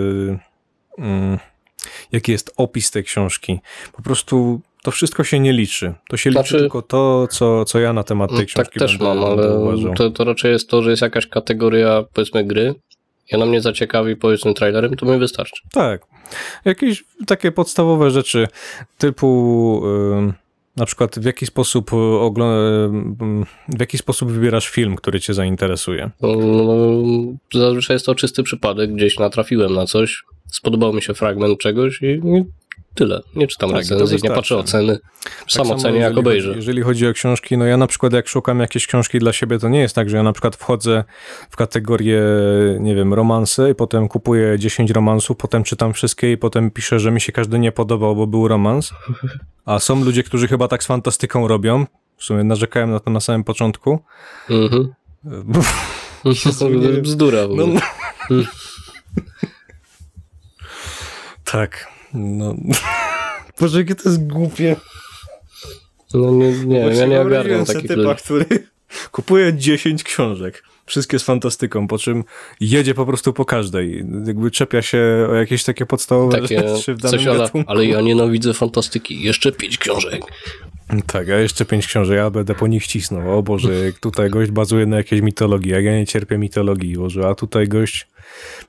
mm, 0.98 1.40
jaki 2.12 2.32
jest 2.32 2.54
opis 2.58 2.92
tej 2.92 3.04
książki. 3.04 3.60
Po 3.94 4.02
prostu 4.02 4.62
to 4.84 4.92
wszystko 4.92 5.24
się 5.24 5.40
nie 5.40 5.54
liczy. 5.54 5.94
To 6.10 6.18
się 6.18 6.30
liczy 6.30 6.40
Znaczy- 6.42 6.60
tylko 6.60 6.82
to, 6.82 7.28
co, 7.32 7.66
co 7.66 7.80
ja 7.80 7.94
na 7.94 8.04
temat 8.04 8.30
tej 8.30 8.40
Tak 8.40 8.48
książki 8.48 8.80
też 8.80 8.98
będę, 8.98 9.16
mam, 9.16 9.24
ale 9.24 9.60
uważał. 9.60 9.94
to, 9.94 10.10
to 10.10 10.24
raczej 10.24 10.52
jest 10.52 10.70
to, 10.70 10.82
że 10.82 10.90
jest 10.90 11.02
jakaś 11.02 11.28
kategoria, 11.28 12.04
powiedzmy, 12.14 12.44
gry, 12.44 12.76
i 13.32 13.36
ona 13.36 13.46
mnie 13.46 13.62
zaciekawi, 13.62 14.16
powiedzmy, 14.16 14.54
trailerem, 14.54 14.96
to 14.96 15.06
mi 15.06 15.20
wystarczy. 15.20 15.62
Tak. 15.72 16.02
Jakieś 16.66 17.04
takie 17.28 17.52
podstawowe 17.52 18.12
rzeczy 18.12 18.48
typu 18.98 19.82
ym, 20.18 20.34
na 20.78 20.86
przykład 20.86 21.20
w 21.20 21.26
jaki 21.26 21.46
sposób 21.46 21.92
ogl- 21.92 22.86
ym, 22.86 23.46
w 23.70 23.80
jaki 23.80 23.98
sposób 23.98 24.32
wybierasz 24.32 24.70
film, 24.70 24.96
który 24.96 25.20
cię 25.20 25.34
zainteresuje. 25.34 26.10
Zazwyczaj 27.54 27.96
jest 27.96 28.06
to 28.06 28.16
czysty 28.16 28.44
przypadek, 28.44 28.94
gdzieś 28.94 29.20
natrafiłem 29.20 29.74
na 29.74 29.86
coś, 29.86 30.24
spodobał 30.52 30.94
mi 30.94 31.02
się 31.02 31.14
fragment 31.14 31.60
czegoś 31.60 32.02
i 32.02 32.22
tyle. 32.96 33.22
Nie 33.36 33.48
czytam 33.48 33.70
Tak, 33.70 33.78
recenzji, 33.78 34.18
nie 34.24 34.30
patrzę 34.30 34.58
oceny, 34.58 35.00
Tak 35.24 35.34
sam 35.48 35.66
samo 35.66 35.76
ocenię 35.76 36.00
jak 36.00 36.18
obejrzę. 36.18 36.48
Chodzi, 36.48 36.58
jeżeli 36.60 36.82
chodzi 36.82 37.08
o 37.08 37.14
książki, 37.14 37.58
no 37.58 37.66
ja 37.66 37.78
na 37.78 37.88
przykład 37.88 38.14
jak 38.14 38.28
szukam 38.28 38.60
jakieś 38.60 38.88
książki 38.88 39.20
dla 39.20 39.34
siebie, 39.34 39.60
to 39.60 39.70
nie 39.70 39.80
jest 39.80 39.96
tak, 39.96 40.10
że 40.10 40.18
ja 40.18 40.24
na 40.24 40.34
przykład 40.34 40.56
wchodzę 40.56 41.04
w 41.50 41.56
kategorię, 41.56 42.22
nie 42.80 42.96
wiem, 42.96 43.14
romanse 43.14 43.72
i 43.72 43.76
potem 43.76 44.08
kupuję 44.08 44.60
10 44.60 44.92
romansów, 44.92 45.38
potem 45.38 45.64
czytam 45.64 45.94
wszystkie 45.94 46.32
i 46.32 46.38
potem 46.38 46.72
piszę, 46.72 47.00
że 47.00 47.12
mi 47.12 47.22
się 47.22 47.32
każdy 47.32 47.60
nie 47.60 47.72
podobał, 47.72 48.16
bo 48.16 48.28
był 48.28 48.48
romans. 48.48 48.92
A 49.66 49.80
są 49.80 50.04
ludzie, 50.04 50.24
którzy 50.24 50.48
chyba 50.48 50.68
tak 50.68 50.84
z 50.84 50.88
fantastyką 50.88 51.48
robią. 51.48 51.86
W 52.18 52.24
sumie 52.24 52.44
narzekałem 52.44 52.92
na 52.92 53.00
to 53.00 53.12
na 53.12 53.20
samym 53.20 53.44
początku. 53.44 54.00
Mhm. 54.50 54.94
Bzdura 57.02 57.48
w 57.48 57.52
ogóle. 57.52 57.68
No, 58.30 58.44
tak. 61.52 61.95
No. 62.16 62.56
Boże, 63.60 63.80
jakie 63.80 63.96
to 63.96 64.10
jest 64.10 64.28
głupie. 64.28 64.76
No 66.14 66.32
nie, 66.32 66.52
nie 66.52 66.78
ja 66.78 67.06
nie 67.06 67.22
ogarniam 67.22 67.66
takich 67.66 67.88
typa, 67.88 68.02
ludzi. 68.02 68.24
który 68.24 68.46
kupuje 69.12 69.54
10 69.54 70.04
książek. 70.04 70.64
Wszystkie 70.86 71.20
z 71.20 71.24
fantastyką, 71.24 71.88
po 71.88 71.98
czym 71.98 72.24
jedzie 72.60 72.94
po 72.94 73.06
prostu 73.06 73.34
po 73.34 73.46
każdej. 73.46 74.06
Jakby 74.26 74.52
czepia 74.52 74.82
się 74.82 75.28
o 75.30 75.36
jakieś 75.36 75.64
takie 75.64 75.86
podstawowe 75.86 76.42
Takie 76.42 76.70
rzeczy 76.70 76.94
w 76.94 76.98
danym 76.98 77.20
coś, 77.20 77.28
ale, 77.28 77.50
ale 77.68 77.86
ja 77.86 78.02
nienawidzę 78.02 78.54
fantastyki. 78.54 79.24
Jeszcze 79.24 79.52
pięć 79.52 79.78
książek. 79.78 80.22
Tak, 81.08 81.30
a 81.30 81.38
jeszcze 81.38 81.66
pięć 81.66 81.88
książek, 81.88 82.18
ja 82.18 82.30
będę 82.30 82.56
po 82.56 82.68
nich 82.68 82.88
cisnął. 82.88 83.38
O 83.38 83.44
Boże, 83.44 83.70
tutaj 84.00 84.30
gość 84.30 84.52
bazuje 84.52 84.86
na 84.86 84.98
jakiejś 84.98 85.22
mitologii, 85.22 85.72
jak 85.72 85.84
ja 85.84 86.00
nie 86.00 86.08
cierpię 86.08 86.38
mitologii, 86.38 86.98
Boże, 86.98 87.28
a 87.28 87.36
tutaj 87.36 87.68
gość 87.68 88.08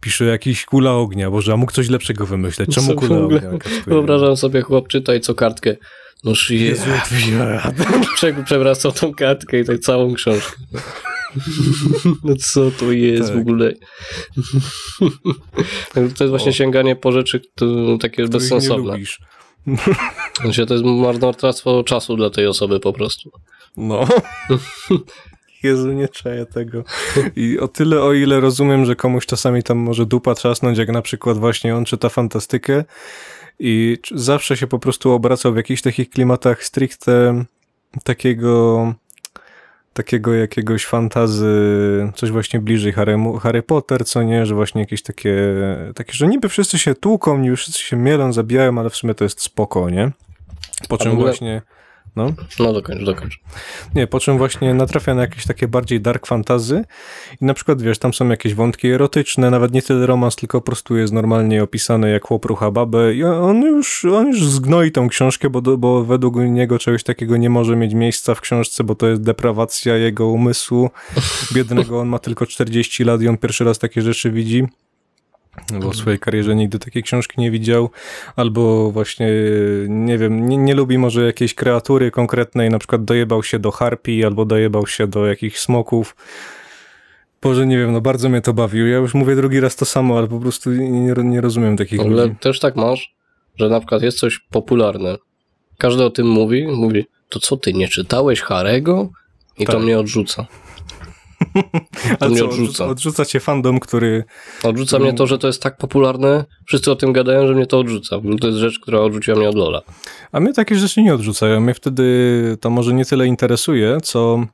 pisze 0.01 0.25
jakiś 0.25 0.65
kula 0.65 0.93
ognia, 0.93 1.31
Boże, 1.31 1.53
a 1.53 1.57
mógł 1.57 1.73
coś 1.73 1.89
lepszego 1.89 2.27
wymyśleć. 2.27 2.75
Czemu 2.75 2.87
Co 2.87 2.95
kula 2.95 3.19
ognia? 3.19 3.41
Wyobrażam 3.87 4.37
sobie, 4.37 4.63
chłop 4.63 4.89
czyta 4.89 5.15
i 5.15 5.21
co 5.21 5.35
kartkę. 5.35 5.77
No 6.25 6.33
Jezu, 6.51 6.91
Prze- 8.17 8.45
przewracał 8.45 8.93
tą 8.93 9.15
kartkę 9.15 9.61
i 9.61 9.65
tak 9.65 9.79
całą 9.79 10.15
książkę. 10.15 10.57
No 12.25 12.37
co 12.37 12.71
to 12.71 12.93
jest 12.93 13.29
Tak. 13.29 13.37
w 13.37 13.41
ogóle? 13.41 13.73
To 15.95 16.01
jest 16.01 16.23
właśnie 16.29 16.51
O. 16.51 16.55
sięganie 16.55 16.97
po 16.97 17.13
rzeczy 17.13 17.41
to, 17.55 17.67
takie 18.01 18.13
Których 18.13 18.31
nie 18.31 18.39
bezsensowne. 18.39 18.99
Znaczy, 20.43 20.67
to 20.67 20.75
jest 20.75 20.87
marnotrawstwo 20.87 21.83
czasu 21.85 22.17
dla 22.17 22.31
tej 22.31 22.47
osoby 22.47 22.81
po 22.81 22.93
prostu. 22.93 23.31
No. 23.77 24.09
Jezu, 25.63 25.93
nie 25.93 26.09
czaję 26.09 26.47
tego. 26.47 26.85
I 27.37 27.59
o 27.59 27.69
tyle, 27.69 28.03
o 28.03 28.13
ile 28.13 28.41
rozumiem, 28.41 28.85
że 28.85 28.97
komuś 28.97 29.27
czasami 29.27 29.63
tam 29.63 29.79
może 29.79 30.07
dupa 30.07 30.35
trzasnąć, 30.35 30.79
jak 30.79 30.89
na 30.89 31.03
przykład 31.03 31.39
właśnie 31.39 31.77
on 31.77 31.85
czyta 31.85 32.09
fantastykę 32.09 32.85
i 33.59 33.99
zawsze 34.15 34.57
się 34.57 34.67
po 34.67 34.79
prostu 34.79 35.13
obracał 35.13 35.53
w 35.53 35.57
jakichś 35.57 35.83
takich 35.83 36.11
klimatach 36.11 36.65
stricte 36.65 37.45
takiego 38.05 38.95
takiego 39.93 40.35
jakiegoś 40.35 40.87
fantazy, 40.87 41.53
coś 42.15 42.31
właśnie 42.31 42.61
bliżej 42.61 42.93
Harry, 42.93 43.17
Harry 43.41 43.63
Potter, 43.63 44.05
co 44.05 44.23
nie, 44.23 44.47
że 44.47 44.55
właśnie 44.55 44.81
jakieś 44.81 45.03
takie, 45.03 45.37
takie, 45.95 46.13
że 46.13 46.27
niby 46.27 46.49
wszyscy 46.49 46.79
się 46.79 46.95
tłuką, 46.95 47.39
niby 47.39 47.57
wszyscy 47.57 47.83
się 47.83 47.97
mielą, 47.97 48.33
zabijają, 48.33 48.79
ale 48.79 48.91
w 48.91 48.97
sumie 48.97 49.15
to 49.15 49.25
jest 49.25 49.41
spoko, 49.43 49.91
nie? 49.91 50.11
Po 50.89 50.99
czym 50.99 51.13
ogóle- 51.13 51.27
właśnie 51.27 51.63
No. 52.17 52.33
No 52.59 52.73
dokończ, 52.73 53.05
dokończ. 53.05 53.41
Nie, 53.95 54.07
po 54.07 54.21
czym 54.21 54.39
właśnie 54.39 54.75
natrafia 54.75 55.15
na 55.15 55.21
jakieś 55.21 55.47
takie 55.47 55.69
bardziej 55.69 56.01
dark 56.01 56.27
fantazy 56.27 56.85
i 57.41 57.45
na 57.45 57.55
przykład, 57.55 57.83
wiesz, 57.83 57.99
tam 57.99 58.15
są 58.15 58.29
jakieś 58.29 58.55
wątki 58.55 58.89
erotyczne, 58.89 59.51
nawet 59.51 59.73
nie 59.73 59.83
tyle 59.83 60.07
romans, 60.07 60.37
tylko 60.37 60.61
po 60.61 60.67
prostu 60.67 60.97
jest 60.97 61.13
normalnie 61.13 61.63
opisane 61.63 62.11
jak 62.11 62.25
chłop 62.25 62.45
rucha 62.45 62.71
babę 62.71 63.15
i 63.15 63.25
on 63.25 63.63
już, 63.63 64.05
on 64.05 64.27
już 64.27 64.45
zgnoi 64.47 64.93
tą 64.93 65.09
książkę, 65.09 65.51
bo, 65.51 65.63
bo 65.79 66.05
według 66.05 66.37
niego 66.37 66.79
czegoś 66.79 67.03
takiego 67.03 67.37
nie 67.37 67.51
może 67.51 67.77
mieć 67.77 67.95
miejsca 67.95 68.35
w 68.35 68.41
książce, 68.41 68.85
bo 68.85 68.95
to 68.95 69.09
jest 69.09 69.23
deprawacja 69.23 69.97
jego 69.97 70.27
umysłu. 70.27 70.91
Biednego, 71.55 72.01
on 72.01 72.09
ma 72.09 72.19
tylko 72.19 72.47
40 72.47 73.05
lat 73.05 73.23
i 73.23 73.29
on 73.29 73.39
pierwszy 73.39 73.65
raz 73.65 73.79
takie 73.79 74.03
rzeczy 74.03 74.31
widzi. 74.31 74.67
Bo 75.81 75.91
w 75.91 75.97
swojej 75.97 76.19
karierze 76.19 76.55
nigdy 76.57 76.79
takiej 76.79 77.03
książki 77.03 77.41
nie 77.41 77.51
widział, 77.51 77.91
albo 78.37 78.91
właśnie, 78.91 79.29
nie 79.89 80.19
wiem, 80.19 80.49
nie, 80.49 80.57
nie 80.57 80.75
lubi 80.75 80.99
może 80.99 81.27
jakiejś 81.27 81.55
kreatury 81.55 82.11
konkretnej, 82.11 82.71
na 82.71 82.79
przykład 82.79 83.05
dojebał 83.05 83.43
się 83.43 83.59
do 83.59 83.71
harpii, 83.71 84.25
albo 84.25 84.45
dojebał 84.45 84.87
się 84.87 85.07
do 85.07 85.27
jakichś 85.27 85.59
smoków. 85.59 86.17
Boże, 87.43 87.67
nie 87.67 87.79
wiem, 87.79 87.93
no 87.93 88.01
bardzo 88.01 88.29
mnie 88.29 88.41
to 88.41 88.53
bawił. 88.53 88.87
Ja 88.87 88.97
już 88.97 89.15
mówię 89.15 89.37
drugi 89.37 89.61
raz 89.61 89.77
to 89.77 89.85
samo, 89.85 90.19
ale 90.19 90.29
po 90.29 90.41
prostu 90.41 90.71
nie, 90.71 91.15
nie 91.25 91.41
rozumiem 91.41 91.77
takich 91.77 92.01
ogóle 92.01 92.23
ludzi. 92.23 92.37
też 92.41 92.61
tak 92.61 92.77
masz, 92.77 93.15
że 93.57 93.69
na 93.69 93.81
przykład 93.81 94.03
jest 94.03 94.19
coś 94.19 94.39
popularne. 94.51 95.17
Każdy 95.79 96.05
o 96.05 96.11
tym 96.11 96.27
mówi, 96.27 96.67
mówi, 96.67 97.07
to 97.29 97.41
co 97.41 97.57
ty, 97.57 97.73
nie 97.73 97.89
czytałeś 97.89 98.41
Harego? 98.41 99.11
I 99.59 99.67
to 99.67 99.73
Tak. 99.73 99.83
mnie 99.83 99.99
odrzuca. 99.99 100.47
Ale 102.21 102.31
mnie 102.31 102.39
co, 102.39 102.47
odrzuca. 102.47 102.87
odrzuca, 102.87 103.25
cię 103.25 103.41
fandom, 103.41 103.81
który... 103.81 104.25
Odrzuca 104.63 104.99
mnie 104.99 105.13
to, 105.13 105.27
że 105.27 105.39
to 105.39 105.47
jest 105.47 105.63
tak 105.63 105.77
popularne, 105.77 106.45
wszyscy 106.67 106.91
o 106.91 106.97
tym 106.97 107.13
gadają, 107.13 107.47
że 107.47 107.55
mnie 107.55 107.67
to 107.67 107.79
odrzuca. 107.79 108.17
To 108.41 108.47
jest 108.47 108.59
rzecz, 108.59 108.79
która 108.81 109.01
odrzuciła 109.01 109.37
mnie 109.37 109.49
od 109.49 109.55
Lola. 109.55 109.83
A 110.33 110.41
mnie 110.41 110.53
takie 110.53 110.75
rzeczy 110.75 111.03
nie 111.03 111.15
odrzucają. 111.15 111.61
Mnie 111.61 111.75
wtedy 111.75 112.57
to 112.61 112.71
może 112.71 112.95
nie 112.95 113.05
tyle 113.05 113.27
interesuje, 113.27 113.99
co 114.03 114.47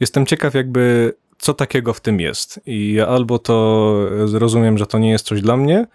jestem 0.00 0.26
ciekaw 0.26 0.54
jakby 0.54 1.14
co 1.38 1.54
takiego 1.54 1.92
w 1.92 2.00
tym 2.00 2.20
jest. 2.20 2.60
I 2.66 2.92
ja 2.92 3.06
albo 3.06 3.38
to 3.38 3.94
zrozumiem, 4.24 4.78
że 4.78 4.86
to 4.86 4.98
nie 4.98 5.10
jest 5.10 5.26
coś 5.26 5.40
dla 5.40 5.56
mnie, 5.56 5.86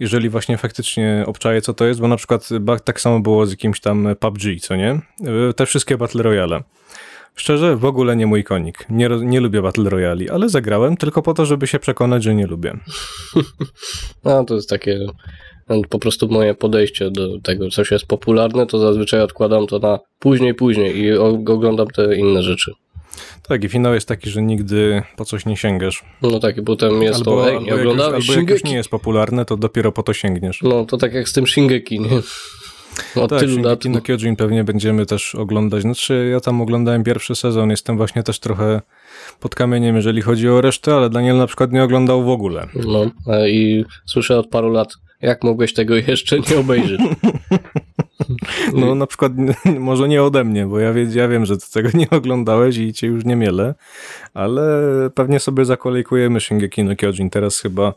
jeżeli 0.00 0.28
właśnie 0.28 0.58
faktycznie 0.58 1.24
obczaję, 1.26 1.62
co 1.62 1.74
to 1.74 1.86
jest, 1.86 2.00
bo 2.00 2.08
na 2.08 2.16
przykład 2.16 2.48
tak 2.84 3.00
samo 3.00 3.20
było 3.20 3.46
z 3.46 3.50
jakimś 3.50 3.80
tam 3.80 4.08
PUBG, 4.20 4.42
co 4.60 4.76
nie? 4.76 5.00
Te 5.56 5.66
wszystkie 5.66 5.96
Battle 5.96 6.22
Royale. 6.22 6.62
Szczerze, 7.38 7.76
w 7.76 7.84
ogóle 7.84 8.16
nie 8.16 8.26
mój 8.26 8.44
konik. 8.44 8.86
Nie, 8.90 9.08
nie 9.08 9.40
lubię 9.40 9.62
Battle 9.62 9.90
Royali, 9.90 10.30
ale 10.30 10.48
zagrałem 10.48 10.96
tylko 10.96 11.22
po 11.22 11.34
to, 11.34 11.46
żeby 11.46 11.66
się 11.66 11.78
przekonać, 11.78 12.22
że 12.22 12.34
nie 12.34 12.46
lubię. 12.46 12.72
No, 14.24 14.44
to 14.44 14.54
jest 14.54 14.68
takie 14.68 14.98
no, 15.68 15.80
po 15.88 15.98
prostu 15.98 16.28
moje 16.28 16.54
podejście 16.54 17.10
do 17.10 17.40
tego, 17.40 17.70
coś 17.70 17.90
jest 17.90 18.06
popularne, 18.06 18.66
to 18.66 18.78
zazwyczaj 18.78 19.20
odkładam 19.20 19.66
to 19.66 19.78
na 19.78 19.98
później, 20.18 20.54
później 20.54 20.98
i 20.98 21.12
oglądam 21.12 21.86
te 21.86 22.16
inne 22.16 22.42
rzeczy. 22.42 22.72
Tak, 23.48 23.64
i 23.64 23.68
finał 23.68 23.94
jest 23.94 24.08
taki, 24.08 24.30
że 24.30 24.42
nigdy 24.42 25.02
po 25.16 25.24
coś 25.24 25.46
nie 25.46 25.56
sięgasz. 25.56 26.04
No 26.22 26.38
tak, 26.40 26.56
i 26.56 26.62
potem 26.62 27.02
jest 27.02 27.18
albo, 27.18 27.30
to, 27.30 27.50
ej, 27.50 27.60
nie 27.60 27.74
oglądałeś 27.74 28.28
albo 28.30 28.40
jak 28.40 28.50
już 28.50 28.64
nie 28.64 28.74
jest 28.74 28.88
popularne, 28.88 29.44
to 29.44 29.56
dopiero 29.56 29.92
po 29.92 30.02
to 30.02 30.12
sięgniesz. 30.12 30.62
No, 30.62 30.84
to 30.84 30.96
tak 30.96 31.14
jak 31.14 31.28
z 31.28 31.32
tym 31.32 31.46
Shingeki, 31.46 32.00
nie? 32.00 32.08
Od 33.16 33.30
Tak, 33.30 33.40
tylu 33.40 33.62
lat. 33.62 33.84
No 33.84 34.00
Kyojin 34.00 34.36
pewnie 34.36 34.64
będziemy 34.64 35.06
też 35.06 35.34
oglądać. 35.34 35.82
Znaczy, 35.82 36.28
ja 36.32 36.40
tam 36.40 36.60
oglądałem 36.60 37.04
pierwszy 37.04 37.34
sezon, 37.34 37.70
jestem 37.70 37.96
właśnie 37.96 38.22
też 38.22 38.40
trochę 38.40 38.80
pod 39.40 39.54
kamieniem, 39.54 39.96
jeżeli 39.96 40.22
chodzi 40.22 40.48
o 40.48 40.60
resztę, 40.60 40.94
ale 40.94 41.10
Daniel 41.10 41.36
na 41.36 41.46
przykład 41.46 41.72
nie 41.72 41.82
oglądał 41.84 42.24
w 42.24 42.28
ogóle. 42.28 42.66
No, 42.74 43.10
e, 43.26 43.50
i 43.50 43.84
słyszę 44.06 44.38
od 44.38 44.48
paru 44.48 44.70
lat, 44.70 44.88
jak 45.22 45.44
mogłeś 45.44 45.74
tego 45.74 45.96
jeszcze 45.96 46.40
nie 46.40 46.58
obejrzeć? 46.58 47.00
No 48.74 48.94
na 48.94 49.06
przykład 49.06 49.32
może 49.78 50.08
nie 50.08 50.22
ode 50.22 50.44
mnie, 50.44 50.66
bo 50.66 50.78
ja, 50.78 50.92
wie, 50.92 51.06
ja 51.14 51.28
wiem, 51.28 51.46
że 51.46 51.56
ty 51.56 51.72
tego 51.72 51.88
nie 51.94 52.10
oglądałeś 52.10 52.76
i 52.76 52.92
cię 52.92 53.06
już 53.06 53.24
nie 53.24 53.36
mielę, 53.36 53.74
ale 54.34 54.62
pewnie 55.14 55.40
sobie 55.40 55.64
zakolejkujemy 55.64 56.40
Shingeki 56.40 56.84
no 56.84 56.96
Kyojin. 56.96 57.30
Teraz 57.30 57.60
chyba 57.60 57.94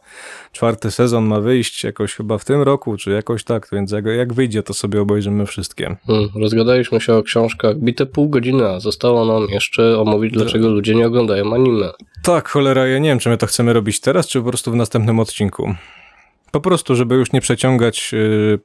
czwarty 0.51 0.91
sezon 0.91 1.25
ma 1.25 1.39
wyjść 1.39 1.83
jakoś 1.83 2.13
chyba 2.13 2.37
w 2.37 2.45
tym 2.45 2.61
roku, 2.61 2.97
czy 2.97 3.11
jakoś 3.11 3.43
tak, 3.43 3.67
więc 3.71 3.91
jak, 3.91 4.05
jak 4.05 4.33
wyjdzie, 4.33 4.63
to 4.63 4.73
sobie 4.73 5.01
obejrzymy 5.01 5.45
wszystkie. 5.45 5.95
Hmm, 6.07 6.29
rozgadaliśmy 6.35 7.01
się 7.01 7.13
o 7.13 7.23
książkach, 7.23 7.77
bite 7.77 8.05
pół 8.05 8.29
godziny, 8.29 8.67
a 8.67 8.79
zostało 8.79 9.25
nam 9.25 9.49
jeszcze 9.49 9.99
omówić, 9.99 10.33
dlaczego 10.33 10.69
ludzie 10.69 10.95
nie 10.95 11.07
oglądają 11.07 11.53
anime. 11.53 11.91
Tak, 12.23 12.49
cholera, 12.49 12.87
ja 12.87 12.99
nie 12.99 13.09
wiem, 13.09 13.19
czy 13.19 13.29
my 13.29 13.37
to 13.37 13.47
chcemy 13.47 13.73
robić 13.73 13.99
teraz, 13.99 14.27
czy 14.27 14.39
po 14.39 14.47
prostu 14.47 14.71
w 14.71 14.75
następnym 14.75 15.19
odcinku. 15.19 15.75
Po 16.51 16.61
prostu, 16.61 16.95
żeby 16.95 17.15
już 17.15 17.31
nie 17.31 17.41
przeciągać, 17.41 18.13
yy, 18.13 18.59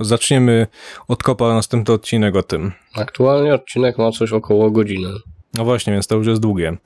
zaczniemy 0.00 0.66
od 1.08 1.22
kopa 1.22 1.54
następny 1.54 1.94
odcinek 1.94 2.36
o 2.36 2.42
tym. 2.42 2.72
Aktualnie 2.96 3.54
odcinek 3.54 3.98
ma 3.98 4.10
coś 4.10 4.32
około 4.32 4.70
godziny. 4.70 5.08
No 5.54 5.64
właśnie, 5.64 5.92
więc 5.92 6.06
to 6.06 6.16
już 6.16 6.26
jest 6.26 6.40
długie. 6.42 6.76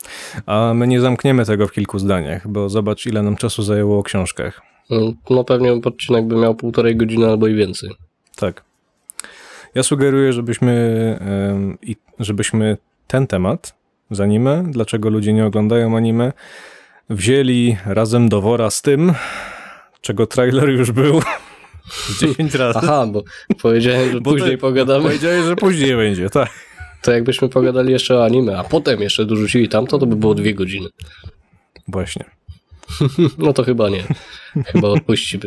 A 0.47 0.73
my 0.75 0.87
nie 0.87 1.01
zamkniemy 1.01 1.45
tego 1.45 1.67
w 1.69 1.73
kilku 1.73 1.99
zdaniach, 1.99 2.49
bo 2.49 2.69
zobacz, 2.69 3.07
ile 3.07 3.23
nam 3.23 3.37
czasu 3.37 3.63
zajęło 3.63 3.99
o 3.99 4.03
książkach. 4.03 4.63
Hmm, 4.89 5.13
No 5.31 5.45
pewnie 5.45 5.73
odcinek 5.73 6.27
by 6.27 6.37
miał 6.37 6.55
półtorej 6.55 6.97
godziny 6.97 7.27
albo 7.27 7.47
i 7.47 7.55
więcej. 7.55 7.91
Tak. 8.37 8.65
Ja 9.75 9.83
sugeruję, 9.83 10.33
żebyśmy, 10.33 11.19
żebyśmy 12.19 12.77
ten 13.07 13.27
temat 13.27 13.75
z 14.11 14.21
anime, 14.21 14.65
dlaczego 14.71 15.11
ludzie 15.11 15.33
nie 15.33 15.47
oglądają 15.47 15.97
anime, 15.97 16.33
wzięli 17.11 17.77
razem 17.87 18.29
do 18.29 18.41
wora 18.41 18.71
z 18.71 18.83
tym, 18.83 19.13
czego 20.01 20.27
trailer 20.27 20.69
już 20.71 20.93
był 20.93 21.21
10 22.21 22.55
razy. 22.55 22.79
Aha, 22.83 23.07
bo 23.07 23.23
powiedziałem, 23.63 24.13
że 24.13 24.21
Bo 24.21 24.31
później 24.31 24.51
ty- 24.51 24.59
pogadamy. 24.59 25.03
Powiedziałeś, 25.05 25.45
że 25.45 25.57
później 25.57 25.97
będzie, 25.97 26.31
tak. 26.31 26.51
To 27.03 27.13
jakbyśmy 27.13 27.49
pogadali 27.49 27.93
jeszcze 27.93 28.17
o 28.19 28.25
anime, 28.25 28.59
a 28.59 28.65
potem 28.65 29.01
jeszcze 29.01 29.25
dorzucili 29.27 29.69
tamto, 29.69 29.99
to 29.99 30.07
by 30.07 30.17
było 30.17 30.35
dwie 30.35 30.55
godziny. 30.55 30.89
Właśnie. 31.89 32.25
No 33.39 33.53
to 33.53 33.65
chyba 33.65 33.89
nie. 33.89 34.05
Chyba 34.67 34.89
odpuścimy. 34.89 35.45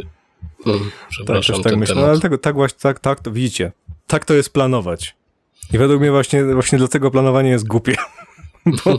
Mm, 0.66 0.80
Tak, 0.80 0.90
Przepraszam, 1.10 1.56
też 1.56 1.64
tak 1.64 1.72
ten 1.72 1.80
myślę. 1.80 1.96
No, 1.96 2.02
temat. 2.02 2.12
ale 2.12 2.20
tego, 2.20 2.38
tak 2.38 2.56
właśnie, 2.56 2.80
tak, 2.82 3.00
tak, 3.00 3.20
to 3.20 3.32
widzicie. 3.32 3.72
Tak 4.08 4.26
to 4.26 4.34
jest 4.34 4.54
planować. 4.54 5.16
I 5.74 5.78
według 5.78 6.02
mnie 6.02 6.12
właśnie, 6.12 6.44
właśnie 6.46 6.78
dlatego 6.78 7.12
planowanie 7.12 7.50
jest 7.50 7.68
głupie. 7.68 7.96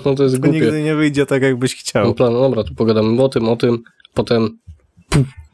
No 0.05 0.14
to 0.14 0.22
jest 0.22 0.39
Bo 0.39 0.43
głupie. 0.43 0.61
nigdy 0.61 0.82
nie 0.82 0.95
wyjdzie 0.95 1.26
tak, 1.26 1.43
jakbyś 1.43 1.72
No 1.74 1.78
chciał. 1.80 2.14
plan, 2.14 2.32
no 2.32 2.41
dobra, 2.41 2.64
tu 2.64 2.74
pogadamy 2.74 3.22
o 3.22 3.28
tym, 3.28 3.49
o 3.49 3.57
tym, 3.57 3.82
potem 4.14 4.59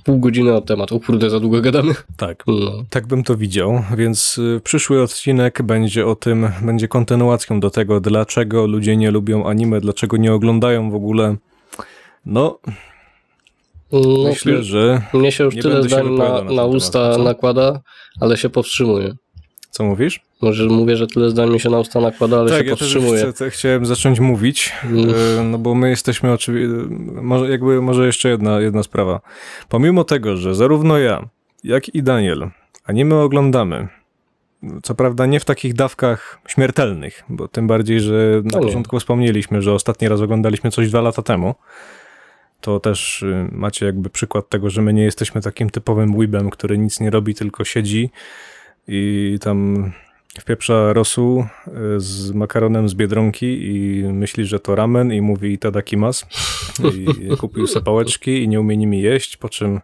pół 0.05 0.19
godziny 0.19 0.55
od 0.55 0.67
tematu. 0.67 0.97
O 0.97 1.01
kurde, 1.01 1.31
za 1.31 1.41
długo 1.41 1.61
gadamy. 1.61 1.95
Tak. 2.17 2.45
No. 2.47 2.85
Tak 2.91 3.07
bym 3.07 3.23
to 3.23 3.37
widział, 3.37 3.83
więc 3.97 4.39
y, 4.39 4.61
przyszły 4.65 5.03
odcinek 5.03 5.63
będzie 5.63 6.07
o 6.07 6.17
tym, 6.17 6.49
będzie 6.63 6.89
kontynuacją 6.89 7.61
do 7.61 7.71
tego, 7.71 8.01
dlaczego 8.01 8.67
ludzie 8.67 8.97
nie 8.97 9.11
lubią 9.11 9.47
anime, 9.47 9.81
dlaczego 9.81 10.17
nie 10.17 10.33
oglądają 10.33 10.91
w 10.91 10.95
ogóle. 10.95 11.37
No, 12.27 12.59
No, 13.93 14.01
myślę, 14.25 14.63
że... 14.63 15.03
Mnie 15.15 15.33
się 15.33 15.45
już 15.45 15.55
nie 15.55 15.63
tyle 15.63 15.83
zdań 15.83 16.11
na, 16.11 16.43
na 16.43 16.53
na 16.53 16.65
usta 16.65 17.13
temat, 17.13 17.27
nakłada, 17.27 17.81
ale 18.21 18.37
się 18.37 18.51
powstrzymuję. 18.51 19.15
Co 19.75 19.85
mówisz? 19.85 20.21
Może 20.43 20.65
mówię, 20.67 20.97
że 20.97 21.07
tyle 21.07 21.31
zdań 21.31 21.51
mi 21.51 21.61
się 21.61 21.71
na 21.71 21.79
usta 21.79 22.01
nakłada, 22.01 22.39
ale 22.39 22.49
się 22.51 22.57
tak, 22.57 22.67
ja 22.67 22.73
też 22.73 22.81
powstrzymuję. 22.81 23.21
chcę, 23.23 23.33
chcę, 23.33 23.51
chciałem 23.51 23.87
zacząć 23.87 24.21
mówić, 24.21 24.73
Mm. 24.85 25.09
y, 25.11 25.45
no 25.45 25.59
bo 25.59 25.75
my 25.75 25.91
jesteśmy 25.91 26.33
oczywiście... 26.33 26.69
Może, 27.23 27.51
jakby, 27.51 27.83
może 27.83 28.07
jeszcze 28.07 28.29
jedna, 28.29 28.61
jedna 28.61 28.83
sprawa. 28.83 29.21
Pomimo 29.69 30.05
tego, 30.05 30.37
że 30.37 30.55
zarówno 30.55 30.99
ja, 30.99 31.29
jak 31.65 31.95
i 31.95 32.03
Daniel 32.03 32.51
anime 32.85 33.17
oglądamy, 33.17 33.89
co 34.83 34.95
prawda 34.95 35.27
nie 35.27 35.41
w 35.41 35.45
takich 35.45 35.75
dawkach 35.75 36.39
śmiertelnych, 36.49 37.25
bo 37.29 37.49
tym 37.49 37.67
bardziej, 37.67 38.01
że 38.01 38.41
na 38.45 38.59
No 38.59 38.67
początku 38.67 38.99
wspomnieliśmy, 38.99 39.63
że 39.63 39.73
ostatni 39.73 40.09
raz 40.09 40.21
oglądaliśmy 40.21 40.71
coś 40.71 40.89
dwa 40.89 41.01
lata 41.01 41.23
temu. 41.23 41.55
To 42.61 42.81
też 42.81 43.23
y, 43.23 43.49
macie 43.53 43.87
jakby 43.87 44.11
przykład 44.11 44.49
tego, 44.49 44.71
że 44.71 44.83
my 44.83 44.93
nie 44.93 45.03
jesteśmy 45.05 45.41
takim 45.41 45.71
typowym 45.71 46.17
weebem, 46.17 46.51
który 46.51 46.79
nic 46.79 47.01
nie 47.01 47.11
robi, 47.11 47.35
tylko 47.35 47.65
siedzi 47.65 48.11
i 48.89 49.39
tam 49.41 49.91
wpieprza 50.41 50.93
rosół 50.93 51.41
y, 51.41 51.45
z 51.97 52.33
makaronem 52.33 52.89
z 52.89 52.95
Biedronki 52.95 53.47
i 53.67 54.05
myśli, 54.05 54.45
że 54.45 54.61
to 54.61 54.75
ramen 54.75 55.13
i 55.13 55.21
mówi 55.21 55.59
tadakimas 55.59 56.27
i 56.95 57.07
kupił 57.41 57.67
sobie 57.67 57.85
pałeczki 57.85 58.43
i 58.43 58.49
nie 58.49 58.61
umie 58.61 58.77
nimi 58.77 59.03
jeść, 59.03 59.37
po 59.37 59.49
czym 59.49 59.81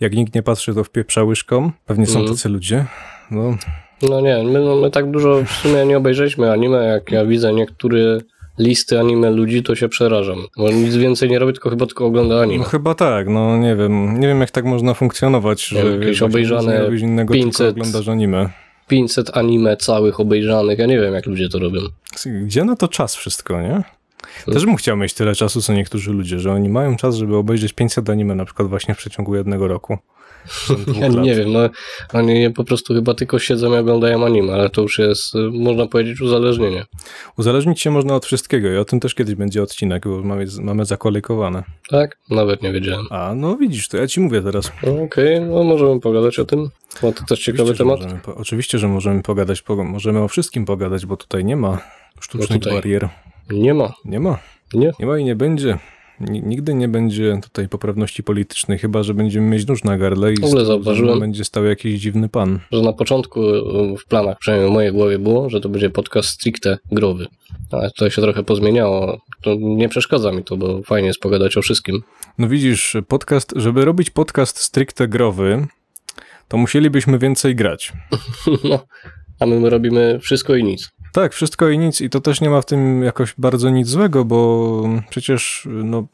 jak 0.00 0.12
nikt 0.12 0.34
nie 0.34 0.42
patrzy, 0.42 0.74
to 0.74 0.84
wpieprza 0.84 1.22
łyżką. 1.24 1.70
Pewnie 1.86 2.06
są 2.06 2.18
Mhm. 2.18 2.36
tacy 2.36 2.48
ludzie. 2.48 2.84
No, 3.30 3.56
No 4.02 4.20
nie, 4.20 4.42
my, 4.44 4.60
no, 4.60 4.76
my 4.76 4.90
tak 4.90 5.10
dużo 5.10 5.44
w 5.44 5.50
sumie 5.50 5.86
nie 5.86 5.96
obejrzeliśmy 5.96 6.52
anime, 6.52 6.84
jak 6.86 7.10
ja 7.12 7.26
widzę 7.26 7.52
niektóre 7.52 8.18
listy 8.58 9.00
anime 9.00 9.30
ludzi, 9.30 9.62
to 9.62 9.74
się 9.74 9.88
przerażam. 9.88 10.38
Bo 10.56 10.70
nic 10.70 10.96
więcej 10.96 11.30
nie 11.30 11.38
robię, 11.38 11.52
tylko 11.52 11.70
chyba 11.70 11.86
tylko 11.86 12.06
ogląda 12.06 12.34
no 12.34 12.42
anime. 12.42 12.64
chyba 12.64 12.94
tak, 12.94 13.28
no 13.28 13.58
nie 13.58 13.76
wiem. 13.76 14.20
Nie 14.20 14.28
wiem, 14.28 14.40
jak 14.40 14.50
tak 14.50 14.64
można 14.64 14.94
funkcjonować, 14.94 15.72
Nie 15.72 15.78
że 15.78 15.84
wiem, 15.84 15.92
jakieś 15.92 16.08
wiesz, 16.08 16.22
obejrzane 16.22 16.88
nie 16.90 16.98
innego, 16.98 17.34
500 17.34 17.56
tylko 17.56 17.70
oglądasz 17.70 18.08
anime. 18.08 18.50
500 18.88 19.36
anime 19.36 19.76
całych 19.76 20.20
obejrzanych, 20.20 20.78
ja 20.78 20.86
nie 20.86 21.00
wiem 21.00 21.14
jak 21.14 21.26
ludzie 21.26 21.48
to 21.48 21.58
robią. 21.58 21.80
Gdzie 22.26 22.64
na 22.64 22.76
to 22.76 22.88
czas 22.88 23.16
wszystko, 23.16 23.62
nie? 23.62 23.82
Też 24.52 24.66
bym 24.66 24.76
chciał 24.76 24.96
mieć 24.96 25.14
tyle 25.14 25.34
czasu, 25.34 25.62
co 25.62 25.72
niektórzy 25.72 26.12
ludzie, 26.12 26.38
że 26.38 26.52
oni 26.52 26.68
mają 26.68 26.96
czas, 26.96 27.16
żeby 27.16 27.36
obejrzeć 27.36 27.72
500 27.72 28.10
anime 28.10 28.34
na 28.34 28.44
przykład 28.44 28.68
właśnie 28.68 28.94
w 28.94 28.98
przeciągu 28.98 29.36
jednego 29.36 29.68
roku. 29.68 29.98
Ja 31.00 31.08
lat. 31.08 31.24
nie 31.24 31.34
wiem, 31.34 31.52
no 31.52 31.60
oni 32.12 32.50
po 32.50 32.64
prostu 32.64 32.94
chyba 32.94 33.14
tylko 33.14 33.38
siedzą 33.38 33.74
i 33.74 33.76
oglądają 33.78 34.26
anime, 34.26 34.52
ale 34.52 34.70
to 34.70 34.82
już 34.82 34.98
jest, 34.98 35.34
y, 35.34 35.38
można 35.52 35.86
powiedzieć, 35.86 36.20
uzależnienie. 36.20 36.84
Uzależnić 37.38 37.80
się 37.80 37.90
można 37.90 38.14
od 38.14 38.26
wszystkiego 38.26 38.68
i 38.72 38.76
o 38.76 38.84
tym 38.84 39.00
też 39.00 39.14
kiedyś 39.14 39.34
będzie 39.34 39.62
odcinek, 39.62 40.08
bo 40.08 40.22
mamy, 40.22 40.46
mamy 40.60 40.84
zakolejkowane. 40.84 41.62
Tak? 41.88 42.18
Nawet 42.30 42.62
nie 42.62 42.72
wiedziałem. 42.72 43.06
A, 43.10 43.34
no 43.34 43.56
widzisz, 43.56 43.88
to 43.88 43.96
ja 43.96 44.06
ci 44.06 44.20
mówię 44.20 44.42
teraz. 44.42 44.72
No, 44.86 45.02
Okej, 45.02 45.40
no 45.40 45.64
możemy 45.64 46.00
pogadać 46.00 46.38
o 46.38 46.44
tym, 46.44 46.68
bo 47.02 47.12
to 47.12 47.24
też 47.24 47.40
ciekawy 47.40 47.62
Oczywiście, 47.70 47.84
że 47.84 47.84
temat. 47.84 48.00
Możemy, 48.02 48.20
po- 48.20 48.34
oczywiście, 48.34 48.78
że 48.78 48.88
możemy 48.88 49.22
pogadać, 49.22 49.62
po, 49.62 49.84
możemy 49.84 50.20
o 50.22 50.28
wszystkim 50.28 50.64
pogadać, 50.64 51.06
bo 51.06 51.16
tutaj 51.16 51.44
nie 51.44 51.56
ma 51.56 51.78
sztucznych 52.20 52.50
No 52.50 52.58
tutaj. 52.58 52.74
barier. 52.74 53.08
Nie 53.50 53.74
ma, 53.74 53.92
Nie 54.04 54.20
ma. 54.20 54.38
nie? 54.74 54.90
Nie 55.00 55.06
ma 55.06 55.18
i 55.18 55.24
nie 55.24 55.36
będzie. 55.36 55.78
Ni- 56.20 56.42
Nigdy 56.42 56.74
nie 56.74 56.88
będzie 56.88 57.38
tutaj 57.42 57.68
poprawności 57.68 58.22
politycznej, 58.22 58.78
chyba 58.78 59.02
że 59.02 59.14
będziemy 59.14 59.46
mieć 59.46 59.66
nóż 59.66 59.84
na 59.84 59.98
gardle 59.98 60.32
i 60.32 60.36
ogóle 60.36 60.48
z 60.50 60.52
tyłu 60.52 60.64
zauważyłem- 60.66 61.20
będzie 61.20 61.44
stał 61.44 61.64
jakiś 61.64 62.00
dziwny 62.00 62.28
pan. 62.28 62.58
Że 62.72 62.82
na 62.82 62.92
początku 62.92 63.42
y, 63.44 63.96
w 63.96 64.06
planach, 64.06 64.38
przynajmniej 64.38 64.70
w 64.70 64.74
mojej 64.74 64.92
głowie 64.92 65.18
było, 65.18 65.50
że 65.50 65.60
to 65.60 65.68
będzie 65.68 65.90
podcast 65.90 66.28
stricte 66.28 66.78
growy. 66.92 67.26
Ale 67.72 67.90
to 67.90 68.10
się 68.10 68.22
trochę 68.22 68.42
pozmieniało. 68.42 69.20
To 69.42 69.54
nie 69.60 69.88
przeszkadza 69.88 70.32
mi 70.32 70.44
to, 70.44 70.56
bo 70.56 70.82
fajnie 70.82 71.08
jest 71.08 71.20
pogadać 71.20 71.56
o 71.56 71.62
wszystkim. 71.62 72.00
No 72.38 72.48
widzisz, 72.48 72.96
podcast, 73.08 73.52
żeby 73.56 73.84
robić 73.84 74.10
podcast 74.10 74.58
stricte 74.58 75.08
growy, 75.08 75.66
to 76.48 76.56
musielibyśmy 76.56 77.18
więcej 77.18 77.54
grać. 77.54 77.92
No, 78.64 78.78
a 79.40 79.46
my 79.46 79.70
robimy 79.70 80.18
wszystko 80.22 80.54
i 80.54 80.64
nic. 80.64 80.90
Tak, 81.12 81.32
wszystko 81.34 81.68
i 81.68 81.78
nic 81.78 82.00
i 82.00 82.10
to 82.10 82.20
też 82.20 82.40
nie 82.40 82.50
ma 82.50 82.60
w 82.60 82.66
tym 82.66 83.02
jakoś 83.02 83.34
bardzo 83.38 83.70
nic 83.70 83.88
złego, 83.88 84.24
bo 84.24 84.82
przecież 85.10 85.68
no, 85.70 86.06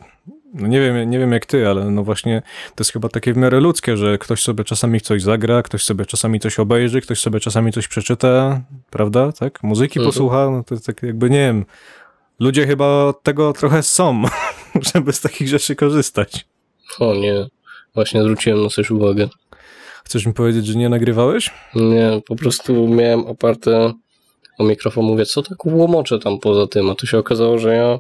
no 0.55 0.67
nie 0.67 0.81
wiem, 0.81 1.11
nie 1.11 1.19
wiem 1.19 1.33
jak 1.33 1.47
ty, 1.47 1.69
ale 1.69 1.91
no 1.91 2.05
właśnie 2.05 2.43
to 2.75 2.75
jest 2.79 2.93
chyba 2.93 3.09
takie 3.09 3.33
w 3.33 3.37
miarę 3.37 3.61
ludzkie, 3.61 3.97
że 3.97 4.19
ktoś 4.19 4.43
sobie 4.43 4.65
czasami 4.65 5.01
coś 5.01 5.23
zagra, 5.23 5.63
ktoś 5.63 5.85
sobie 5.85 6.07
czasami 6.07 6.41
coś 6.41 6.59
obejrzy, 6.59 7.01
ktoś 7.01 7.21
sobie 7.21 7.41
czasami 7.41 7.73
coś 7.73 7.89
przeczyta, 7.89 8.61
prawda? 8.91 9.33
Tak? 9.33 9.63
Muzyki 9.63 9.99
Mhm. 9.99 10.13
posłucha, 10.13 10.51
no 10.51 10.65
to 10.65 10.75
jest 10.75 10.87
tak 10.87 11.03
jakby 11.03 11.31
nie 11.31 11.39
wiem. 11.39 11.65
Ludzie 12.41 12.67
chyba 12.67 12.87
od 13.05 13.23
tego 13.23 13.53
trochę 13.53 13.83
są, 13.83 14.23
żeby 14.95 15.13
z 15.13 15.21
takich 15.21 15.49
rzeczy 15.49 15.77
korzystać. 15.77 16.47
O 16.99 17.15
nie, 17.15 17.47
właśnie 17.95 18.23
zwróciłem 18.23 18.63
na 18.63 18.69
coś 18.69 18.91
uwagę. 18.91 19.29
Chcesz 20.05 20.27
mi 20.27 20.33
powiedzieć, 20.33 20.67
że 20.67 20.75
nie 20.79 20.89
nagrywałeś? 20.89 21.51
Nie, 21.75 22.23
po 22.27 22.37
prostu 22.37 22.89
miałem 22.89 23.27
oparte 23.27 23.93
o 24.59 24.65
mikrofon, 24.65 25.05
mówię, 25.05 25.27
co 25.27 25.43
tak 25.43 25.67
łomoczę 25.67 26.19
tam 26.19 26.39
poza 26.39 26.67
tym, 26.67 26.91
a 26.91 26.95
tu 26.95 27.07
się 27.07 27.19
okazało, 27.19 27.59
że 27.59 27.75
ja 27.75 27.99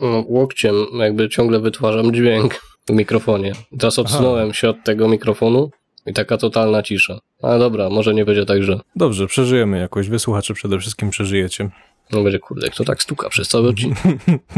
no, 0.00 0.24
łokciem 0.28 0.74
jakby 0.98 1.28
ciągle 1.28 1.60
wytwarzam 1.60 2.14
dźwięk 2.14 2.54
w 2.88 2.92
mikrofonie. 2.92 3.52
Teraz 3.78 3.98
odsunąłem 3.98 4.54
się 4.54 4.68
od 4.68 4.76
tego 4.84 5.08
mikrofonu 5.08 5.70
i 6.06 6.12
taka 6.12 6.36
totalna 6.36 6.82
cisza. 6.82 7.18
Ale 7.42 7.58
dobra, 7.58 7.90
może 7.90 8.14
nie 8.14 8.24
będzie 8.24 8.46
tak, 8.46 8.62
że 8.62 8.80
Dobrze, 8.96 9.26
przeżyjemy 9.26 9.78
jakoś. 9.78 10.08
Wy 10.08 10.18
słuchacze 10.18 10.54
przede 10.54 10.78
wszystkim 10.78 11.10
przeżyjecie. 11.10 11.70
no 12.12 12.22
będzie 12.22 12.38
kurde, 12.38 12.70
kto 12.70 12.84
tak 12.84 13.02
stuka 13.02 13.28
przez 13.28 13.48
cały 13.48 13.68
odcinek. 13.68 13.98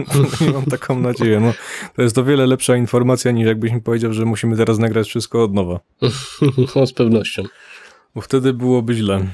Mam 0.55 0.64
taką 0.64 1.01
nadzieję. 1.01 1.41
No, 1.41 1.53
to 1.97 2.03
jest 2.03 2.18
o 2.18 2.24
wiele 2.24 2.47
lepsza 2.47 2.77
informacja 2.77 3.31
niż 3.31 3.47
jakbyś 3.47 3.72
mi 3.72 3.81
powiedział, 3.81 4.12
że 4.12 4.24
musimy 4.24 4.57
teraz 4.57 4.79
nagrać 4.79 5.09
wszystko 5.09 5.45
od 5.45 5.55
nowa. 5.55 5.81
no 6.77 6.87
z 6.87 6.93
pewnością. 6.93 7.43
Bo 8.14 8.20
wtedy 8.20 8.53
byłoby 8.53 8.95
źle. 8.95 9.27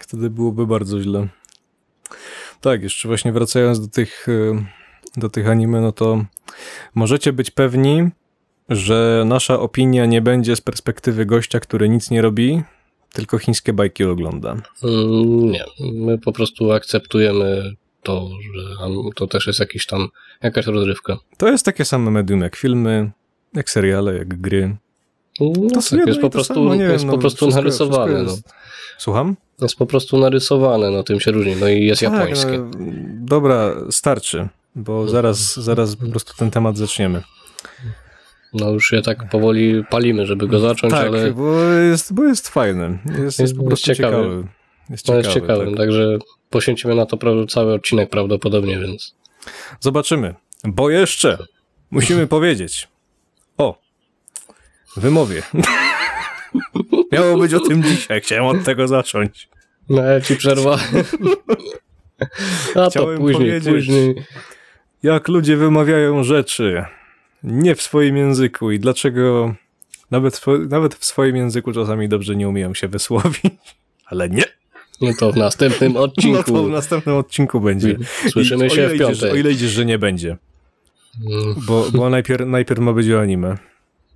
Wtedy 0.00 0.30
byłoby 0.30 0.66
bardzo 0.66 1.00
źle. 1.02 1.28
Tak, 2.60 2.82
jeszcze 2.82 3.08
właśnie 3.08 3.32
wracając 3.32 3.80
do 3.80 3.88
tych, 3.88 4.28
y, 4.28 4.52
do 5.16 5.28
tych 5.28 5.48
anime, 5.48 5.80
no 5.80 5.92
to 5.92 6.24
możecie 6.94 7.32
być 7.32 7.50
pewni, 7.50 8.08
że 8.68 9.22
nasza 9.26 9.60
opinia 9.60 10.06
nie 10.06 10.20
będzie 10.22 10.56
z 10.56 10.60
perspektywy 10.60 11.26
gościa, 11.26 11.60
który 11.60 11.88
nic 11.88 12.10
nie 12.10 12.22
robi, 12.22 12.62
tylko 13.12 13.38
chińskie 13.38 13.72
bajki 13.72 14.04
ogląda. 14.04 14.50
Mm, 14.84 15.50
Nie, 15.50 15.64
my 15.92 16.18
po 16.18 16.32
prostu 16.32 16.72
akceptujemy 16.72 17.74
to, 18.02 18.28
że 18.54 18.86
to 19.16 19.26
też 19.26 19.46
jest 19.46 19.60
jakiś 19.60 19.86
tam, 19.86 20.08
jakaś 20.42 20.66
rozrywka. 20.66 21.16
To 21.36 21.48
jest 21.48 21.64
takie 21.64 21.84
same 21.84 22.10
medium 22.10 22.40
jak 22.40 22.56
filmy, 22.56 23.10
jak 23.54 23.70
seriale, 23.70 24.14
jak 24.14 24.40
gry. 24.40 24.76
No 25.40 25.70
To 25.70 25.80
tak, 25.90 26.06
jest 26.06 26.20
po 26.20 26.30
prostu, 26.30 26.74
jest 26.74 27.06
po 27.06 27.18
prostu 27.18 27.48
narysowane. 27.48 28.24
wszystko 28.24 28.48
no. 28.48 28.59
Słucham? 29.00 29.36
Jest 29.62 29.76
po 29.76 29.86
prostu 29.86 30.18
narysowane, 30.18 30.90
no 30.90 31.02
tym 31.02 31.20
się 31.20 31.30
różni. 31.30 31.56
No 31.56 31.68
i 31.68 31.84
jest 31.84 32.02
japońskie. 32.02 32.50
Tak, 32.50 32.60
no, 32.78 32.92
dobra, 33.20 33.74
starczy, 33.90 34.48
bo 34.74 35.08
zaraz, 35.08 35.56
zaraz 35.56 35.96
po 35.96 36.06
prostu 36.06 36.34
ten 36.36 36.50
temat 36.50 36.76
zaczniemy. 36.76 37.22
No 38.52 38.70
już 38.70 38.86
się 38.86 39.02
tak 39.02 39.28
powoli 39.30 39.84
palimy, 39.90 40.26
żeby 40.26 40.48
go 40.48 40.58
zacząć, 40.58 40.92
tak, 40.92 41.06
ale 41.06 41.32
bo, 41.32 41.62
jest, 41.62 42.14
bo 42.14 42.24
jest 42.24 42.48
fajny. 42.48 42.98
Jest, 43.24 43.38
jest, 43.38 43.56
po 43.56 43.64
prostu 43.64 43.94
ciekawy. 43.94 44.16
ciekawy. 44.16 44.46
Jest 44.90 45.08
no 45.08 45.14
ciekawy, 45.14 45.28
jest 45.28 45.34
ciekawe. 45.34 45.66
tak. 45.66 45.76
Także 45.76 46.18
poświęcimy 46.50 46.94
na 46.94 47.06
to 47.06 47.46
cały 47.48 47.74
odcinek 47.74 48.10
prawdopodobnie, 48.10 48.78
więc 48.78 49.14
Zobaczymy. 49.80 50.34
Bo 50.64 50.90
jeszcze 50.90 51.38
musimy 51.90 52.26
powiedzieć 52.26 52.88
o 53.58 53.78
wymowie. 54.96 55.42
Miało 57.12 57.38
być 57.38 57.54
o 57.54 57.60
tym 57.60 57.82
dzisiaj. 57.82 58.20
Chciałem 58.20 58.44
od 58.44 58.64
tego 58.64 58.88
zacząć. 58.88 59.48
no 59.88 60.02
ja 60.02 60.20
ci 60.20 60.36
przerwa. 60.36 60.78
A 62.74 62.74
to 62.74 62.90
Chciałem 62.90 63.18
później, 63.18 63.34
powiedzieć. 63.60 63.74
później. 63.74 64.14
Jak 65.02 65.28
ludzie 65.28 65.56
wymawiają 65.56 66.24
rzeczy 66.24 66.84
nie 67.42 67.74
w 67.74 67.82
swoim 67.82 68.16
języku 68.16 68.70
i 68.70 68.78
dlaczego 68.80 69.54
nawet, 70.10 70.36
w- 70.36 70.68
nawet 70.70 70.94
w 70.94 71.04
swoim 71.04 71.36
języku 71.36 71.72
czasami 71.72 72.08
dobrze 72.08 72.36
nie 72.36 72.48
umieją 72.48 72.74
się 72.74 72.88
wysłowić. 72.88 73.76
Ale 74.06 74.28
nie. 74.28 74.44
No 75.00 75.10
to 75.18 75.32
w 75.32 75.36
następnym 75.36 75.92
No 75.92 76.00
odcinku. 76.02 76.42
to 76.52 76.64
w 76.64 76.70
następnym 76.70 77.16
odcinku 77.16 77.60
będzie. 77.60 77.96
Słyszymy 78.30 78.66
I 78.66 78.70
się 78.70 78.88
w 78.88 78.94
ile 78.94 78.94
idziesz, 78.94 79.08
piątek. 79.20 79.32
O 79.32 79.36
ile 79.36 79.50
idziesz, 79.52 79.70
że 79.70 79.84
nie 79.84 79.98
będzie. 79.98 80.36
Mm, 81.30 81.54
Bo, 81.66 81.86
bo 81.94 82.10
najpierw, 82.10 82.46
najpierw 82.46 82.80
ma 82.80 82.92
być 82.92 83.10
o 83.10 83.20
anime. 83.20 83.58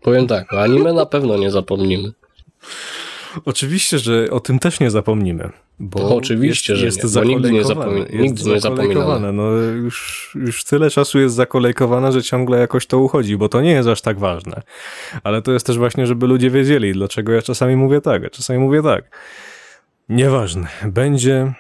Powiem 0.02 0.26
tak, 0.26 0.52
o 0.52 0.62
anime 0.62 0.92
na 0.92 1.06
pewno 1.06 1.36
nie 1.38 1.50
zapomnimy. 1.50 2.12
Oczywiście, 3.44 3.98
że 3.98 4.30
o 4.30 4.40
tym 4.40 4.58
też 4.58 4.80
nie 4.80 4.90
zapomnimy. 4.90 5.50
Bo 5.78 5.98
No, 5.98 6.14
oczywiście, 6.16 6.72
jest, 6.72 6.80
że 6.80 6.86
jest 6.86 7.16
nie, 7.16 7.22
bo 7.22 7.28
nigdy 7.28 7.52
nie 7.52 7.62
zapomi- 7.64 8.14
nigdy 8.20 8.42
nie. 8.44 9.32
No, 9.32 9.50
już, 9.52 10.30
już 10.34 10.64
tyle 10.64 10.90
czasu 10.90 11.18
jest 11.18 11.34
zakolejkowane, 11.34 12.12
że 12.12 12.22
ciągle 12.22 12.58
jakoś 12.58 12.86
to 12.86 12.98
uchodzi, 12.98 13.36
bo 13.36 13.48
to 13.48 13.60
nie 13.60 13.70
jest 13.70 13.88
aż 13.88 14.00
tak 14.00 14.18
ważne. 14.18 14.62
Ale 15.24 15.42
to 15.42 15.52
jest 15.52 15.66
też 15.66 15.78
właśnie, 15.78 16.06
żeby 16.06 16.26
ludzie 16.26 16.50
wiedzieli, 16.50 16.92
dlaczego 16.92 17.32
ja 17.32 17.42
czasami 17.42 17.76
mówię 17.76 18.00
tak, 18.00 18.24
a 18.24 18.30
czasami 18.30 18.58
mówię 18.58 18.82
tak. 18.82 19.18
Nieważne. 20.08 20.68
Będzie 20.84 21.52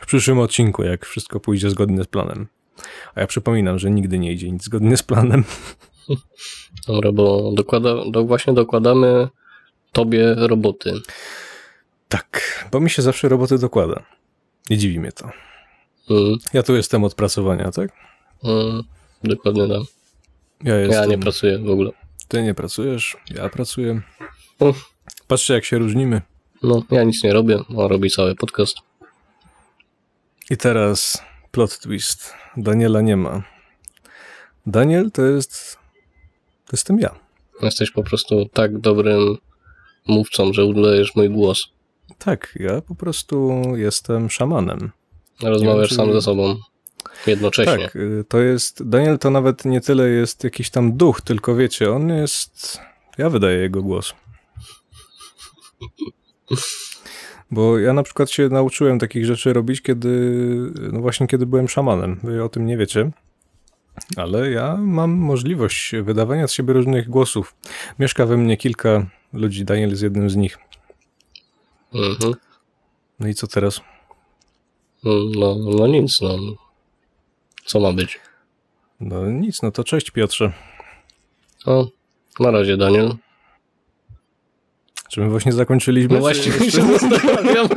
w 0.00 0.06
przyszłym 0.06 0.38
odcinku, 0.38 0.82
jak 0.82 1.06
wszystko 1.06 1.40
pójdzie 1.40 1.70
zgodnie 1.70 2.04
z 2.04 2.06
planem. 2.06 2.46
A 3.14 3.20
ja 3.20 3.26
przypominam, 3.26 3.78
że 3.78 3.90
nigdy 3.90 4.18
nie 4.18 4.32
idzie 4.32 4.50
nic 4.50 4.64
zgodnie 4.64 4.96
z 4.96 5.02
planem. 5.02 5.44
Dobra, 6.88 7.12
bo 7.12 7.52
dokłada, 7.54 7.94
do, 8.10 8.24
właśnie 8.24 8.52
dokładamy 8.52 9.28
tobie 9.94 10.34
roboty. 10.36 10.92
Tak, 12.08 12.64
bo 12.72 12.80
mi 12.80 12.90
się 12.90 13.02
zawsze 13.02 13.28
roboty 13.28 13.58
dokłada. 13.58 14.02
Nie 14.70 14.78
dziwi 14.78 15.00
mnie 15.00 15.12
to. 15.12 15.30
Mm, 16.10 16.36
Ja 16.52 16.62
tu 16.62 16.76
jestem 16.76 17.04
od 17.04 17.14
pracowania, 17.14 17.70
tak? 17.70 17.90
mm, 18.44 18.82
dokładnie 19.24 19.68
tak. 19.68 19.82
Ja, 20.64 20.76
jestem, 20.76 21.00
Ja 21.02 21.06
nie 21.06 21.18
pracuję 21.18 21.58
w 21.58 21.70
ogóle. 21.70 21.90
Ty 22.28 22.42
nie 22.42 22.54
pracujesz, 22.54 23.16
ja 23.30 23.48
pracuję. 23.48 24.00
Patrzcie, 25.28 25.54
jak 25.54 25.64
się 25.64 25.78
różnimy. 25.78 26.22
No, 26.62 26.82
ja 26.90 27.04
nic 27.04 27.24
nie 27.24 27.32
robię, 27.32 27.58
on 27.76 27.86
robi 27.90 28.10
cały 28.10 28.34
podcast. 28.34 28.76
I 30.50 30.56
teraz 30.56 31.22
plot 31.50 31.78
twist. 31.78 32.34
Daniela 32.56 33.00
nie 33.00 33.16
ma. 33.16 33.42
Daniel 34.66 35.10
to 35.10 35.22
jest. 35.22 35.78
To 36.66 36.70
jestem 36.72 36.98
ja. 36.98 37.14
Jesteś 37.62 37.90
po 37.90 38.02
prostu 38.02 38.48
tak 38.52 38.78
dobrym 38.78 39.36
mówcą, 40.08 40.52
że 40.52 40.64
udajesz 40.64 41.14
mój 41.16 41.30
głos. 41.30 41.68
Tak, 42.18 42.54
ja 42.60 42.80
po 42.80 42.94
prostu 42.94 43.62
jestem 43.74 44.30
szamanem. 44.30 44.90
Rozmawiasz 45.42 45.88
czy- 45.88 45.94
sam 45.94 46.12
ze 46.12 46.22
sobą. 46.22 46.56
Jednocześnie. 47.26 47.84
Tak, 47.84 47.96
y, 47.96 48.24
to 48.28 48.40
jest. 48.40 48.88
Daniel 48.88 49.18
to 49.18 49.30
nawet 49.30 49.64
nie 49.64 49.80
tyle 49.80 50.08
jest 50.08 50.44
jakiś 50.44 50.70
tam 50.70 50.96
duch, 50.96 51.20
tylko 51.20 51.54
wiecie, 51.56 51.90
on 51.92 52.08
jest. 52.08 52.80
Ja 53.18 53.30
wydaję 53.30 53.58
jego 53.58 53.82
głos. 53.82 54.14
Bo 57.50 57.78
ja 57.78 57.92
na 57.92 58.02
przykład 58.02 58.30
się 58.30 58.48
nauczyłem 58.48 58.98
takich 58.98 59.26
rzeczy 59.26 59.52
robić, 59.52 59.82
kiedy. 59.82 60.08
No 60.92 61.00
właśnie, 61.00 61.26
kiedy 61.26 61.46
byłem 61.46 61.68
szamanem. 61.68 62.20
Wy 62.22 62.44
o 62.44 62.48
tym 62.48 62.66
nie 62.66 62.76
wiecie. 62.76 63.10
Ale 64.16 64.50
ja 64.50 64.76
mam 64.76 65.10
możliwość 65.10 65.92
wydawania 66.02 66.48
z 66.48 66.52
siebie 66.52 66.72
różnych 66.72 67.08
głosów. 67.08 67.56
Mieszka 67.98 68.26
we 68.26 68.36
mnie 68.36 68.56
kilka 68.56 69.06
ludzi, 69.34 69.64
Daniel 69.64 69.90
jest 69.90 70.02
jednym 70.02 70.30
z 70.30 70.36
nich. 70.36 70.58
Mhm. 71.94 72.34
No 73.20 73.28
i 73.28 73.34
co 73.34 73.46
teraz? 73.46 73.80
No, 75.04 75.54
no 75.78 75.86
nic, 75.86 76.20
no. 76.20 76.38
Co 77.64 77.80
ma 77.80 77.92
być? 77.92 78.20
No 79.00 79.30
nic, 79.30 79.62
no 79.62 79.70
to 79.70 79.84
cześć 79.84 80.10
Piotrze. 80.10 80.52
O, 81.66 81.88
na 82.40 82.50
razie, 82.50 82.76
Daniel. 82.76 83.14
Czy 85.08 85.20
my 85.20 85.30
właśnie 85.30 85.52
zakończyliśmy? 85.52 86.14
No 86.14 86.20
właśnie 86.20 86.52
się 86.70 86.98
zastanawiam. 86.98 87.68